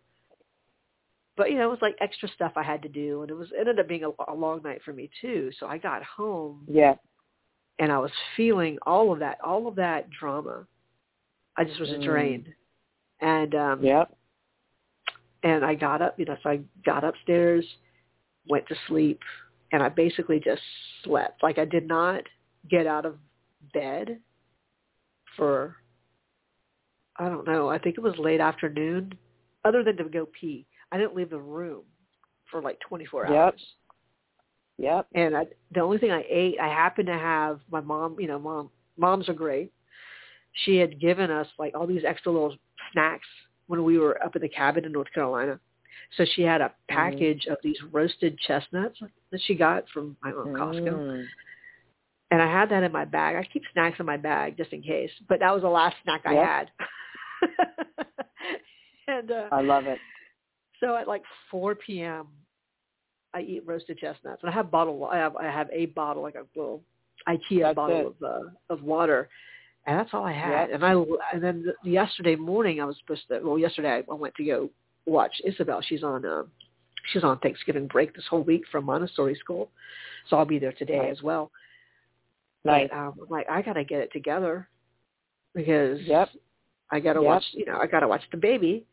but 1.37 1.51
you 1.51 1.57
know, 1.57 1.67
it 1.67 1.71
was 1.71 1.81
like 1.81 1.95
extra 2.01 2.29
stuff 2.29 2.53
I 2.55 2.63
had 2.63 2.81
to 2.81 2.89
do 2.89 3.21
and 3.21 3.29
it 3.29 3.35
was 3.35 3.49
it 3.51 3.59
ended 3.59 3.79
up 3.79 3.87
being 3.87 4.03
a, 4.03 4.31
a 4.31 4.33
long 4.33 4.61
night 4.63 4.81
for 4.83 4.93
me 4.93 5.09
too. 5.21 5.51
So 5.59 5.67
I 5.67 5.77
got 5.77 6.01
home 6.03 6.65
Yeah. 6.67 6.95
and 7.79 7.91
I 7.91 7.99
was 7.99 8.11
feeling 8.35 8.77
all 8.85 9.11
of 9.13 9.19
that, 9.19 9.37
all 9.43 9.67
of 9.67 9.75
that 9.75 10.09
drama. 10.09 10.65
I 11.57 11.63
just 11.63 11.79
was 11.79 11.89
Mm. 11.89 12.03
drained. 12.03 12.47
And 13.21 13.53
um 13.53 13.83
Yep. 13.83 14.17
and 15.43 15.63
I 15.63 15.75
got 15.75 16.01
up, 16.01 16.17
you 16.17 16.25
know, 16.25 16.37
so 16.41 16.49
I 16.49 16.61
got 16.83 17.03
upstairs, 17.03 17.65
went 18.47 18.67
to 18.67 18.75
sleep, 18.87 19.19
and 19.71 19.81
I 19.81 19.89
basically 19.89 20.39
just 20.39 20.61
slept. 21.03 21.43
Like 21.43 21.57
I 21.57 21.65
did 21.65 21.87
not 21.87 22.23
get 22.69 22.87
out 22.87 23.05
of 23.05 23.17
bed 23.73 24.19
for 25.35 25.75
I 27.17 27.29
don't 27.29 27.47
know, 27.47 27.69
I 27.69 27.77
think 27.77 27.97
it 27.97 28.01
was 28.01 28.15
late 28.17 28.41
afternoon, 28.41 29.13
other 29.63 29.83
than 29.83 29.95
to 29.97 30.03
go 30.05 30.27
pee. 30.39 30.65
I 30.91 30.97
didn't 30.97 31.15
leave 31.15 31.29
the 31.29 31.39
room 31.39 31.83
for 32.51 32.61
like 32.61 32.79
24 32.81 33.27
Yep. 33.27 33.31
hours. 33.31 33.65
Yep. 34.77 35.07
And 35.15 35.37
I, 35.37 35.45
the 35.73 35.79
only 35.79 35.97
thing 35.97 36.11
I 36.11 36.25
ate, 36.29 36.59
I 36.59 36.67
happened 36.67 37.07
to 37.07 37.17
have 37.17 37.61
my 37.71 37.79
mom, 37.79 38.17
you 38.19 38.27
know, 38.27 38.37
mom, 38.37 38.69
moms 38.97 39.29
are 39.29 39.33
great. 39.33 39.71
She 40.65 40.75
had 40.77 40.99
given 40.99 41.31
us 41.31 41.47
like 41.57 41.73
all 41.73 41.87
these 41.87 42.03
extra 42.05 42.31
little 42.31 42.55
snacks 42.91 43.27
when 43.67 43.83
we 43.83 43.97
were 43.97 44.21
up 44.23 44.35
in 44.35 44.41
the 44.41 44.49
cabin 44.49 44.85
in 44.85 44.91
North 44.91 45.11
Carolina. 45.13 45.59
So 46.17 46.25
she 46.35 46.41
had 46.41 46.61
a 46.61 46.71
package 46.89 47.47
of 47.47 47.57
these 47.63 47.77
roasted 47.91 48.37
chestnuts 48.39 48.99
that 49.31 49.41
she 49.45 49.55
got 49.55 49.85
from 49.93 50.15
my 50.23 50.31
don't 50.31 50.53
Costco. 50.53 50.93
Mm. 50.93 51.25
and 52.31 52.41
I 52.41 52.51
had 52.51 52.69
that 52.69 52.83
in 52.83 52.91
my 52.91 53.05
bag. 53.05 53.35
I 53.35 53.47
keep 53.51 53.63
snacks 53.73 53.99
in 53.99 54.05
my 54.05 54.17
bag 54.17 54.57
just 54.57 54.73
in 54.73 54.81
case, 54.81 55.11
but 55.27 55.39
that 55.39 55.53
was 55.53 55.63
the 55.63 55.69
last 55.69 55.95
snack 56.03 56.21
I 56.25 56.33
had. 56.33 56.71
and 59.07 59.31
uh, 59.31 59.49
I 59.51 59.61
love 59.61 59.85
it. 59.87 59.99
so 60.79 60.95
at 60.95 61.07
like 61.07 61.23
4 61.51 61.75
p.m., 61.75 62.27
I 63.35 63.41
eat 63.41 63.63
roasted 63.65 63.97
chestnuts, 63.97 64.41
and 64.43 64.49
I 64.49 64.53
have 64.53 64.71
bottle. 64.71 65.05
I 65.11 65.17
have 65.17 65.35
I 65.35 65.43
have 65.43 65.69
a 65.73 65.87
bottle, 65.87 66.23
like 66.23 66.35
a 66.35 66.45
little 66.57 66.81
IKEA 67.27 67.63
That's 67.63 67.75
bottle 67.75 67.99
it. 67.99 68.05
of 68.05 68.15
uh, 68.23 68.49
of 68.69 68.81
water, 68.81 69.27
and 69.85 69.99
that's 69.99 70.11
all 70.13 70.23
I 70.23 70.31
had. 70.31 70.69
Yep. 70.69 70.75
And 70.75 70.85
I 70.85 70.93
and 71.33 71.43
then 71.43 71.65
yesterday 71.83 72.37
morning 72.37 72.79
I 72.81 72.85
was 72.85 72.97
supposed 72.97 73.27
to. 73.27 73.41
Well, 73.43 73.59
yesterday 73.59 74.03
I, 74.07 74.11
I 74.11 74.15
went 74.15 74.35
to 74.35 74.45
go 74.45 74.69
watch 75.05 75.33
Isabel. 75.43 75.81
She's 75.81 76.03
on 76.03 76.25
uh, 76.25 76.43
she's 77.11 77.23
on 77.23 77.39
Thanksgiving 77.39 77.87
break 77.87 78.15
this 78.15 78.25
whole 78.29 78.43
week 78.43 78.63
from 78.71 78.85
Montessori 78.85 79.35
school, 79.35 79.69
so 80.29 80.37
I'll 80.37 80.45
be 80.45 80.59
there 80.59 80.73
today 80.73 80.99
Right. 80.99 81.11
as 81.11 81.21
well. 81.21 81.51
Right. 82.63 82.89
But, 82.89 82.97
um, 82.97 83.13
I'm 83.21 83.29
like 83.29 83.49
I 83.49 83.61
gotta 83.61 83.83
get 83.83 84.01
it 84.01 84.11
together 84.11 84.67
because 85.53 86.01
Yep. 86.01 86.29
I 86.91 86.99
gotta 86.99 87.21
Yep. 87.21 87.27
watch. 87.27 87.43
You 87.53 87.65
know, 87.65 87.79
I 87.79 87.87
gotta 87.87 88.07
watch 88.07 88.23
the 88.31 88.37
baby. 88.37 88.85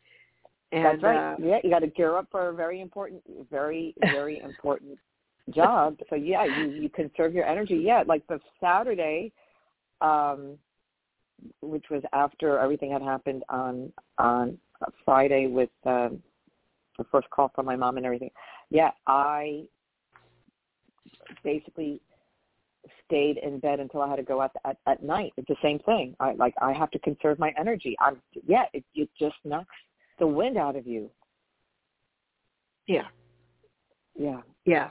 And, 0.72 0.84
That's 0.84 1.02
right. 1.02 1.32
Uh, 1.32 1.36
yeah, 1.38 1.58
you 1.62 1.68
got 1.68 1.80
to 1.80 1.86
gear 1.86 2.16
up 2.16 2.28
for 2.30 2.48
a 2.48 2.54
very 2.54 2.80
important, 2.80 3.22
very, 3.50 3.94
very 4.00 4.40
important 4.44 4.98
job. 5.50 5.98
So 6.08 6.16
yeah, 6.16 6.44
you 6.44 6.70
you 6.70 6.88
conserve 6.88 7.34
your 7.34 7.44
energy. 7.44 7.76
Yeah, 7.76 8.04
like 8.06 8.26
the 8.26 8.40
Saturday, 8.58 9.32
um, 10.00 10.56
which 11.60 11.90
was 11.90 12.02
after 12.12 12.58
everything 12.58 12.90
had 12.90 13.02
happened 13.02 13.44
on 13.50 13.92
on 14.18 14.58
Friday 15.04 15.46
with 15.46 15.70
um, 15.84 16.22
the 16.98 17.04
first 17.10 17.28
call 17.30 17.50
from 17.54 17.66
my 17.66 17.76
mom 17.76 17.96
and 17.96 18.06
everything. 18.06 18.30
Yeah, 18.70 18.90
I 19.06 19.64
basically 21.44 22.00
stayed 23.06 23.38
in 23.38 23.58
bed 23.60 23.80
until 23.80 24.02
I 24.02 24.08
had 24.08 24.16
to 24.16 24.22
go 24.22 24.40
out 24.40 24.52
at 24.64 24.76
at 24.86 25.02
night. 25.02 25.32
It's 25.36 25.48
the 25.48 25.56
same 25.62 25.78
thing. 25.80 26.16
I 26.20 26.32
like 26.32 26.54
I 26.60 26.72
have 26.72 26.90
to 26.92 26.98
conserve 26.98 27.38
my 27.38 27.52
energy. 27.58 27.96
I'm 28.00 28.20
yeah, 28.46 28.64
it 28.72 28.84
it 28.94 29.08
just 29.18 29.36
knocks 29.44 29.74
the 30.18 30.26
wind 30.26 30.56
out 30.56 30.76
of 30.76 30.86
you. 30.86 31.10
yeah, 32.86 33.08
Yeah. 34.16 34.42
yeah. 34.64 34.90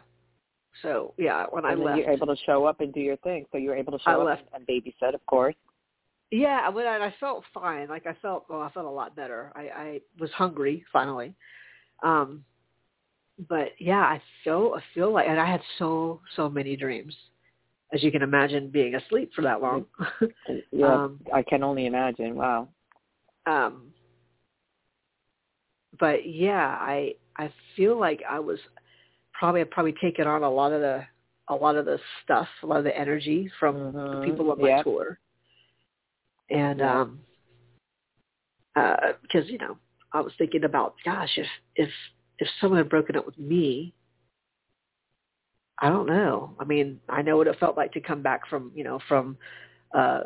So 0.81 1.13
yeah, 1.17 1.45
when 1.49 1.65
I 1.65 1.71
and 1.71 1.79
then 1.79 1.85
left, 1.87 1.99
you're 1.99 2.09
able 2.09 2.27
to 2.27 2.35
show 2.45 2.65
up 2.65 2.79
and 2.79 2.93
do 2.93 3.01
your 3.01 3.17
thing. 3.17 3.45
So 3.51 3.57
you're 3.57 3.75
able 3.75 3.97
to 3.97 3.99
I 4.05 4.13
show 4.13 4.21
up 4.21 4.27
left. 4.27 4.43
and 4.53 4.65
babysit, 4.65 5.13
of 5.13 5.25
course. 5.25 5.55
Yeah, 6.32 6.69
when 6.69 6.88
I, 6.88 6.97
I 7.07 7.13
felt 7.19 7.43
fine. 7.53 7.89
Like 7.89 8.07
I 8.07 8.13
felt, 8.21 8.45
well, 8.49 8.61
I 8.61 8.71
felt 8.71 8.86
a 8.86 8.89
lot 8.89 9.15
better. 9.15 9.51
I, 9.55 9.61
I 9.61 10.01
was 10.19 10.32
hungry 10.32 10.84
finally, 10.91 11.36
um, 12.03 12.43
but 13.49 13.69
yeah, 13.79 13.99
I 14.01 14.21
feel, 14.43 14.73
I 14.77 14.82
feel 14.93 15.11
like, 15.11 15.27
and 15.27 15.39
I 15.39 15.49
had 15.49 15.61
so, 15.77 16.21
so 16.36 16.49
many 16.49 16.75
dreams, 16.77 17.13
as 17.93 18.01
you 18.01 18.11
can 18.11 18.21
imagine, 18.21 18.69
being 18.69 18.95
asleep 18.95 19.32
for 19.36 19.41
that 19.43 19.61
long. 19.61 19.86
Yeah, 20.71 20.93
Um, 20.93 21.19
I 21.34 21.43
can 21.43 21.63
only 21.63 21.86
imagine. 21.86 22.36
Wow. 22.36 22.69
um, 23.45 23.93
but 25.99 26.27
yeah, 26.27 26.77
I, 26.79 27.15
I 27.38 27.51
feel 27.75 27.99
like 27.99 28.21
I 28.29 28.39
was 28.39 28.57
probably, 29.34 29.61
I've 29.61 29.69
probably 29.69 29.93
taken 30.01 30.27
on 30.27 30.43
a 30.43 30.49
lot 30.49 30.71
of 30.71 30.82
the, 30.82 31.03
a 31.49 31.55
lot 31.55 31.75
of 31.75 31.86
the 31.86 31.99
stuff, 32.23 32.47
a 32.63 32.65
lot 32.65 32.77
of 32.77 32.84
the 32.86 32.97
energy 32.97 33.51
from 33.59 33.91
the 33.91 33.99
Mhm. 34.17 34.23
people 34.23 34.51
on 34.51 34.61
my 34.61 34.69
Yep. 34.69 34.84
tour. 34.86 35.19
And 36.52 36.80
Yeah. 36.80 37.02
um 37.02 37.20
uh 38.76 39.14
because, 39.22 39.49
you 39.49 39.58
know, 39.58 39.78
I 40.14 40.22
was 40.22 40.34
thinking 40.38 40.64
about, 40.64 40.95
gosh, 41.06 41.38
if 41.38 41.47
if 41.76 41.89
if 42.39 42.47
someone 42.60 42.80
had 42.80 42.89
broken 42.89 43.16
up 43.16 43.26
with 43.26 43.38
me, 43.38 43.93
I 45.80 45.89
don't 45.89 46.08
know. 46.08 46.56
I 46.60 46.66
mean, 46.66 46.99
I 47.10 47.22
know 47.22 47.38
what 47.38 47.47
it 47.47 47.60
felt 47.60 47.78
like 47.78 47.93
to 47.93 48.02
come 48.02 48.22
back 48.22 48.47
from, 48.47 48.72
you 48.76 48.84
know, 48.84 48.99
from 49.08 49.38
uh 49.93 50.22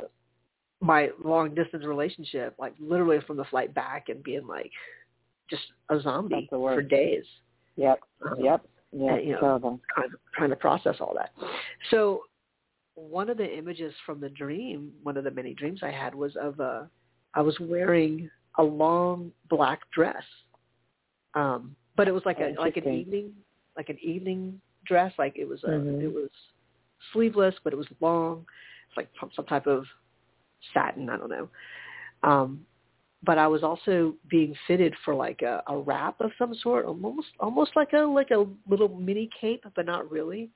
my 0.82 1.10
long 1.24 1.56
distance 1.56 1.86
relationship, 1.86 2.56
like 2.60 2.74
literally 2.80 3.20
from 3.26 3.38
the 3.38 3.46
flight 3.46 3.74
back 3.74 4.10
and 4.10 4.22
being 4.24 4.46
like 4.48 4.72
just 5.50 5.64
a 5.90 6.00
zombie 6.00 6.48
for 6.52 6.82
days. 6.82 7.24
Yep. 7.76 8.00
Um, 8.26 8.44
Yep. 8.44 8.66
Yeah. 8.92 9.18
you 9.18 9.32
know, 9.34 9.40
terrible. 9.40 9.80
kind 9.96 10.14
of 10.14 10.20
trying 10.34 10.50
to 10.50 10.56
process 10.56 10.96
all 11.00 11.14
that. 11.16 11.32
So 11.92 12.24
one 12.96 13.30
of 13.30 13.38
the 13.38 13.58
images 13.58 13.94
from 14.06 14.20
the 14.20 14.30
dream, 14.30 14.92
one 15.04 15.18
of 15.18 15.24
the 15.24 15.32
many 15.32 15.54
dreams 15.54 15.82
I 15.84 15.92
had 15.92 16.16
was 16.16 16.36
of 16.36 16.60
a, 16.60 16.90
I 17.34 17.42
was 17.42 17.58
wearing 17.60 18.30
a 18.58 18.64
long 18.64 19.32
black 19.50 19.82
dress. 19.92 20.24
Um, 21.34 21.76
but 21.98 22.08
it 22.08 22.14
was 22.14 22.24
like 22.26 22.40
a 22.40 22.56
like 22.58 22.78
an 22.78 22.88
evening 22.88 23.34
like 23.78 23.90
an 23.90 23.98
evening 24.02 24.60
dress, 24.86 25.14
like 25.18 25.38
it 25.38 25.48
was 25.48 25.64
a 25.64 25.68
Mhm. 25.68 26.02
it 26.02 26.14
was 26.14 26.30
sleeveless 27.12 27.56
but 27.64 27.74
it 27.74 27.76
was 27.76 27.88
long. 28.00 28.46
It's 28.88 28.98
like 28.98 29.10
some, 29.20 29.32
some 29.36 29.46
type 29.46 29.68
of 29.68 29.86
satin, 30.74 31.10
I 31.10 31.18
don't 31.18 31.30
know. 31.30 31.50
Um 32.24 32.66
but 33.24 33.38
I 33.38 33.48
was 33.48 33.64
also 33.64 34.14
being 34.30 34.56
fitted 34.68 34.94
for 35.04 35.16
like 35.16 35.42
a, 35.42 35.64
a 35.68 35.78
wrap 35.78 36.22
of 36.22 36.32
some 36.38 36.54
sort, 36.56 36.86
almost 36.86 37.28
almost 37.40 37.72
like 37.76 37.92
a 37.94 38.00
like 38.00 38.32
a 38.32 38.46
little 38.70 38.90
mini 38.90 39.30
cape, 39.40 39.66
but 39.76 39.86
not 39.86 40.10
really. 40.10 40.50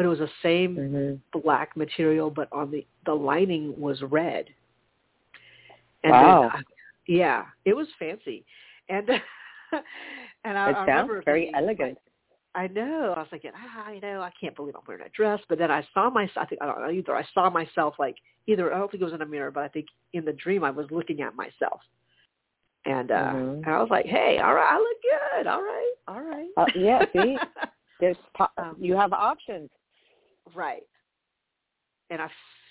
But 0.00 0.06
it 0.06 0.08
was 0.08 0.18
the 0.20 0.30
same 0.42 0.76
Mhm. 0.76 1.20
black 1.42 1.76
material, 1.76 2.30
but 2.30 2.48
on 2.52 2.70
the 2.70 2.86
the 3.04 3.14
lining 3.14 3.78
was 3.78 4.00
red. 4.00 4.48
And 6.04 6.12
Wow. 6.12 6.40
then, 6.40 6.50
I- 6.52 6.62
yeah, 7.06 7.46
it 7.66 7.76
was 7.76 7.86
fancy, 7.98 8.46
and 8.88 9.06
and 10.44 10.56
I, 10.56 10.70
It 10.70 10.72
I 10.72 10.72
sounds 10.72 10.88
remember 10.88 11.22
very 11.22 11.44
thinking, 11.44 11.54
elegant. 11.62 11.98
I 12.54 12.68
know. 12.68 13.12
I 13.14 13.18
was 13.18 13.28
thinking, 13.30 13.50
ah, 13.54 13.90
you 13.90 14.00
know, 14.00 14.22
I 14.22 14.30
can't 14.40 14.56
believe 14.56 14.74
I'm 14.74 14.80
wearing 14.88 15.04
a 15.04 15.10
dress. 15.10 15.38
But 15.50 15.58
then 15.58 15.70
I 15.70 15.86
saw 15.92 16.08
myself. 16.08 16.38
I 16.38 16.46
think 16.46 16.62
I 16.62 16.66
don't 16.66 16.80
know 16.80 16.90
either. 16.90 17.14
I 17.14 17.24
saw 17.34 17.50
myself 17.50 17.96
like 17.98 18.16
either. 18.46 18.72
I 18.72 18.78
don't 18.78 18.90
think 18.90 19.02
it 19.02 19.04
was 19.04 19.12
in 19.12 19.20
a 19.20 19.26
mirror, 19.26 19.50
but 19.50 19.64
I 19.64 19.68
think 19.68 19.84
in 20.14 20.24
the 20.24 20.32
dream 20.32 20.64
I 20.64 20.70
was 20.70 20.90
looking 20.90 21.20
at 21.20 21.36
myself, 21.36 21.82
and 22.86 23.10
uh 23.10 23.32
Mhm. 23.34 23.52
and 23.64 23.66
I 23.66 23.82
was 23.82 23.90
like, 23.90 24.06
hey, 24.06 24.38
all 24.38 24.54
right, 24.54 24.72
I 24.72 24.78
look 24.78 25.02
good. 25.02 25.46
All 25.46 25.62
right, 25.62 25.94
all 26.08 26.22
right. 26.22 26.48
Uh, 26.56 26.66
yeah, 26.74 27.04
see? 27.12 27.36
There's 28.00 28.16
po- 28.34 28.48
Um, 28.56 28.76
you 28.80 28.96
have 28.96 29.12
options. 29.12 29.68
Right. 30.54 30.86
And 32.10 32.20
I 32.20 32.28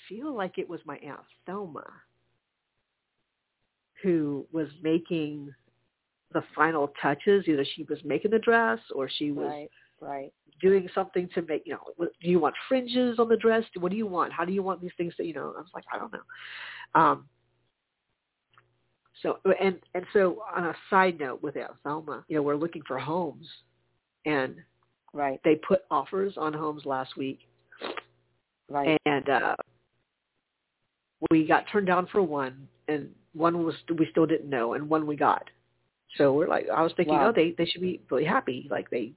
feel 0.08 0.34
like 0.36 0.58
it 0.58 0.68
was 0.70 0.80
my 0.86 0.98
aunt 0.98 1.20
Thelma 1.46 1.86
who 4.04 4.46
was 4.52 4.68
making 4.82 5.54
the 6.34 6.44
final 6.56 6.94
touches. 7.02 7.48
Either 7.48 7.66
she 7.76 7.84
was 7.84 8.00
making 8.04 8.32
the 8.32 8.40
dress 8.40 8.80
or 8.96 9.10
she 9.10 9.32
was 9.32 9.48
Right. 9.48 9.70
Right. 10.02 10.32
doing 10.62 10.88
something 10.96 11.28
to 11.36 11.42
make 11.44 11.64
you 11.66 11.74
know 11.74 12.08
do 12.22 12.30
you 12.30 12.40
want 12.40 12.56
fringes 12.68 13.20
on 13.20 13.28
the 13.30 13.36
dress 13.38 13.64
what 13.80 13.92
do 13.92 13.98
you 13.98 14.08
want 14.08 14.32
how 14.32 14.46
do 14.46 14.54
you 14.54 14.64
want 14.64 14.82
these 14.82 14.92
things 14.98 15.14
to 15.16 15.24
you 15.24 15.34
know 15.34 15.54
i 15.58 15.60
was 15.60 15.70
like 15.74 15.84
i 15.94 15.98
don't 15.98 16.12
know 16.14 16.20
um 16.96 17.26
so 19.22 19.38
and 19.60 19.80
and 19.94 20.06
so 20.14 20.44
on 20.56 20.66
a 20.66 20.76
side 20.90 21.20
note 21.20 21.42
with 21.44 21.58
Aunt 21.58 21.72
Thelma, 21.84 22.24
you 22.28 22.36
know 22.36 22.42
we're 22.42 22.56
looking 22.56 22.82
for 22.88 22.98
homes 22.98 23.48
and 24.26 24.56
Right. 25.12 25.40
they 25.44 25.56
put 25.56 25.82
offers 25.90 26.34
on 26.38 26.54
homes 26.54 26.86
last 26.86 27.18
week 27.18 27.40
Right. 28.70 29.00
and 29.06 29.30
uh 29.30 29.56
we 31.32 31.46
got 31.46 31.66
turned 31.72 31.88
down 31.88 32.08
for 32.12 32.22
one 32.22 32.68
and 32.88 33.10
one 33.34 33.64
was 33.64 33.76
we 33.98 34.08
still 34.12 34.26
didn't 34.26 34.50
know 34.50 34.74
and 34.74 34.90
one 34.90 35.06
we 35.08 35.16
got 35.16 35.50
so 36.18 36.34
we're 36.34 36.48
like 36.48 36.68
i 36.70 36.82
was 36.82 36.94
thinking 36.96 37.16
Wow. 37.16 37.30
oh 37.30 37.34
they 37.36 37.54
they 37.58 37.66
should 37.66 37.82
be 37.82 38.02
really 38.10 38.26
happy 38.26 38.68
like 38.72 38.90
they 38.90 39.14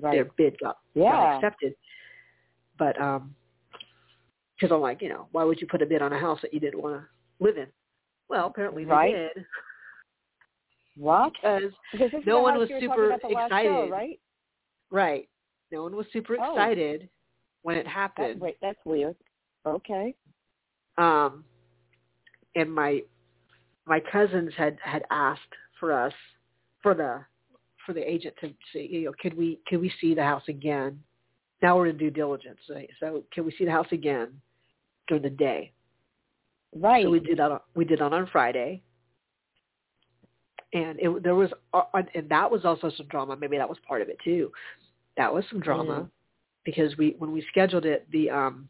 right. 0.00 0.12
their 0.14 0.24
bid 0.36 0.58
got, 0.60 0.78
got 0.94 1.02
Yeah. 1.02 1.36
accepted. 1.36 1.74
But 2.78 3.00
um, 3.00 3.34
because 4.54 4.74
I'm 4.74 4.80
like, 4.80 5.00
you 5.02 5.08
know, 5.08 5.28
why 5.32 5.44
would 5.44 5.60
you 5.60 5.66
put 5.66 5.82
a 5.82 5.86
bid 5.86 6.02
on 6.02 6.12
a 6.12 6.18
house 6.18 6.38
that 6.42 6.52
you 6.52 6.60
didn't 6.60 6.82
want 6.82 6.96
to 7.00 7.44
live 7.44 7.56
in? 7.56 7.66
Well, 8.28 8.46
apparently 8.46 8.84
they 8.84 8.90
Right. 8.90 9.14
did 9.14 9.46
What? 10.96 11.32
because 11.42 11.72
Because 11.92 12.10
no 12.26 12.40
one 12.40 12.58
was 12.58 12.68
you 12.68 12.76
were 12.76 12.80
talking 12.80 12.94
super 12.94 13.34
last 13.34 13.48
show, 13.50 13.56
excited. 13.56 13.90
right? 13.90 14.20
right, 14.90 15.28
no 15.72 15.82
one 15.82 15.96
was 15.96 16.06
super 16.12 16.36
Oh. 16.40 16.52
excited 16.52 17.08
when 17.66 17.76
it 17.76 17.86
happened. 17.88 18.40
wait, 18.40 18.56
that's 18.62 18.78
weird. 18.84 19.16
Okay. 19.66 20.14
Um, 20.98 21.42
and 22.54 22.72
my 22.72 23.02
my 23.88 23.98
cousins 24.12 24.52
had 24.56 24.78
had 24.84 25.02
asked 25.10 25.40
for 25.80 25.92
us 25.92 26.12
for 26.80 26.94
the 26.94 27.24
for 27.84 27.92
the 27.92 28.08
agent 28.08 28.36
to 28.40 28.52
see, 28.72 28.88
you 28.88 29.06
know, 29.06 29.12
could 29.20 29.36
we 29.36 29.58
could 29.66 29.80
we 29.80 29.92
see 30.00 30.14
the 30.14 30.22
house 30.22 30.44
again? 30.46 31.00
Now 31.60 31.76
we're 31.76 31.88
in 31.88 31.98
due 31.98 32.08
diligence, 32.08 32.58
so, 32.68 32.74
so 33.00 33.24
can 33.32 33.44
we 33.44 33.52
see 33.58 33.64
the 33.64 33.72
house 33.72 33.88
again 33.90 34.40
during 35.08 35.24
the 35.24 35.30
day? 35.30 35.72
Right. 36.72 37.04
So 37.04 37.10
we 37.10 37.18
did 37.18 37.40
that. 37.40 37.50
On, 37.50 37.60
we 37.74 37.84
did 37.84 37.98
that 37.98 38.12
on 38.12 38.28
Friday, 38.30 38.80
and 40.72 41.00
it 41.00 41.24
there 41.24 41.34
was 41.34 41.50
uh, 41.74 41.82
and 42.14 42.28
that 42.28 42.48
was 42.48 42.64
also 42.64 42.92
some 42.96 43.08
drama. 43.08 43.36
Maybe 43.36 43.56
that 43.56 43.68
was 43.68 43.78
part 43.88 44.02
of 44.02 44.08
it 44.08 44.18
too. 44.22 44.52
That 45.16 45.34
was 45.34 45.44
some 45.50 45.58
drama 45.58 46.02
Mm. 46.02 46.10
Because 46.66 46.94
we 46.98 47.14
when 47.18 47.32
we 47.32 47.42
scheduled 47.50 47.86
it, 47.86 48.06
the 48.12 48.28
um 48.28 48.68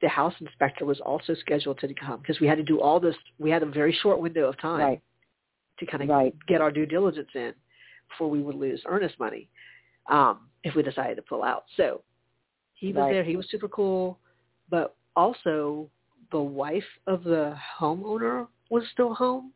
the 0.00 0.08
house 0.08 0.34
inspector 0.40 0.84
was 0.84 1.00
also 1.00 1.34
scheduled 1.34 1.78
to 1.78 1.92
come 1.94 2.20
because 2.20 2.38
we 2.38 2.46
had 2.46 2.58
to 2.58 2.62
do 2.62 2.80
all 2.80 3.00
this. 3.00 3.16
We 3.38 3.50
had 3.50 3.64
a 3.64 3.66
very 3.66 3.92
short 4.02 4.20
window 4.20 4.48
of 4.48 4.60
time 4.60 4.78
right. 4.78 5.02
to 5.80 5.86
kind 5.86 6.02
of 6.04 6.08
Right. 6.10 6.34
get 6.46 6.60
our 6.60 6.70
due 6.70 6.86
diligence 6.86 7.30
in 7.34 7.54
before 8.10 8.30
we 8.30 8.42
would 8.42 8.54
lose 8.54 8.82
earnest 8.86 9.18
money 9.18 9.48
um, 10.10 10.50
if 10.62 10.74
we 10.76 10.82
decided 10.82 11.16
to 11.16 11.22
pull 11.22 11.42
out. 11.42 11.64
So 11.76 12.02
he 12.74 12.88
was 12.88 13.02
Right. 13.02 13.12
there. 13.12 13.24
He 13.24 13.36
was 13.36 13.48
super 13.50 13.68
cool, 13.68 14.18
but 14.68 14.94
also 15.16 15.88
the 16.30 16.40
wife 16.40 16.84
of 17.06 17.24
the 17.24 17.56
homeowner 17.78 18.46
was 18.68 18.84
still 18.92 19.14
home. 19.14 19.52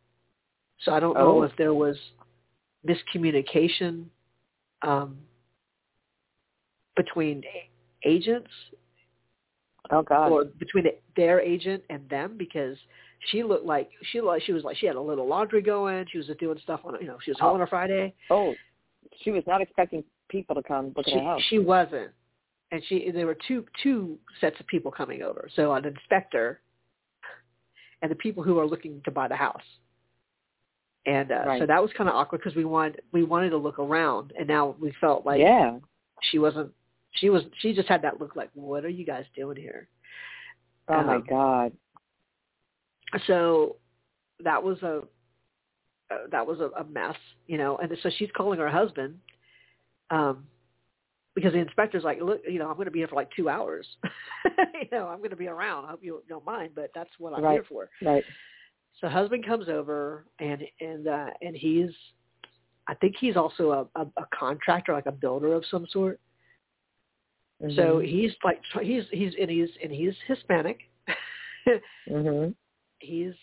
So 0.81 0.95
I 0.95 1.01
don't 1.01 1.15
know 1.15 1.41
Oh. 1.41 1.43
if 1.43 1.55
there 1.57 1.75
was 1.75 1.99
miscommunication 2.87 4.07
um, 4.83 5.19
between 6.99 7.43
agents 8.05 8.51
Oh 9.91 10.03
God. 10.03 10.31
or 10.31 10.45
between 10.45 10.85
their 11.17 11.41
agent 11.41 11.83
and 11.89 12.07
them 12.11 12.37
because 12.37 12.77
she 13.31 13.43
looked 13.43 13.65
like 13.65 13.89
she 14.13 14.21
looked 14.21 14.33
like 14.35 14.43
she 14.43 14.53
was 14.53 14.65
like 14.65 14.77
she 14.77 14.87
had 14.87 14.97
a 14.97 15.01
little 15.01 15.27
laundry 15.27 15.63
going. 15.63 16.05
She 16.11 16.19
was 16.19 16.27
just 16.27 16.41
doing 16.41 16.59
stuff 16.63 16.81
on 16.85 16.97
you 17.01 17.07
know 17.07 17.17
she 17.25 17.31
was 17.31 17.41
home 17.41 17.55
on 17.55 17.63
a 17.63 17.67
Friday. 17.67 18.13
oh, 18.31 18.55
she 19.23 19.31
was 19.31 19.43
not 19.47 19.63
expecting 19.63 20.05
people 20.29 20.55
to 20.55 20.63
come 20.63 20.93
look 20.97 21.09
at 21.09 21.15
her 21.15 21.21
She 21.21 21.25
house. 21.25 21.41
she 21.49 21.59
wasn't, 21.59 22.11
and 22.71 22.83
she 22.89 23.11
there 23.11 23.27
were 23.27 23.39
two 23.49 23.65
two 23.83 24.19
sets 24.41 24.61
of 24.61 24.67
people 24.67 24.91
coming 24.91 25.23
over. 25.23 25.49
So 25.57 25.73
an 25.73 25.87
inspector 25.87 26.61
and 28.03 28.11
the 28.11 28.17
people 28.17 28.43
who 28.43 28.59
are 28.59 28.67
looking 28.67 29.01
to 29.05 29.11
buy 29.11 29.29
the 29.29 29.37
house. 29.37 29.63
And 31.07 31.33
uh, 31.33 31.59
so 31.59 31.67
that 31.67 31.81
was 31.81 31.91
kind 31.97 32.11
of 32.11 32.15
awkward 32.15 32.43
because 32.43 32.55
we 32.55 32.65
wanted 32.67 33.01
we 33.13 33.25
wanted 33.25 33.51
to 33.51 33.57
look 33.57 33.79
around, 33.79 34.33
and 34.39 34.47
now 34.47 34.77
we 34.79 34.93
felt 35.01 35.25
like 35.25 35.41
yeah. 35.41 35.79
she 36.31 36.39
wasn't. 36.39 36.73
She 37.13 37.31
was. 37.31 37.43
She 37.61 37.75
just 37.75 37.89
had 37.89 38.03
that 38.03 38.21
look 38.21 38.37
like, 38.37 38.51
"What 38.55 38.85
are 38.85 38.89
you 38.91 39.05
guys 39.05 39.25
doing 39.35 39.57
here?" 39.57 39.89
Oh 40.89 41.03
my 41.03 41.17
Um, 41.17 41.25
God. 41.29 41.73
so 43.27 43.77
that 44.45 44.63
was 44.63 44.83
a 44.83 45.03
uh, 46.11 46.17
that 46.31 46.47
was 46.47 46.61
a, 46.61 46.71
a 46.81 46.85
mess, 46.85 47.17
you 47.47 47.59
know. 47.59 47.77
And 47.79 47.93
so 48.03 48.11
she's 48.19 48.31
calling 48.37 48.59
her 48.59 48.71
husband 48.71 49.19
um, 50.11 50.47
because 51.35 51.53
the 51.53 51.59
inspector's 51.59 52.05
like, 52.05 52.21
look, 52.21 52.41
you 52.49 52.59
know, 52.59 52.69
I'm 52.69 52.77
going 52.77 52.87
to 52.87 52.91
be 52.91 53.01
here 53.01 53.09
for 53.09 53.17
like 53.17 53.31
two 53.37 53.49
hours. 53.49 53.87
you 54.75 54.89
know, 54.91 55.09
I'm 55.09 55.19
going 55.19 55.31
to 55.31 55.37
be 55.37 55.49
around. 55.49 55.85
I 55.85 55.91
hope 55.91 56.01
you 56.03 56.23
don't 56.29 56.45
mind, 56.45 56.71
but 56.75 56.91
that's 56.95 57.11
what 57.19 57.35
I'm 57.35 57.43
Right. 57.43 57.55
here 57.55 57.65
for. 57.69 57.91
Right. 58.03 58.25
So 59.01 59.09
husband 59.09 59.47
comes 59.47 59.69
over 59.69 60.25
and 60.41 60.63
and 60.81 61.07
uh, 61.07 61.27
and 61.43 61.55
he's, 61.55 61.91
I 62.89 62.95
think 62.95 63.17
he's 63.21 63.37
also 63.37 63.89
a, 63.95 64.01
a, 64.01 64.07
a 64.17 64.27
contractor, 64.35 64.93
like 64.93 65.07
a 65.07 65.13
builder 65.13 65.53
of 65.53 65.65
some 65.71 65.87
sort. 65.91 66.19
So 67.61 67.99
Mhm. 68.01 68.07
he's 68.09 68.33
like 68.45 68.61
he's 68.83 69.05
he's 69.11 69.35
and 69.41 69.51
he's 69.51 69.71
and 69.83 69.91
he's 69.93 70.15
Hispanic. 70.27 70.79
Mhm. 72.09 72.55
he's 73.01 73.35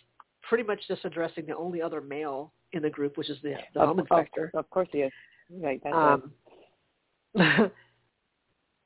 pretty 0.42 0.64
much 0.64 0.88
just 0.88 1.04
addressing 1.06 1.46
the 1.46 1.56
only 1.58 1.82
other 1.82 2.00
male 2.02 2.54
in 2.72 2.82
the 2.82 2.90
group, 2.90 3.18
which 3.18 3.30
is 3.30 3.38
the, 3.42 3.56
the 3.74 3.82
Of- 3.82 3.88
home 3.90 4.00
of- 4.00 4.06
inspector. 4.06 4.52
Of, 4.54 4.70
course 4.70 4.88
he 4.92 5.00
is. 5.02 5.12
Right. 5.50 5.82
That's 5.84 5.96
Um, 5.96 6.32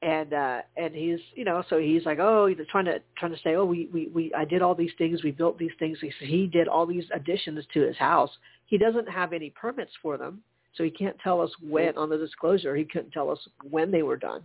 and 0.02 0.34
uh, 0.34 0.62
and 0.78 0.96
he's 0.96 1.20
you 1.36 1.44
know 1.44 1.64
so 1.70 1.78
he's 1.78 2.06
like 2.06 2.20
oh 2.20 2.48
he's 2.48 2.58
trying 2.72 2.86
to 2.86 3.02
trying 3.18 3.34
to 3.34 3.40
say 3.44 3.56
oh 3.56 3.66
we 3.66 3.88
we 3.94 4.08
we 4.08 4.34
I 4.34 4.46
did 4.46 4.62
all 4.62 4.74
these 4.74 4.94
things 4.98 5.24
we 5.24 5.32
built 5.32 5.58
these 5.60 5.72
things 5.78 5.98
he 6.02 6.10
he 6.26 6.48
did 6.48 6.68
all 6.68 6.86
these 6.86 7.06
additions 7.14 7.64
to 7.74 7.82
his 7.82 7.98
house 7.98 8.32
he 8.66 8.78
doesn't 8.78 9.10
have 9.10 9.34
any 9.34 9.50
permits 9.52 9.92
for 10.02 10.18
them 10.18 10.42
so 10.74 10.84
he 10.84 10.90
can't 10.90 11.18
tell 11.20 11.42
us 11.42 11.52
when 11.62 11.98
on 11.98 12.10
the 12.10 12.18
disclosure 12.18 12.76
he 12.76 12.86
couldn't 12.86 13.12
tell 13.12 13.30
us 13.30 13.40
when 13.70 13.92
they 13.92 14.02
were 14.04 14.18
done 14.18 14.42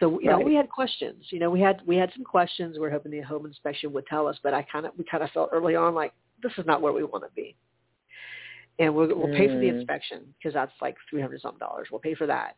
so 0.00 0.20
you 0.20 0.28
know 0.30 0.38
we 0.38 0.54
had 0.54 0.68
questions 0.68 1.24
you 1.30 1.38
know 1.38 1.50
we 1.50 1.60
had 1.60 1.80
we 1.86 1.96
had 1.96 2.10
some 2.14 2.24
questions 2.24 2.74
we 2.74 2.80
we're 2.80 2.90
hoping 2.90 3.10
the 3.12 3.20
home 3.20 3.46
inspection 3.46 3.92
would 3.92 4.06
tell 4.06 4.26
us 4.28 4.36
but 4.42 4.54
I 4.54 4.62
kind 4.62 4.86
of 4.86 4.92
we 4.96 5.04
kind 5.04 5.22
of 5.24 5.30
felt 5.30 5.50
early 5.52 5.74
on 5.76 5.94
like 5.94 6.12
this 6.42 6.52
is 6.58 6.66
not 6.66 6.80
where 6.82 6.92
we 6.92 7.02
want 7.04 7.24
to 7.24 7.30
be 7.34 7.56
and 8.78 8.94
we'll 8.94 9.08
we'll 9.08 9.34
pay 9.36 9.48
for 9.48 9.58
the 9.58 9.66
Mm. 9.66 9.78
inspection 9.80 10.34
because 10.38 10.54
that's 10.54 10.72
like 10.80 10.96
three 11.10 11.20
hundred 11.20 11.40
something 11.40 11.58
dollars 11.58 11.88
we'll 11.90 12.00
pay 12.00 12.14
for 12.14 12.26
that 12.26 12.56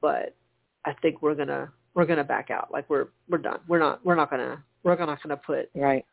but 0.00 0.34
I 0.84 0.92
think 1.02 1.20
we're 1.22 1.34
gonna 1.34 1.70
we're 1.94 2.04
gonna 2.06 2.22
back 2.24 2.50
out. 2.50 2.70
Like 2.70 2.88
we're 2.90 3.08
we're 3.28 3.38
done. 3.38 3.58
We're 3.66 3.78
not 3.78 4.04
we're 4.04 4.14
not 4.14 4.30
gonna 4.30 4.62
we're 4.84 4.94
not 4.94 5.20
gonna 5.22 5.36
put 5.38 5.70
right. 5.74 6.04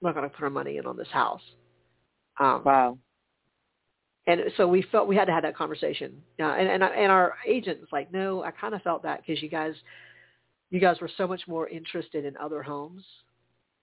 we're 0.00 0.08
not 0.10 0.14
gonna 0.14 0.28
put 0.30 0.44
our 0.44 0.50
money 0.50 0.78
in 0.78 0.86
on 0.86 0.96
this 0.96 1.08
house. 1.12 1.42
Um, 2.38 2.62
Wow. 2.64 2.98
And 4.26 4.40
so 4.56 4.66
we 4.66 4.82
felt 4.90 5.06
we 5.08 5.16
had 5.16 5.26
to 5.26 5.32
have 5.32 5.42
that 5.44 5.56
conversation. 5.56 6.20
Uh, 6.40 6.44
and 6.44 6.68
and 6.68 6.82
and 6.82 7.12
our 7.12 7.34
agent 7.46 7.80
was 7.80 7.88
like, 7.92 8.12
no, 8.12 8.42
I 8.42 8.50
kind 8.50 8.74
of 8.74 8.82
felt 8.82 9.02
that 9.04 9.22
because 9.24 9.42
you 9.42 9.48
guys 9.48 9.74
you 10.70 10.80
guys 10.80 11.00
were 11.00 11.10
so 11.16 11.26
much 11.26 11.42
more 11.46 11.68
interested 11.68 12.24
in 12.24 12.36
other 12.36 12.62
homes 12.62 13.04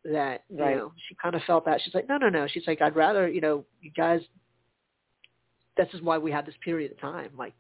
that 0.06 0.44
you 0.50 0.58
Right. 0.58 0.76
know 0.76 0.92
she 1.08 1.16
kind 1.16 1.34
of 1.36 1.42
felt 1.44 1.64
that 1.66 1.80
she's 1.82 1.94
like 1.94 2.10
no 2.10 2.18
no 2.18 2.28
no 2.28 2.46
she's 2.48 2.68
like 2.68 2.82
I'd 2.82 2.96
rather 2.96 3.28
you 3.28 3.40
know 3.40 3.64
you 3.82 3.90
guys 3.96 4.20
this 5.78 5.88
is 5.94 6.02
why 6.02 6.18
we 6.18 6.30
had 6.30 6.46
this 6.46 6.56
period 6.64 6.92
of 6.92 7.00
time 7.00 7.30
like 7.38 7.54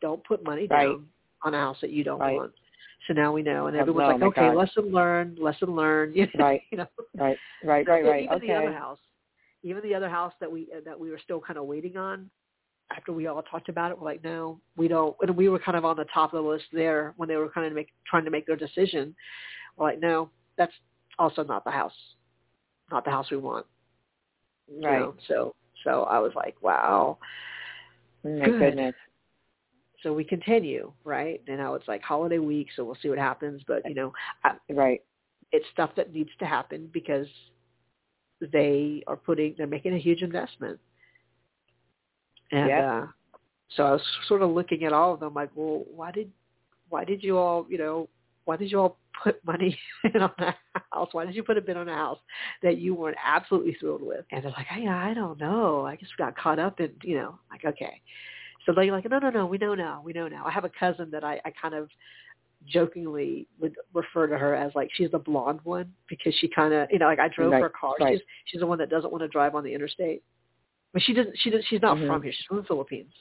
don't 0.00 0.24
put 0.24 0.42
money 0.42 0.66
Right. 0.66 0.86
down 0.86 1.06
on 1.42 1.52
a 1.54 1.58
house 1.60 1.76
that 1.82 1.90
you 1.90 2.02
don't 2.04 2.20
Right. 2.20 2.36
want 2.36 2.52
so 3.06 3.12
now 3.12 3.32
we 3.34 3.42
know 3.42 3.66
and 3.66 3.76
Oh, 3.76 3.80
everyone's 3.80 4.06
oh 4.08 4.12
like 4.12 4.22
okay 4.22 4.40
God. 4.48 4.56
lesson 4.56 4.90
learned 4.92 5.38
lesson 5.38 5.74
learned 5.74 6.16
you 6.16 6.26
know, 6.34 6.44
Right. 6.44 6.62
you 6.70 6.78
know 6.78 6.86
Right. 7.18 7.36
Right. 7.62 7.86
Right. 7.86 8.02
Right. 8.04 8.22
even 8.24 8.36
Okay. 8.36 8.46
the 8.46 8.54
other 8.54 8.72
house, 8.72 8.98
even 9.64 9.82
the 9.82 9.94
other 9.94 10.08
house 10.08 10.32
that 10.40 10.50
we 10.50 10.68
that 10.84 10.98
we 10.98 11.10
were 11.10 11.18
still 11.22 11.40
kind 11.40 11.58
of 11.58 11.64
waiting 11.64 11.96
on. 11.96 12.30
After 12.94 13.12
we 13.12 13.26
all 13.26 13.42
talked 13.42 13.70
about 13.70 13.90
it, 13.90 13.98
we're 13.98 14.04
like, 14.04 14.22
no, 14.22 14.60
we 14.76 14.86
don't. 14.88 15.16
And 15.22 15.34
we 15.36 15.48
were 15.48 15.58
kind 15.58 15.76
of 15.76 15.84
on 15.86 15.96
the 15.96 16.04
top 16.12 16.32
of 16.34 16.44
the 16.44 16.48
list 16.48 16.66
there 16.72 17.14
when 17.16 17.28
they 17.28 17.36
were 17.36 17.48
kind 17.48 17.66
of 17.66 17.72
make, 17.72 17.88
trying 18.06 18.24
to 18.26 18.30
make 18.30 18.46
their 18.46 18.56
decision. 18.56 19.16
We're 19.76 19.86
like, 19.88 20.00
no, 20.00 20.30
that's 20.58 20.72
also 21.18 21.42
not 21.42 21.64
the 21.64 21.70
house, 21.70 21.94
not 22.92 23.04
the 23.04 23.10
house 23.10 23.30
we 23.30 23.38
want. 23.38 23.66
you 24.68 24.82
Right. 24.82 25.00
know? 25.00 25.14
So 25.28 25.54
so 25.82 26.04
I 26.04 26.18
was 26.18 26.32
like, 26.36 26.56
wow. 26.62 27.18
Oh 28.24 28.28
my 28.38 28.44
Good. 28.46 28.58
goodness. 28.60 28.94
So 30.02 30.12
we 30.12 30.24
continue, 30.24 30.92
right? 31.04 31.40
And 31.48 31.56
now 31.56 31.74
it's 31.74 31.88
like 31.88 32.02
holiday 32.02 32.38
week, 32.38 32.68
so 32.76 32.84
we'll 32.84 32.98
see 33.00 33.08
what 33.08 33.18
happens. 33.18 33.62
But 33.66 33.88
you 33.88 33.94
know, 33.94 34.12
I, 34.44 34.56
Right. 34.70 35.02
it's 35.52 35.64
stuff 35.72 35.90
that 35.96 36.12
needs 36.12 36.30
to 36.38 36.44
happen 36.44 36.90
because 36.92 37.26
they 38.52 39.02
are 39.06 39.16
putting 39.16 39.54
they're 39.56 39.66
making 39.66 39.94
a 39.94 39.98
huge 39.98 40.22
investment. 40.22 40.78
And 42.52 42.68
Yep. 42.68 42.84
uh 42.84 43.06
so 43.76 43.82
i 43.84 43.92
was 43.92 44.02
sort 44.28 44.42
of 44.42 44.50
looking 44.50 44.84
at 44.84 44.92
all 44.92 45.14
of 45.14 45.20
them 45.20 45.34
like 45.34 45.50
well 45.54 45.84
why 45.94 46.10
did 46.10 46.30
why 46.90 47.04
did 47.04 47.22
you 47.22 47.38
all 47.38 47.66
you 47.68 47.78
know 47.78 48.08
why 48.44 48.56
did 48.56 48.70
you 48.70 48.78
all 48.78 48.98
put 49.22 49.42
money 49.44 49.76
in 50.14 50.20
on 50.20 50.32
a 50.38 50.54
house? 50.92 51.08
Why 51.12 51.24
did 51.24 51.34
you 51.34 51.42
put 51.42 51.56
a 51.56 51.60
bid 51.60 51.76
on 51.76 51.88
a 51.88 51.94
house 51.94 52.18
that 52.62 52.78
you 52.78 52.94
weren't 52.94 53.16
absolutely 53.24 53.76
thrilled 53.80 54.02
with? 54.02 54.24
And 54.30 54.44
they're 54.44 54.52
like 54.52 54.66
hey 54.66 54.86
i 54.88 55.14
don't 55.14 55.40
know. 55.40 55.86
I 55.86 55.96
just 55.96 56.16
got 56.16 56.36
caught 56.36 56.58
up 56.58 56.80
in 56.80 56.90
you 57.02 57.16
know 57.16 57.38
like 57.50 57.64
okay. 57.64 58.00
So 58.66 58.72
they're 58.72 58.90
like 58.92 59.08
no 59.08 59.18
no 59.18 59.30
no. 59.30 59.46
We 59.46 59.58
know 59.58 59.74
now. 59.74 60.02
We 60.04 60.12
know 60.12 60.28
now. 60.28 60.44
I 60.46 60.50
have 60.50 60.64
a 60.64 60.70
cousin 60.78 61.10
that 61.12 61.24
i 61.24 61.40
i 61.44 61.52
kind 61.60 61.74
of 61.74 61.88
jokingly 62.66 63.46
would 63.60 63.74
refer 63.92 64.26
to 64.26 64.38
her 64.38 64.54
as 64.54 64.72
like 64.74 64.88
she's 64.94 65.10
the 65.10 65.18
blonde 65.18 65.60
one 65.64 65.92
because 66.08 66.34
she 66.36 66.48
kind 66.48 66.72
of 66.72 66.88
you 66.90 66.98
know 66.98 67.06
like 67.06 67.18
I 67.18 67.28
drove 67.28 67.52
Right, 67.52 67.62
her 67.62 67.68
car. 67.68 67.94
right. 68.00 68.14
She's 68.14 68.22
she's 68.46 68.60
the 68.60 68.66
one 68.66 68.78
that 68.78 68.90
doesn't 68.90 69.10
want 69.10 69.22
to 69.22 69.28
drive 69.28 69.54
on 69.54 69.64
the 69.64 69.72
interstate. 69.74 70.22
But 70.92 71.02
she 71.02 71.12
doesn't. 71.12 71.36
She 71.40 71.50
doesn't, 71.50 71.66
She's 71.68 71.82
not 71.82 71.96
Mhm. 71.96 72.06
from 72.06 72.22
here. 72.22 72.32
She's 72.32 72.46
from 72.46 72.58
the 72.58 72.62
Philippines, 72.64 73.12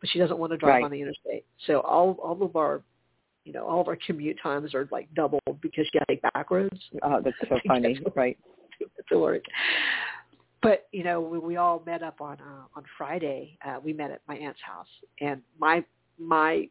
but 0.00 0.08
she 0.08 0.18
doesn't 0.18 0.38
want 0.38 0.50
to 0.52 0.56
drive 0.56 0.76
Right. 0.76 0.84
on 0.84 0.90
the 0.90 1.00
interstate. 1.00 1.44
So 1.66 1.80
all 1.80 2.12
all 2.22 2.42
of 2.42 2.56
our 2.56 2.82
you 3.44 3.52
know 3.52 3.66
all 3.66 3.80
of 3.82 3.88
our 3.88 3.96
commute 4.06 4.38
times 4.42 4.74
are 4.74 4.88
like 4.90 5.12
doubled 5.14 5.42
because 5.60 5.86
she 5.92 5.98
got 5.98 6.08
to 6.08 6.14
take 6.14 6.22
back 6.22 6.50
roads 6.50 6.90
Oh, 7.02 7.20
that's 7.20 7.36
so 7.48 7.58
funny. 7.66 7.94
to- 7.96 8.12
Right. 8.16 8.38
to 9.08 9.18
work. 9.18 9.42
But 10.62 10.86
you 10.92 11.02
know, 11.04 11.20
we, 11.20 11.38
we 11.38 11.56
all 11.56 11.82
met 11.84 12.02
up 12.02 12.20
on 12.20 12.38
uh, 12.40 12.64
on 12.76 12.84
Friday. 12.96 13.58
Uh, 13.64 13.78
we 13.82 13.92
met 13.92 14.10
at 14.10 14.22
my 14.26 14.36
aunt's 14.36 14.60
house, 14.62 14.88
and 15.20 15.42
my 15.58 15.84
my 16.18 16.68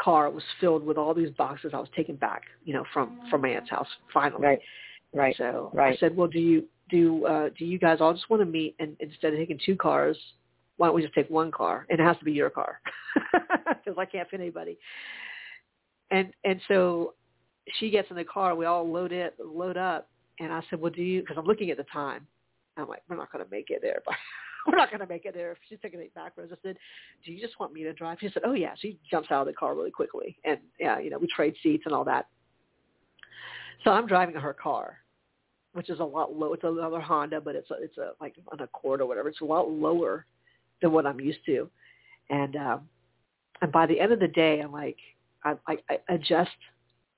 car 0.00 0.30
was 0.30 0.44
filled 0.60 0.84
with 0.84 0.96
all 0.96 1.14
these 1.14 1.30
boxes 1.30 1.72
I 1.74 1.78
was 1.78 1.88
taking 1.96 2.16
back, 2.16 2.42
you 2.64 2.72
know, 2.72 2.84
from 2.92 3.20
from 3.30 3.42
my 3.42 3.50
aunt's 3.50 3.70
house. 3.70 3.88
Finally, 4.12 4.42
Right. 4.42 4.60
Right. 5.14 5.34
so 5.36 5.72
I 5.78 5.96
said, 5.98 6.16
well, 6.16 6.28
do 6.28 6.38
you 6.38 6.64
do 6.90 7.24
uh, 7.26 7.48
do 7.58 7.64
you 7.64 7.78
guys 7.78 7.98
all 8.00 8.12
just 8.12 8.28
want 8.30 8.40
to 8.40 8.46
meet 8.46 8.76
and 8.78 8.96
instead 9.00 9.32
of 9.32 9.38
taking 9.38 9.58
two 9.64 9.76
cars, 9.76 10.16
why 10.76 10.86
don't 10.86 10.94
we 10.96 11.02
just 11.02 11.14
take 11.14 11.28
one 11.30 11.50
car? 11.50 11.86
And 11.90 11.98
it 11.98 12.02
has 12.02 12.18
to 12.18 12.24
be 12.24 12.32
your 12.32 12.50
car 12.50 12.80
because 13.32 13.98
I 13.98 14.04
can't 14.04 14.28
fit 14.28 14.40
anybody. 14.40 14.78
And 16.10 16.32
and 16.44 16.60
so 16.68 17.14
she 17.78 17.90
gets 17.90 18.10
in 18.10 18.16
the 18.16 18.24
car. 18.24 18.54
We 18.54 18.66
all 18.66 18.90
load 18.90 19.12
it, 19.12 19.34
load 19.42 19.76
up, 19.76 20.08
and 20.40 20.52
I 20.52 20.62
said, 20.70 20.80
well, 20.80 20.92
do 20.92 21.02
you? 21.02 21.20
Because 21.20 21.36
I'm 21.38 21.44
looking 21.44 21.70
at 21.70 21.76
the 21.76 21.84
time. 21.92 22.26
I'm 22.76 22.88
like, 22.88 23.02
we're 23.08 23.16
not 23.16 23.32
going 23.32 23.44
to 23.44 23.50
make 23.50 23.70
it 23.70 23.80
there. 23.82 24.00
But 24.06 24.14
we're 24.66 24.76
not 24.76 24.90
going 24.90 25.00
to 25.00 25.06
make 25.06 25.24
it 25.24 25.34
there. 25.34 25.56
She's 25.68 25.78
taking 25.80 26.00
it 26.00 26.14
back 26.14 26.32
roads. 26.36 26.52
I 26.52 26.56
said, 26.62 26.76
do 27.24 27.32
you 27.32 27.40
just 27.40 27.58
want 27.58 27.72
me 27.72 27.82
to 27.84 27.92
drive? 27.92 28.18
She 28.20 28.30
said, 28.32 28.42
oh 28.44 28.52
yeah. 28.52 28.74
She 28.78 28.98
jumps 29.10 29.30
out 29.30 29.42
of 29.42 29.46
the 29.46 29.52
car 29.52 29.74
really 29.74 29.90
quickly, 29.90 30.36
and 30.44 30.58
yeah, 30.78 30.98
you 30.98 31.10
know, 31.10 31.18
we 31.18 31.26
trade 31.34 31.54
seats 31.62 31.84
and 31.86 31.94
all 31.94 32.04
that. 32.04 32.26
So 33.84 33.90
I'm 33.90 34.06
driving 34.06 34.34
her 34.34 34.52
car, 34.52 34.98
which 35.72 35.88
is 35.88 36.00
a 36.00 36.04
lot 36.04 36.34
low. 36.34 36.52
It's 36.52 36.64
another 36.64 37.00
Honda, 37.00 37.40
but 37.40 37.54
it's 37.54 37.70
a, 37.70 37.74
it's 37.80 37.98
a 37.98 38.10
like 38.20 38.34
an 38.52 38.60
Accord 38.60 39.00
or 39.00 39.06
whatever. 39.06 39.28
It's 39.28 39.40
a 39.40 39.44
lot 39.44 39.70
lower 39.70 40.26
than 40.82 40.92
what 40.92 41.06
I'm 41.06 41.20
used 41.20 41.44
to, 41.46 41.70
and 42.30 42.56
um, 42.56 42.88
and 43.60 43.72
by 43.72 43.86
the 43.86 43.98
end 43.98 44.12
of 44.12 44.20
the 44.20 44.28
day, 44.28 44.60
I'm 44.60 44.72
like, 44.72 44.98
I, 45.44 45.54
I, 45.66 45.78
I 45.90 45.98
adjust, 46.08 46.50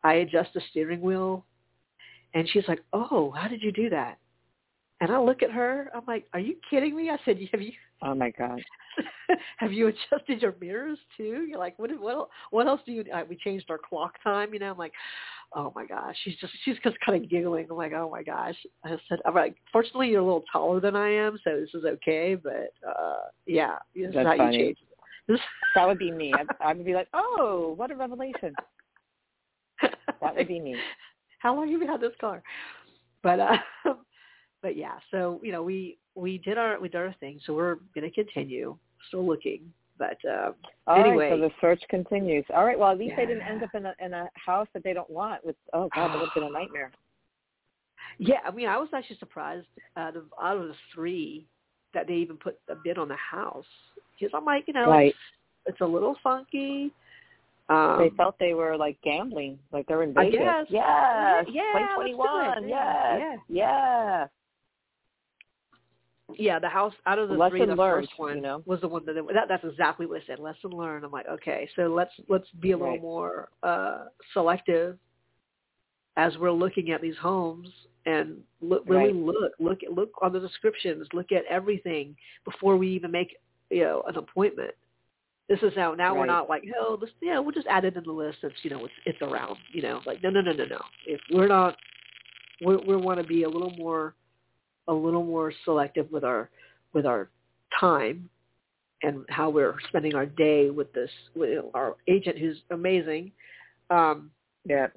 I 0.05 0.15
adjust 0.15 0.51
the 0.55 0.61
steering 0.71 1.01
wheel, 1.01 1.45
and 2.35 2.49
she's 2.49 2.65
like, 2.69 2.83
oh, 2.93 3.33
how 3.37 3.49
did 3.49 3.63
you 3.63 3.73
do 3.73 3.91
that? 3.91 4.19
And 5.01 5.11
I 5.11 5.19
look 5.19 5.43
at 5.43 5.51
her. 5.51 5.91
I'm 5.95 6.05
like, 6.07 6.27
"Are 6.33 6.41
you 6.41 6.57
kidding 6.69 6.95
me?" 6.97 7.11
I 7.11 7.17
said, 7.25 7.39
"Have 7.53 7.63
you 7.63 7.73
Oh 8.03 8.15
my 8.15 8.31
god. 8.31 8.63
have 9.59 9.73
you 9.73 9.89
adjusted 9.89 10.43
your 10.43 10.55
mirrors 10.61 10.99
too?" 11.17 11.47
You're 11.49 11.59
like, 11.59 11.79
"What? 11.79 11.91
What? 12.01 12.29
What 12.51 12.67
else 12.67 12.81
do 12.85 12.93
you?" 12.93 13.05
Uh, 13.13 13.23
we 13.29 13.37
changed 13.37 13.71
our 13.71 13.79
clock 13.79 14.23
time. 14.23 14.53
You 14.53 14.61
know, 14.61 14.73
I'm 14.73 14.79
like, 14.79 14.93
"Oh 15.55 15.73
my 15.75 15.87
gosh." 15.87 16.17
She's 16.25 16.37
just 16.37 16.53
she's 16.65 16.77
just 16.85 16.97
kind 17.05 17.23
of 17.23 17.31
giggling. 17.31 17.67
I'm 17.71 17.77
like, 17.77 17.93
"Oh 17.93 18.11
my 18.11 18.23
gosh." 18.23 18.57
I 18.85 18.97
said, 19.09 19.21
"I'm 19.25 19.35
like, 19.35 19.57
fortunately, 19.73 20.09
you're 20.09 20.21
a 20.21 20.25
little 20.25 20.45
taller 20.53 20.81
than 20.81 20.97
I 20.97 21.11
am, 21.11 21.39
so 21.45 21.59
this 21.59 21.71
is 21.75 21.85
okay." 21.85 22.35
But 22.35 22.73
uh 22.87 23.23
yeah, 23.47 23.77
is 23.95 24.15
That's 24.15 24.27
how 24.27 24.37
funny. 24.37 24.57
you 24.59 24.65
change. 24.65 24.79
This 25.29 25.41
That 25.75 25.87
would 25.87 25.99
be 25.99 26.11
me. 26.11 26.33
I, 26.35 26.71
I 26.71 26.73
would 26.73 26.85
be 26.85 26.95
like, 26.95 27.09
oh, 27.15 27.75
what 27.77 27.91
a 27.91 27.95
revelation. 27.95 28.55
That 30.21 30.37
would 30.37 30.49
be 30.49 30.61
me. 30.61 30.77
How 31.39 31.55
long 31.55 31.71
have 31.71 31.81
you 31.81 31.89
had 31.89 32.01
this 32.01 32.13
car? 32.21 32.43
But 33.23 33.41
uh 33.41 33.57
but 34.63 34.77
yeah, 34.77 34.99
so 35.11 35.41
you 35.43 35.53
know, 35.53 35.63
we 35.63 35.99
we 36.15 36.39
did 36.39 36.59
our 36.59 36.79
we 36.81 36.89
did 36.89 36.99
our 36.99 37.15
thing, 37.21 37.41
so 37.47 37.55
we're 37.55 37.77
gonna 37.95 38.11
continue, 38.11 38.77
still 39.09 39.27
looking. 39.27 39.73
But 39.99 40.17
um 40.29 40.55
All 40.87 40.97
right, 40.97 41.07
Anyway. 41.07 41.31
so 41.31 41.37
the 41.39 41.51
search 41.61 41.83
continues. 41.91 42.45
All 42.55 42.65
right, 42.65 42.79
well, 42.79 42.91
at 42.91 42.99
least 42.99 43.15
they 43.17 43.27
didn't 43.27 43.43
end 43.43 43.63
up 43.63 43.75
in 43.75 43.87
a 43.87 43.95
in 44.01 44.13
a 44.15 44.29
house 44.35 44.69
that 44.75 44.83
they 44.83 44.93
don't 44.93 45.11
want. 45.11 45.45
With 45.45 45.57
oh 45.73 45.89
god, 45.95 46.09
that 46.09 46.19
would 46.19 46.29
have 46.29 46.35
been 46.35 46.45
a 46.45 46.51
nightmare. 46.59 46.91
yeah, 48.19 48.39
I 48.47 48.51
mean 48.51 48.69
I 48.69 48.79
was 48.79 48.89
actually 48.95 49.19
surprised 49.19 49.67
out 49.97 50.17
of 50.17 50.25
out 50.43 50.57
of 50.57 50.69
the 50.69 50.75
three 50.95 51.47
that 51.95 52.07
they 52.07 52.15
even 52.15 52.37
put 52.37 52.59
a 52.69 52.75
bid 52.83 52.99
on 52.99 53.09
the 53.09 53.17
house. 53.17 53.65
Because 54.19 54.33
I'm 54.35 54.45
like, 54.45 54.65
you 54.69 54.75
know, 54.75 54.89
Right. 54.91 55.09
it's, 55.09 55.19
it's 55.75 55.81
a 55.81 55.87
little 55.87 56.17
funky. 56.23 56.93
Um 57.69 57.99
they 57.99 58.11
felt 58.17 58.37
they 58.39 58.55
were 58.55 58.77
like 58.77 58.97
gambling, 59.03 59.59
like 59.73 59.87
they're 59.87 60.03
in 60.03 60.17
I 60.17 60.25
Vegas. 60.25 60.41
guess. 60.41 60.67
Yes, 60.71 61.47
Yeah, 61.51 61.63
let's 61.75 61.87
2021. 61.93 62.69
Yeah, 62.69 63.19
Yes, 63.19 63.39
yeah. 63.49 64.27
Yeah, 66.39 66.59
the 66.59 66.69
house 66.69 66.93
out 67.07 67.19
of 67.19 67.29
the 67.29 67.35
Lesson 67.35 67.59
three, 67.59 67.67
the 67.67 67.75
learned, 67.75 68.07
first 68.09 68.19
one 68.19 68.37
you 68.37 68.43
know? 68.43 68.63
was 68.67 68.81
the 68.81 68.89
one 68.89 69.05
that, 69.07 69.15
that 69.15 69.49
that's 69.49 69.65
exactly 69.65 70.07
what 70.07 70.19
it 70.19 70.25
said. 70.27 70.39
Lesson 70.39 70.71
learned. 70.71 71.05
I'm 71.05 71.11
like, 71.13 71.27
okay, 71.29 71.69
so 71.77 71.83
let's 71.83 72.13
let's 72.29 72.49
be 72.61 72.73
a 72.73 72.79
little 72.79 72.99
more 72.99 73.49
uh 73.63 74.05
selective 74.33 74.99
as 76.17 76.37
we're 76.39 76.51
looking 76.51 76.91
at 76.91 77.01
these 77.01 77.17
homes 77.17 77.69
and 78.07 78.39
look 78.61 78.83
really 78.87 79.13
Right. 79.13 79.15
look 79.15 79.53
look 79.59 79.83
at 79.83 79.93
look 79.93 80.11
on 80.23 80.33
the 80.33 80.41
descriptions, 80.41 81.07
look 81.13 81.33
at 81.33 81.45
everything 81.49 82.17
before 82.45 82.77
we 82.77 82.89
even 82.89 83.11
make 83.11 83.37
you 83.71 83.83
know 83.85 84.03
an 84.09 84.17
appointment. 84.17 84.73
This 85.49 85.61
is 85.63 85.73
now 85.77 85.95
now 85.95 86.15
we're 86.15 86.27
not 86.27 86.49
like 86.49 86.63
oh 86.81 86.97
this 86.97 87.11
yeah 87.21 87.39
we'll 87.39 87.53
just 87.53 87.67
add 87.67 87.85
it 87.85 87.97
in 87.97 88.05
the 88.05 88.13
list 88.13 88.39
since 88.41 88.55
you 88.63 88.71
know 88.71 88.85
it's 88.85 88.95
it's 89.05 89.23
around 89.23 89.57
you 89.73 89.83
know 89.83 90.01
like 90.07 90.23
no 90.23 90.31
no 90.31 90.41
no 90.41 90.53
no 90.53 90.65
no 90.65 90.81
if 91.07 91.21
we're 91.33 91.49
not 91.49 91.77
we 92.65 92.77
we 92.77 92.95
want 92.97 93.19
to 93.19 93.25
be 93.27 93.43
a 93.43 93.49
little 93.49 93.73
more 93.77 94.15
a 94.91 94.95
little 94.95 95.25
more 95.25 95.53
selective 95.65 96.11
with 96.13 96.25
our 96.25 96.51
with 96.93 97.07
our 97.07 97.31
time 97.79 98.29
and 99.03 99.25
how 99.29 99.49
we're 99.49 99.77
spending 99.89 100.15
our 100.15 100.27
day 100.27 100.69
with 100.69 100.93
this 100.93 101.11
with 101.35 101.65
our 101.75 101.97
agent 102.09 102.37
who's 102.39 102.59
amazing. 102.71 103.33
Um 103.89 104.31
Yeah. 104.67 104.89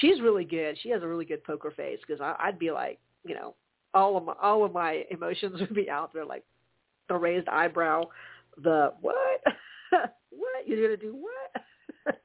she's 0.00 0.20
really 0.22 0.44
good. 0.44 0.78
She 0.82 0.88
has 0.90 1.02
a 1.02 1.06
really 1.08 1.26
good 1.26 1.44
poker 1.44 1.70
face 1.70 1.98
because 2.06 2.20
i'd 2.40 2.58
be 2.58 2.70
like 2.70 2.98
you 3.24 3.34
know 3.34 3.54
all 3.92 4.16
of 4.16 4.24
my 4.24 4.34
all 4.40 4.64
of 4.64 4.72
my 4.72 5.04
emotions 5.10 5.60
would 5.60 5.74
be 5.74 5.90
out 5.90 6.12
there 6.14 6.24
like 6.24 6.44
the 7.08 7.16
raised 7.16 7.48
eyebrow 7.48 8.04
the 8.62 8.92
what? 9.00 9.16
What? 10.30 10.66
You're 10.66 10.82
gonna 10.86 10.96
do 10.96 11.16
what? 11.16 12.14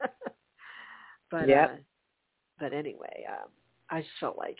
But 1.30 1.48
yeah. 1.48 1.64
uh 1.64 1.76
but 2.60 2.72
anyway 2.72 3.26
um 3.28 3.48
i 3.90 4.00
just 4.00 4.12
felt 4.20 4.38
like 4.38 4.56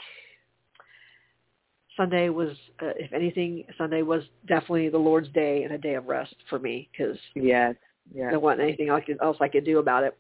Sunday 1.97 2.29
was, 2.29 2.51
uh, 2.83 2.93
if 2.97 3.13
anything, 3.13 3.65
Sunday 3.79 4.03
was 4.03 4.23
definitely 4.47 4.89
the 4.89 4.99
Lord's 4.99 5.29
day 5.31 5.63
and 5.63 5.73
a 5.73 5.79
day 5.79 5.95
of 5.95 6.07
rest 6.07 6.35
for 6.49 6.59
me 6.59 6.89
because 6.93 7.19
Yes. 7.35 7.75
Yeah. 8.15 8.31
there 8.31 8.39
wasn't 8.41 8.63
anything 8.63 8.89
else 8.89 9.03
I 9.03 9.07
could- 9.07 9.23
else 9.23 9.37
I 9.41 9.49
could 9.49 9.65
do 9.65 9.79
about 9.79 10.05
it. 10.05 10.17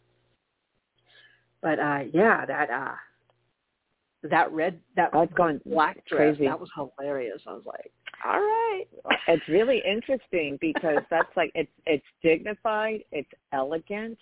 But 1.63 1.79
uh 1.79 2.05
yeah, 2.13 2.45
that 2.47 2.71
uh 2.71 2.95
that 4.25 4.51
red 4.53 4.81
that 4.97 5.11
That's 5.13 5.33
gone 5.35 5.61
black 5.67 6.05
dress 6.07 6.37
crazy. 6.37 6.47
that 6.47 6.59
was 6.59 6.71
hilarious. 6.75 7.43
I 7.47 7.53
was 7.53 7.65
like, 7.67 7.93
all 8.25 8.41
right, 8.41 8.85
it's 9.29 9.47
really 9.49 9.83
interesting 9.87 10.59
because 10.61 11.03
that's 11.11 11.35
like 11.37 11.51
it's 11.55 11.71
it's 11.87 12.05
dignified, 12.23 13.05
it's 13.13 13.31
elegant, 13.53 14.19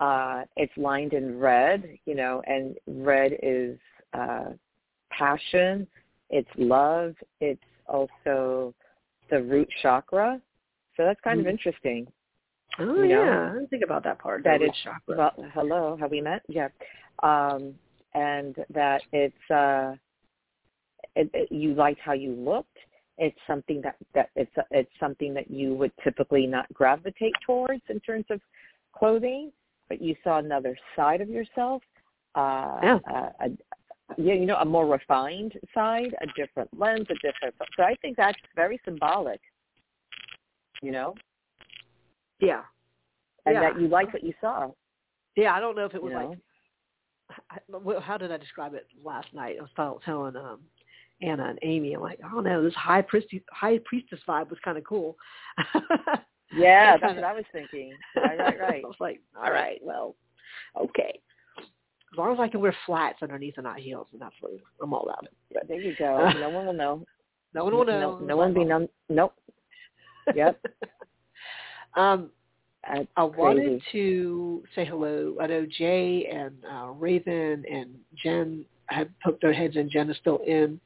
uh, 0.00 0.44
it's 0.56 0.76
lined 0.76 1.12
in 1.12 1.38
red, 1.38 1.98
you 2.06 2.14
know, 2.14 2.42
and 2.46 2.76
red 2.86 3.36
is 3.42 3.78
uh, 4.14 4.50
passion, 5.10 5.86
it's 6.30 6.48
love, 6.56 7.14
it's 7.40 7.62
also 7.86 8.74
the 9.30 9.42
root 9.42 9.68
chakra. 9.82 10.40
So 10.96 11.04
that's 11.04 11.20
kind 11.20 11.38
Mhm. 11.38 11.42
of 11.42 11.46
interesting. 11.48 12.12
oh 12.78 12.94
You 12.94 13.08
know, 13.08 13.24
yeah, 13.24 13.50
I 13.50 13.54
didn't 13.54 13.68
think 13.68 13.82
about 13.84 14.02
that 14.04 14.18
part. 14.18 14.42
that 14.44 14.62
it's 14.62 14.78
chakra. 14.78 15.16
well, 15.16 15.50
hello, 15.52 15.96
have 15.96 16.10
we 16.10 16.20
met? 16.20 16.42
Yeah, 16.48 16.68
um, 17.22 17.78
and 18.14 18.64
that 18.70 19.02
it's 19.12 19.50
uh, 19.50 19.96
it, 21.16 21.30
it, 21.34 21.50
you 21.52 21.74
liked 21.74 22.00
how 22.00 22.12
you 22.12 22.32
looked. 22.32 22.76
It's 23.18 23.38
something 23.46 23.80
that 23.82 23.96
that 24.14 24.30
it's 24.36 24.54
it's 24.70 24.90
something 24.98 25.34
that 25.34 25.50
you 25.50 25.74
would 25.74 25.92
typically 26.02 26.46
not 26.46 26.72
gravitate 26.72 27.34
towards 27.44 27.82
in 27.88 28.00
terms 28.00 28.26
of 28.30 28.40
clothing, 28.92 29.52
but 29.88 30.00
you 30.00 30.14
saw 30.22 30.38
another 30.38 30.76
side 30.96 31.20
of 31.20 31.28
yourself. 31.28 31.82
Uh, 32.34 32.80
Yeah. 32.82 32.98
uh, 33.10 33.48
yeah, 34.18 34.34
you 34.34 34.46
know, 34.46 34.56
a 34.56 34.64
more 34.64 34.86
refined 34.86 35.54
side, 35.74 36.14
a 36.20 36.26
different 36.36 36.68
lens, 36.78 37.06
a 37.10 37.14
different. 37.14 37.54
So 37.76 37.82
I 37.82 37.94
think 38.02 38.16
that's 38.16 38.38
very 38.54 38.80
symbolic. 38.84 39.40
You 40.82 40.92
know, 40.92 41.14
yeah, 42.40 42.62
and 43.46 43.54
Yeah. 43.54 43.60
that 43.60 43.80
you 43.80 43.88
liked 43.88 44.12
what 44.12 44.24
you 44.24 44.32
saw. 44.40 44.70
yeah. 45.36 45.54
I 45.54 45.60
don't 45.60 45.76
know 45.76 45.84
if 45.84 45.94
it 45.94 46.02
was 46.02 46.12
You 46.12 46.18
know? 46.18 46.28
like 46.30 48.02
how 48.02 48.16
did 48.16 48.32
I 48.32 48.36
describe 48.38 48.74
it 48.74 48.86
last 49.04 49.32
night? 49.32 49.56
I 49.58 49.62
was 49.62 49.70
tell- 49.76 50.00
telling 50.04 50.36
um 50.36 50.60
Anna 51.22 51.44
and 51.50 51.58
Amy, 51.62 51.92
I'm 51.92 52.00
like, 52.00 52.18
I 52.24 52.30
don't 52.30 52.44
know, 52.44 52.62
this 52.62 52.74
high 52.74 53.02
priestess 53.02 53.40
high 53.52 53.78
priestess 53.84 54.20
vibe 54.26 54.50
was 54.50 54.58
kind 54.64 54.78
of 54.78 54.84
cool. 54.84 55.16
Yeah, 56.52 56.96
that's 56.96 57.14
what 57.14 57.24
I 57.24 57.32
was 57.32 57.44
thinking. 57.52 57.92
Right, 58.16 58.38
right, 58.38 58.60
right. 58.68 58.82
I 58.84 58.86
was 58.86 58.96
like, 58.98 59.20
all 59.40 59.52
right, 59.52 59.80
well, 59.84 60.16
okay. 60.76 61.20
As 62.12 62.18
long 62.18 62.32
as 62.32 62.40
I 62.40 62.48
can 62.48 62.60
wear 62.60 62.74
flats 62.86 63.22
underneath 63.22 63.54
and 63.56 63.64
not 63.64 63.78
heels, 63.78 64.08
and 64.12 64.20
that's 64.20 64.34
what 64.40 64.52
I'm 64.82 64.92
all 64.92 65.02
about 65.04 65.24
it. 65.24 65.32
But 65.52 65.68
There 65.68 65.80
you 65.80 65.94
go. 65.98 66.28
No 66.40 66.50
one 66.50 66.66
will 66.66 66.72
know. 66.72 67.04
no 67.54 67.64
one 67.64 67.74
will 67.74 67.84
know. 67.84 68.00
No, 68.00 68.18
no 68.18 68.36
one 68.36 68.52
will 68.54 68.62
be 68.62 68.68
none. 68.68 68.88
Nope. 69.08 69.34
Yep. 70.34 70.60
um, 71.96 72.30
That's 72.88 73.06
I 73.16 73.22
wanted 73.24 73.64
crazy. 73.64 73.82
to 73.92 74.62
say 74.74 74.84
hello. 74.84 75.36
I 75.40 75.46
know 75.46 75.66
Jay 75.78 76.26
and 76.32 76.54
uh, 76.70 76.88
Raven 76.92 77.64
and 77.70 77.94
Jen 78.22 78.64
had 78.86 79.10
poked 79.24 79.42
their 79.42 79.52
heads 79.52 79.76
in. 79.76 79.88
Jen 79.88 80.10
is 80.10 80.16
still 80.16 80.38
in, 80.46 80.80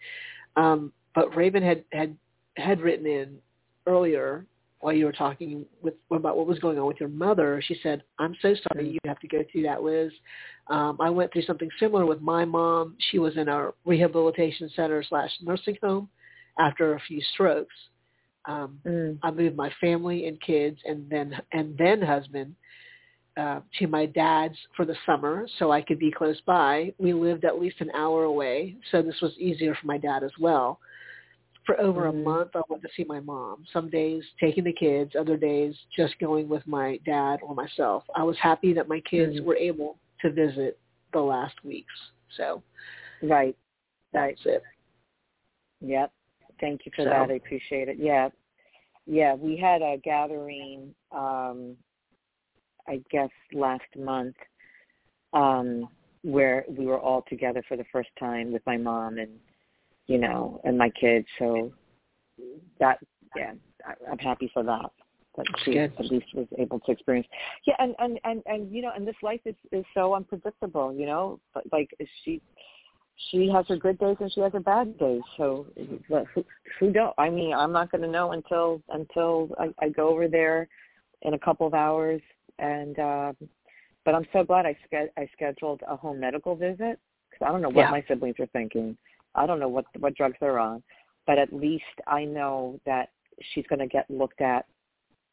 um, 0.57 0.93
but 1.15 1.35
Raven 1.35 1.63
had 1.63 1.85
had 1.93 2.17
had 2.57 2.81
written 2.81 3.07
in 3.07 3.39
earlier 3.87 4.47
while 4.85 4.93
you 4.93 5.07
were 5.07 5.13
talking 5.13 5.65
with 5.81 5.95
about 6.11 6.37
what 6.37 6.47
was 6.47 6.59
going 6.59 6.79
on 6.79 6.87
with 6.87 7.01
your 7.01 7.09
mother. 7.09 7.63
She 7.67 7.75
said, 7.83 8.03
"I'm 8.19 8.37
so 8.43 8.55
sorry 8.69 8.91
you 8.91 8.99
have 9.07 9.19
to 9.21 9.29
go 9.29 9.43
through 9.51 9.63
that, 9.63 9.83
Liz. 9.83 10.13
Um, 10.67 10.99
I 11.01 11.09
went 11.09 11.33
through 11.33 11.47
something 11.47 11.71
similar 11.81 12.05
with 12.05 12.21
my 12.21 12.45
mom. 12.45 12.95
She 13.11 13.19
was 13.19 13.35
in 13.39 13.49
a 13.49 13.71
rehabilitation 13.87 14.69
center 14.77 15.03
slash 15.03 15.31
nursing 15.41 15.79
home 15.83 16.11
after 16.59 16.95
a 16.95 17.01
few 17.01 17.23
strokes." 17.33 17.75
Um, 18.45 18.79
Mm. 18.85 19.19
I 19.23 19.31
moved 19.31 19.57
my 19.57 19.71
family 19.81 20.27
and 20.29 20.39
kids 20.43 20.79
and 20.85 21.09
then 21.09 21.41
and 21.53 21.79
then 21.79 22.03
husband 22.03 22.55
uh, 23.39 23.61
to 23.79 23.87
my 23.87 24.05
dad's 24.05 24.59
for 24.77 24.85
the 24.85 24.97
summer 25.07 25.49
so 25.59 25.73
I 25.73 25.81
could 25.81 25.99
be 25.99 26.13
close 26.13 26.41
by. 26.43 26.93
We 26.99 27.15
lived 27.15 27.47
at 27.47 27.59
least 27.59 27.81
an 27.81 27.91
hour 27.93 28.25
away, 28.25 28.77
so 28.91 29.01
this 29.01 29.19
was 29.23 29.33
easier 29.39 29.75
for 29.75 29.87
my 29.87 29.97
dad 29.97 30.23
as 30.23 30.37
well. 30.39 30.79
For 31.67 31.81
over 31.81 32.07
a 32.07 32.13
month, 32.13 32.51
I 32.55 32.61
went 32.69 32.83
to 32.83 32.89
see 32.97 33.05
my 33.05 33.21
mom. 33.21 33.65
Some 33.73 33.89
days 33.89 34.23
taking 34.39 34.65
the 34.65 34.73
kids, 34.73 35.13
other 35.19 35.37
days 35.37 35.75
just 35.97 36.19
going 36.19 36.49
with 36.49 36.67
my 36.67 36.99
dad 37.07 37.41
or 37.43 37.55
myself. 37.55 38.05
I 38.15 38.23
was 38.23 38.37
happy 38.39 38.75
that 38.75 38.87
my 38.89 39.01
kids 39.01 39.41
Mhm. 39.41 39.45
were 39.45 39.57
able 39.57 39.99
to 40.21 40.31
visit 40.31 40.79
the 41.13 41.21
last 41.23 41.63
weeks. 41.65 41.95
So 42.31 42.63
Right. 43.23 43.57
Right. 44.13 44.37
that's 44.37 44.47
it. 44.47 44.63
Yep. 45.81 46.13
Thank 46.61 46.85
you 46.85 46.93
for 46.93 47.03
So- 47.03 47.09
that. 47.11 47.31
I 47.31 47.35
appreciate 47.35 47.89
it. 47.89 47.97
Yeah. 47.99 48.31
Yeah, 49.07 49.35
we 49.35 49.57
had 49.57 49.83
a 49.83 49.97
gathering 49.99 50.95
um 51.13 51.77
I 52.87 52.99
guess 53.11 53.31
last 53.53 53.97
month 53.97 54.37
um 55.33 55.89
where 56.23 56.65
we 56.69 56.87
were 56.87 56.99
all 57.01 57.23
together 57.23 57.63
for 57.63 57.77
the 57.77 57.85
first 57.85 58.11
time 58.17 58.53
with 58.53 58.65
my 58.67 58.77
mom 58.77 59.19
and 59.19 59.41
you 60.07 60.19
know, 60.19 60.61
and 60.65 60.77
my 60.77 60.91
kids. 60.91 61.27
So 61.39 61.73
that 62.81 62.99
yeah, 63.37 63.53
I, 63.87 64.11
I'm 64.11 64.19
happy 64.19 64.51
for 64.53 64.63
that. 64.63 64.91
That 65.37 65.47
she 65.65 65.73
Good. 65.73 65.93
at 65.99 66.07
least 66.07 66.27
was 66.35 66.47
able 66.59 66.79
to 66.81 66.93
experience. 66.93 67.27
Yeah, 67.67 67.75
and 67.79 67.95
and 67.99 68.21
and 68.25 68.43
and 68.47 68.73
you 68.73 68.83
know, 68.83 68.93
and 68.95 69.07
this 69.07 69.17
life 69.23 69.41
is 69.45 69.57
is 69.73 69.85
so 69.95 70.15
unpredictable. 70.15 70.93
You 70.93 71.07
know, 71.07 71.41
but 71.53 71.65
like 71.73 71.91
she, 72.25 72.41
she 73.31 73.51
has 73.53 73.67
her 73.69 73.77
good 73.77 73.99
days 73.99 74.17
and 74.21 74.33
she 74.33 74.41
has 74.41 74.53
her 74.53 74.61
bad 74.61 74.99
days. 74.99 75.23
So 75.37 75.67
who, 76.07 76.45
who 76.79 76.93
don't? 76.93 77.15
I 77.19 77.31
mean, 77.31 77.53
I'm 77.53 77.73
not 77.73 77.91
going 77.91 78.03
to 78.03 78.11
know 78.11 78.33
until 78.33 78.81
until 78.91 79.51
I, 79.59 79.71
I 79.85 79.89
go 79.89 80.09
over 80.09 80.29
there 80.29 80.69
in 81.23 81.35
a 81.35 81.39
couple 81.39 81.67
of 81.67 81.75
hours. 81.75 82.21
And 82.61 82.97
uh, 82.99 83.33
but 84.05 84.15
I'm 84.15 84.27
so 84.33 84.45
glad 84.45 84.67
I 84.67 84.77
ske- 84.87 85.11
I 85.17 85.29
scheduled 85.33 85.83
a 85.89 85.97
home 85.97 86.21
medical 86.21 86.55
visit 86.55 87.01
because 87.31 87.47
I 87.47 87.51
don't 87.51 87.63
know 87.63 87.71
what 87.71 87.87
Yeah. 87.87 87.91
my 87.91 88.05
siblings 88.07 88.37
are 88.39 88.47
thinking. 88.47 88.97
I 89.35 89.47
don't 89.47 89.61
know 89.61 89.69
what 89.69 89.87
what 89.99 90.15
drugs 90.15 90.37
they're 90.41 90.59
on, 90.59 90.83
but 91.27 91.39
at 91.39 91.53
least 91.53 91.85
I 92.07 92.25
know 92.25 92.81
that 92.87 93.11
she's 93.53 93.67
going 93.69 93.81
to 93.81 93.87
get 93.87 94.09
looked 94.11 94.41
at 94.41 94.67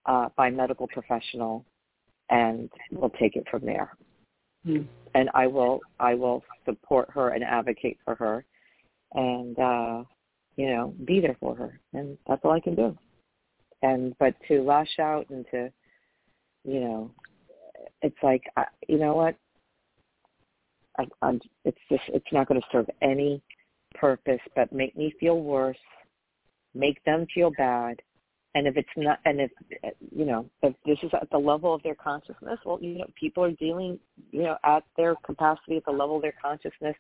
uh, 0.06 0.30
by 0.36 0.48
a 0.48 0.52
medical 0.52 0.88
professional, 0.88 1.66
and 2.30 2.70
we'll 2.92 3.12
take 3.12 3.36
it 3.36 3.46
from 3.50 3.66
there. 3.66 3.96
Hmm. 4.66 4.82
and 5.16 5.28
I 5.34 5.48
will 5.48 5.80
I 6.00 6.14
will 6.14 6.44
support 6.66 7.10
her 7.16 7.30
and 7.30 7.44
advocate 7.44 7.98
for 8.06 8.14
her 8.14 8.46
and 9.16 9.58
uh 9.58 10.04
you 10.56 10.68
know 10.68 10.94
be 11.06 11.20
there 11.20 11.36
for 11.40 11.56
her. 11.56 11.80
And 11.94 12.18
that's 12.28 12.42
all 12.44 12.52
I 12.52 12.60
can 12.60 12.76
do. 12.76 12.96
And 13.82 14.16
but 14.20 14.36
to 14.48 14.62
lash 14.62 15.00
out 15.00 15.28
and 15.32 15.46
to 15.50 15.72
you 16.64 16.80
know 16.80 17.12
it's 18.04 18.18
like 18.22 18.44
I, 18.56 18.66
you 18.88 19.00
know 19.00 19.16
what? 19.16 19.36
I, 21.00 21.06
I'm 21.24 21.40
it's 21.66 21.78
just 21.90 22.04
it's 22.10 22.32
not 22.32 22.48
going 22.48 22.62
to 22.62 22.68
serve 22.72 22.88
any 23.02 23.42
purpose 23.94 24.40
but 24.56 24.72
make 24.72 24.96
me 24.96 25.14
feel 25.20 25.40
worse 25.42 25.78
make 26.74 27.04
them 27.04 27.26
feel 27.34 27.52
bad 27.58 28.02
and 28.56 28.68
if 28.68 28.78
it's 28.78 28.90
not 28.98 29.20
and 29.26 29.40
if 29.40 29.52
you 30.16 30.26
know 30.26 30.46
if 30.62 30.74
this 30.86 30.98
is 31.04 31.10
at 31.14 31.30
the 31.32 31.38
level 31.38 31.74
of 31.74 31.82
their 31.84 31.96
consciousness 31.96 32.60
well 32.66 32.80
you 32.82 32.98
know 32.98 33.06
people 33.20 33.44
are 33.44 33.52
dealing 33.52 34.00
you 34.32 34.44
know 34.44 34.58
at 34.64 34.84
their 34.98 35.16
capacity 35.26 35.78
at 35.78 35.86
the 35.86 35.92
level 35.92 36.18
of 36.18 36.22
their 36.22 36.34
consciousness 36.42 36.96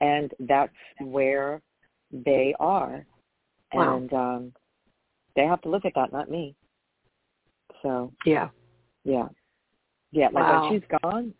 and 0.00 0.32
that's 0.40 0.72
where 1.00 1.60
they 2.12 2.54
are 2.60 3.06
Wow. 3.74 3.96
and 3.96 4.12
um 4.12 4.52
they 5.34 5.44
have 5.44 5.62
to 5.62 5.70
look 5.70 5.84
at 5.86 5.92
that 5.94 6.12
not 6.12 6.30
me 6.30 6.54
so 7.82 8.12
Yeah. 8.26 8.48
yeah 9.04 9.28
yeah 10.10 10.28
like 10.32 10.44
Wow. 10.44 10.68
when 10.68 10.80
she's 10.80 10.98
gone 11.02 11.32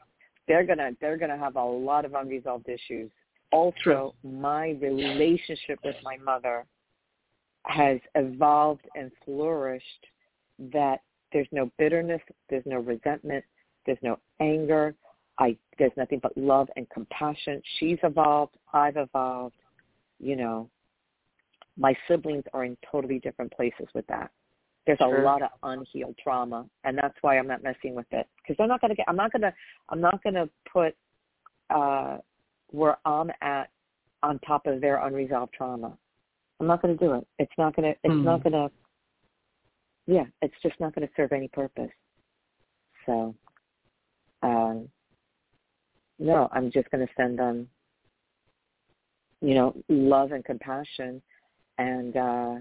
they're 0.49 0.65
gonna 0.65 0.93
they're 1.01 1.19
gonna 1.19 1.39
have 1.39 1.57
a 1.57 1.65
lot 1.65 2.05
of 2.05 2.15
unresolved 2.15 2.69
issues 2.69 3.11
also 3.53 4.15
my 4.25 4.71
relationship 4.81 5.79
with 5.85 5.97
my 6.03 6.17
mother 6.17 6.65
has 7.65 7.99
evolved 8.15 8.89
and 8.97 9.11
flourished 9.25 10.07
that 10.73 11.01
there's 11.33 11.49
no 11.53 11.71
bitterness, 11.79 12.21
there's 12.51 12.65
no 12.67 12.79
resentment, 12.79 13.45
there's 13.87 13.99
no 14.03 14.19
anger. 14.41 14.95
I 15.39 15.57
there's 15.79 15.93
nothing 15.97 16.21
but 16.23 16.37
love 16.37 16.69
and 16.77 16.89
compassion. 16.91 17.63
She's 17.79 17.99
evolved, 18.03 18.57
I've 18.73 18.97
evolved, 18.97 19.57
you 20.19 20.37
know. 20.37 20.69
My 21.79 21.97
siblings 22.07 22.45
are 22.53 22.65
in 22.65 22.77
totally 22.91 23.19
different 23.19 23.51
places 23.53 23.87
with 23.95 24.07
that. 24.09 24.31
There's 24.87 24.99
Sure. 24.99 25.23
a 25.23 25.25
lot 25.25 25.43
of 25.43 25.51
unhealed 25.63 26.19
trauma, 26.23 26.69
and 26.85 26.99
that's 26.99 27.17
why 27.23 27.39
I'm 27.39 27.47
not 27.47 27.63
messing 27.63 27.95
with 27.95 28.13
it 28.13 28.27
because 28.37 28.57
they're 28.59 28.67
not 28.67 28.81
going 28.81 28.91
to 28.91 28.97
get. 28.97 29.09
I'm 29.09 29.17
not 29.17 29.33
going 29.33 29.43
to. 29.43 29.55
I'm 29.89 30.01
not 30.01 30.23
going 30.23 30.35
to 30.35 30.51
put 30.71 30.95
uh, 31.71 32.19
where 32.73 32.97
I'm 33.05 33.31
at 33.41 33.71
on 34.23 34.39
top 34.41 34.67
of 34.67 34.81
their 34.81 35.05
unresolved 35.05 35.53
trauma. 35.53 35.97
I'm 36.61 36.67
not 36.67 36.83
going 36.83 36.97
to 36.97 37.05
do 37.05 37.15
it. 37.15 37.27
It's 37.39 37.53
not 37.59 37.75
going 37.77 37.93
to. 37.93 37.99
It's 38.05 38.15
Mm. 38.15 38.25
not 38.25 38.43
going 38.43 38.53
to. 38.53 38.71
Yeah, 40.07 40.27
it's 40.41 40.55
just 40.63 40.79
not 40.81 40.95
going 40.95 41.07
to 41.07 41.15
serve 41.15 41.33
any 41.33 41.49
purpose. 41.49 41.91
So, 43.07 43.35
um, 44.43 44.89
no, 46.19 46.49
I'm 46.53 46.71
just 46.71 46.91
going 46.91 47.07
to 47.07 47.13
send 47.17 47.39
them, 47.39 47.69
you 49.41 49.55
know, 49.55 49.75
love 49.89 50.33
and 50.33 50.45
compassion, 50.45 51.23
and 51.79 52.17
uh, 52.17 52.55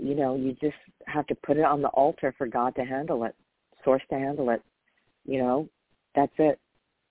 you 0.00 0.14
know, 0.14 0.36
you 0.36 0.52
just 0.60 0.76
have 1.06 1.26
to 1.28 1.34
put 1.36 1.56
it 1.56 1.64
on 1.64 1.82
the 1.82 1.88
altar 1.88 2.34
for 2.36 2.46
God 2.46 2.74
to 2.76 2.84
handle 2.84 3.24
it, 3.24 3.34
Source 3.84 4.02
to 4.10 4.18
handle 4.18 4.50
it. 4.50 4.62
You 5.24 5.38
know, 5.38 5.68
that's 6.14 6.32
it. 6.38 6.58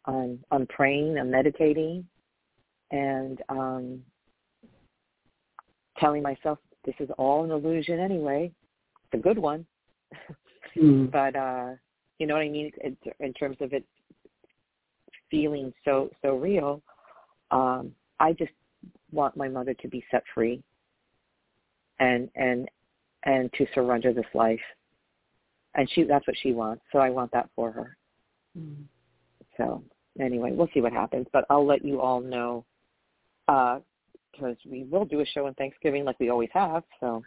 I'm 0.06 0.44
I'm 0.52 0.66
praying, 0.68 1.18
I'm 1.18 1.32
meditating, 1.32 2.06
and 2.92 3.42
um, 3.50 4.02
telling 6.00 6.22
myself 6.22 6.60
this 6.86 6.96
is 7.00 7.10
all 7.18 7.44
an 7.44 7.52
illusion 7.52 8.00
anyway. 8.00 8.52
It's 9.06 9.20
a 9.20 9.24
good 9.24 9.38
one, 9.38 9.66
Mm. 10.78 11.12
but 11.12 11.36
uh, 11.36 11.72
you 12.20 12.28
know 12.28 12.36
what 12.36 12.44
I 12.44 12.50
mean 12.50 12.72
in, 12.84 12.98
in 13.20 13.34
terms 13.34 13.58
of 13.62 13.74
it 13.74 13.84
feeling 15.30 15.74
so 15.84 16.10
so 16.22 16.36
real. 16.36 16.82
Um, 17.52 17.92
I 18.20 18.34
just 18.34 18.52
want 19.12 19.38
my 19.38 19.48
mother 19.48 19.74
to 19.76 19.88
be 19.88 20.04
set 20.12 20.24
free, 20.34 20.62
and 22.00 22.30
and 22.36 22.70
and 23.24 23.52
to 23.54 23.66
surrender 23.74 24.14
this 24.14 24.26
life, 24.34 24.60
and 25.76 25.90
she 25.92 26.04
that's 26.04 26.28
what 26.28 26.38
she 26.42 26.54
wants. 26.54 26.84
So 26.92 27.00
I 27.00 27.10
want 27.10 27.32
that 27.32 27.50
for 27.56 27.72
her. 27.72 27.98
Mm. 28.58 28.84
So 29.58 29.84
anyway, 30.20 30.52
we'll 30.54 30.70
see 30.74 30.82
what 30.82 30.94
happens, 30.94 31.28
but 31.34 31.46
I'll 31.50 31.66
let 31.66 31.84
you 31.84 32.02
all 32.02 32.22
know 32.22 32.66
because 33.48 34.58
we 34.70 34.84
will 34.84 35.06
do 35.06 35.22
a 35.22 35.26
show 35.26 35.48
on 35.48 35.54
Thanksgiving 35.56 36.06
like 36.06 36.20
we 36.20 36.30
always 36.30 36.50
have. 36.54 36.84
So 37.00 37.24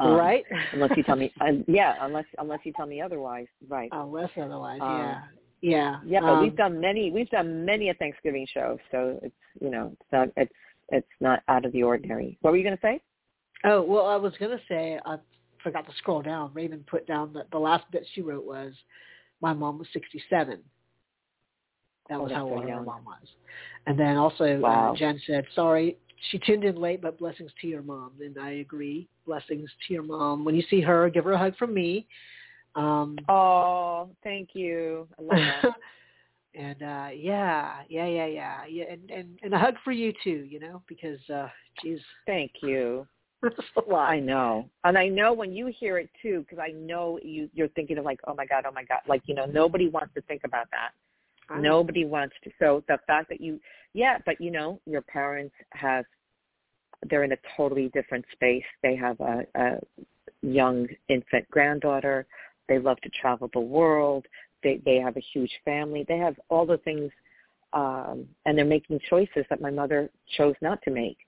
um, 0.00 0.14
right? 0.14 0.44
unless 0.72 0.96
you 0.96 1.02
tell 1.02 1.16
me, 1.16 1.32
uh, 1.40 1.52
yeah, 1.66 1.96
unless 2.00 2.24
unless 2.38 2.60
you 2.64 2.72
tell 2.72 2.86
me 2.86 3.00
otherwise, 3.00 3.48
right? 3.68 3.88
Unless 3.92 4.30
otherwise, 4.36 4.80
Um, 4.80 4.98
yeah. 4.98 5.20
Yeah. 5.60 6.00
Yeah, 6.06 6.20
but 6.20 6.34
Um, 6.34 6.42
we've 6.42 6.56
done 6.56 6.80
many 6.80 7.10
we've 7.10 7.30
done 7.30 7.64
many 7.64 7.88
a 7.88 7.94
Thanksgiving 7.94 8.46
show, 8.52 8.78
so 8.92 9.18
it's 9.22 9.34
you 9.60 9.70
know 9.70 9.90
it's 9.92 10.12
not 10.12 10.28
it's 10.36 10.52
it's 10.90 11.08
not 11.20 11.42
out 11.48 11.64
of 11.64 11.72
the 11.72 11.82
ordinary. 11.82 12.38
What 12.40 12.52
were 12.52 12.56
you 12.56 12.62
going 12.62 12.76
to 12.76 12.82
say? 12.82 13.00
Oh, 13.64 13.82
well, 13.82 14.06
I 14.06 14.16
was 14.16 14.32
going 14.38 14.56
to 14.56 14.64
say, 14.68 14.98
I 15.04 15.16
forgot 15.62 15.86
to 15.86 15.92
scroll 15.96 16.22
down. 16.22 16.52
Raven 16.54 16.84
put 16.88 17.06
down 17.06 17.32
that 17.34 17.50
the 17.50 17.58
last 17.58 17.84
bit 17.90 18.06
she 18.14 18.22
wrote 18.22 18.46
was, 18.46 18.72
my 19.40 19.52
mom 19.52 19.78
was 19.78 19.88
67. 19.92 20.60
That 22.08 22.20
was 22.20 22.32
how 22.32 22.46
old 22.46 22.64
her 22.64 22.82
mom 22.82 23.04
was. 23.04 23.28
And 23.86 23.98
then 23.98 24.16
also 24.16 24.60
Wow. 24.60 24.92
uh, 24.92 24.96
Jen 24.96 25.20
said, 25.26 25.44
sorry, 25.54 25.96
she 26.30 26.38
tuned 26.38 26.64
in 26.64 26.76
late, 26.76 27.00
but 27.00 27.18
blessings 27.18 27.52
to 27.60 27.66
your 27.66 27.82
mom. 27.82 28.12
And 28.20 28.38
I 28.38 28.50
agree. 28.54 29.08
Blessings 29.26 29.70
to 29.86 29.94
your 29.94 30.02
mom. 30.02 30.44
When 30.44 30.54
you 30.54 30.62
see 30.70 30.80
her, 30.80 31.08
give 31.10 31.24
her 31.24 31.32
a 31.32 31.38
hug 31.38 31.56
from 31.56 31.74
me. 31.74 32.06
Um, 32.74 33.16
Oh, 33.28 34.10
thank 34.22 34.50
you. 34.54 35.08
I 35.18 35.22
love 35.22 35.38
that. 35.62 35.74
and 36.54 36.82
uh 36.82 37.08
yeah, 37.14 37.82
yeah, 37.88 38.06
yeah, 38.06 38.26
yeah. 38.26 38.64
Yeah, 38.68 38.84
and, 38.90 39.10
and 39.10 39.38
and 39.42 39.54
a 39.54 39.58
hug 39.58 39.74
for 39.84 39.92
you 39.92 40.12
too, 40.24 40.46
you 40.48 40.60
know, 40.60 40.82
because 40.88 41.18
uh 41.32 41.48
geez, 41.82 42.00
thank 42.26 42.52
you. 42.62 43.06
I 43.94 44.18
know, 44.18 44.68
and 44.82 44.98
I 44.98 45.06
know 45.06 45.32
when 45.32 45.52
you 45.52 45.66
hear 45.78 45.98
it 45.98 46.10
too, 46.20 46.40
because 46.40 46.58
I 46.58 46.72
know 46.72 47.20
you 47.22 47.48
you're 47.54 47.68
thinking 47.68 47.96
of 47.98 48.04
like, 48.04 48.18
oh 48.26 48.34
my 48.34 48.44
god, 48.44 48.64
oh 48.66 48.72
my 48.72 48.82
god, 48.84 48.98
like 49.06 49.22
you 49.26 49.34
know 49.34 49.46
nobody 49.46 49.88
wants 49.88 50.12
to 50.14 50.20
think 50.22 50.42
about 50.44 50.66
that. 50.72 50.90
Nobody 51.56 52.04
wants 52.04 52.34
to. 52.44 52.50
So 52.58 52.84
the 52.88 52.98
fact 53.06 53.28
that 53.30 53.40
you, 53.40 53.60
yeah, 53.94 54.18
but 54.26 54.40
you 54.40 54.50
know, 54.50 54.80
your 54.86 55.02
parents 55.02 55.54
have, 55.70 56.04
they're 57.08 57.24
in 57.24 57.32
a 57.32 57.38
totally 57.56 57.90
different 57.94 58.24
space. 58.32 58.64
They 58.82 58.96
have 58.96 59.18
a, 59.20 59.46
a 59.54 59.78
young 60.42 60.86
infant 61.08 61.48
granddaughter. 61.50 62.26
They 62.68 62.78
love 62.78 63.00
to 63.02 63.10
travel 63.10 63.48
the 63.52 63.60
world. 63.60 64.26
They 64.62 64.82
they 64.84 64.96
have 64.96 65.16
a 65.16 65.22
huge 65.32 65.52
family. 65.64 66.04
They 66.06 66.18
have 66.18 66.38
all 66.48 66.66
the 66.66 66.78
things, 66.78 67.10
um, 67.72 68.26
and 68.44 68.58
they're 68.58 68.64
making 68.64 69.00
choices 69.08 69.44
that 69.48 69.60
my 69.60 69.70
mother 69.70 70.10
chose 70.36 70.54
not 70.60 70.82
to 70.82 70.90
make. 70.90 71.18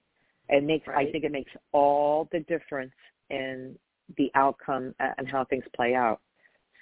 It 0.49 0.65
makes, 0.65 0.87
I 0.89 1.07
think, 1.11 1.23
it 1.25 1.31
makes 1.31 1.53
all 1.71 2.29
the 2.33 2.41
difference 2.41 2.93
in 3.31 3.79
the 4.17 4.31
outcome 4.35 4.95
and 4.99 5.29
how 5.29 5.45
things 5.45 5.65
play 5.75 5.95
out. 5.95 6.21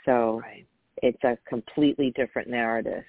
So 0.07 0.41
Right. 0.41 0.67
it's 1.03 1.23
a 1.23 1.37
completely 1.47 2.11
different 2.13 2.49
narrative. 2.49 3.05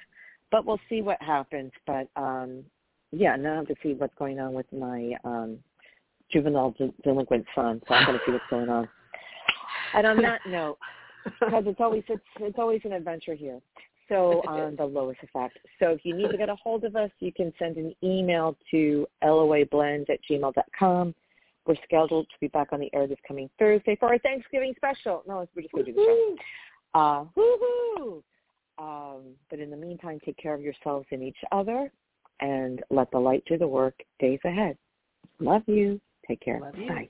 But 0.52 0.66
we'll 0.66 0.80
see 0.90 1.02
what 1.02 1.22
happens. 1.22 1.72
But 1.86 2.08
um 2.16 2.64
yeah, 3.12 3.36
now 3.36 3.54
I 3.54 3.56
have 3.58 3.68
to 3.68 3.76
see 3.82 3.94
what's 3.94 4.14
going 4.16 4.40
on 4.40 4.54
with 4.54 4.68
my 4.72 5.14
um 5.24 5.60
juvenile 6.32 6.76
de- 6.78 6.94
delinquent 7.04 7.46
son. 7.56 7.82
So 7.88 7.94
I'm 7.94 8.06
going 8.06 8.20
to 8.20 8.26
see 8.26 8.32
what's 8.32 8.46
going 8.50 8.70
on. 8.70 8.88
And 9.96 10.06
on 10.06 10.22
that 10.22 10.42
note, 10.48 10.78
because 11.24 11.64
it's 11.66 11.80
always 11.80 12.04
it's, 12.08 12.22
it's 12.40 12.60
always 12.60 12.82
an 12.86 12.94
adventure 12.94 13.34
here. 13.34 13.60
So 14.08 14.42
on 14.48 14.76
the 14.76 14.84
L.O.I.S. 14.84 15.18
effect. 15.22 15.60
So 15.80 15.92
if 15.92 16.00
you 16.04 16.16
need 16.16 16.32
to 16.32 16.38
get 16.38 16.50
a 16.50 16.56
hold 16.56 16.84
of 16.84 16.96
us, 16.96 17.12
you 17.20 17.32
can 17.32 17.54
send 17.60 17.78
an 17.78 17.94
email 18.04 18.58
to 18.72 19.08
loablend 19.24 20.10
at 20.10 20.20
gmail.com. 20.30 21.16
We're 21.68 21.76
scheduled 21.84 22.26
to 22.28 22.36
be 22.42 22.48
back 22.48 22.70
on 22.72 22.80
the 22.80 22.90
air 22.96 23.06
this 23.06 23.20
coming 23.28 23.50
Thursday 23.60 23.96
for 24.00 24.08
our 24.08 24.18
Thanksgiving 24.18 24.74
special. 24.76 25.24
No, 25.28 25.48
we're 25.56 25.62
just 25.62 25.74
going 25.74 25.86
to 25.86 25.92
do 25.92 25.96
the 25.96 26.36
show. 26.96 27.00
Uh, 27.00 27.26
woo-hoo! 27.36 28.24
Um, 28.80 29.36
but 29.50 29.60
in 29.60 29.70
the 29.70 29.78
meantime, 29.78 30.20
take 30.24 30.38
care 30.38 30.54
of 30.54 30.62
yourselves 30.62 31.06
and 31.12 31.22
each 31.22 31.38
other 31.52 31.92
and 32.40 32.82
let 32.90 33.12
the 33.12 33.20
light 33.20 33.44
do 33.46 33.58
the 33.58 33.68
work 33.68 33.96
days 34.20 34.40
ahead. 34.46 34.78
Love 35.40 35.64
you. 35.68 36.00
Take 36.28 36.42
care. 36.42 36.60
Love 36.62 36.78
you. 36.78 36.88
Bye. 36.88 37.10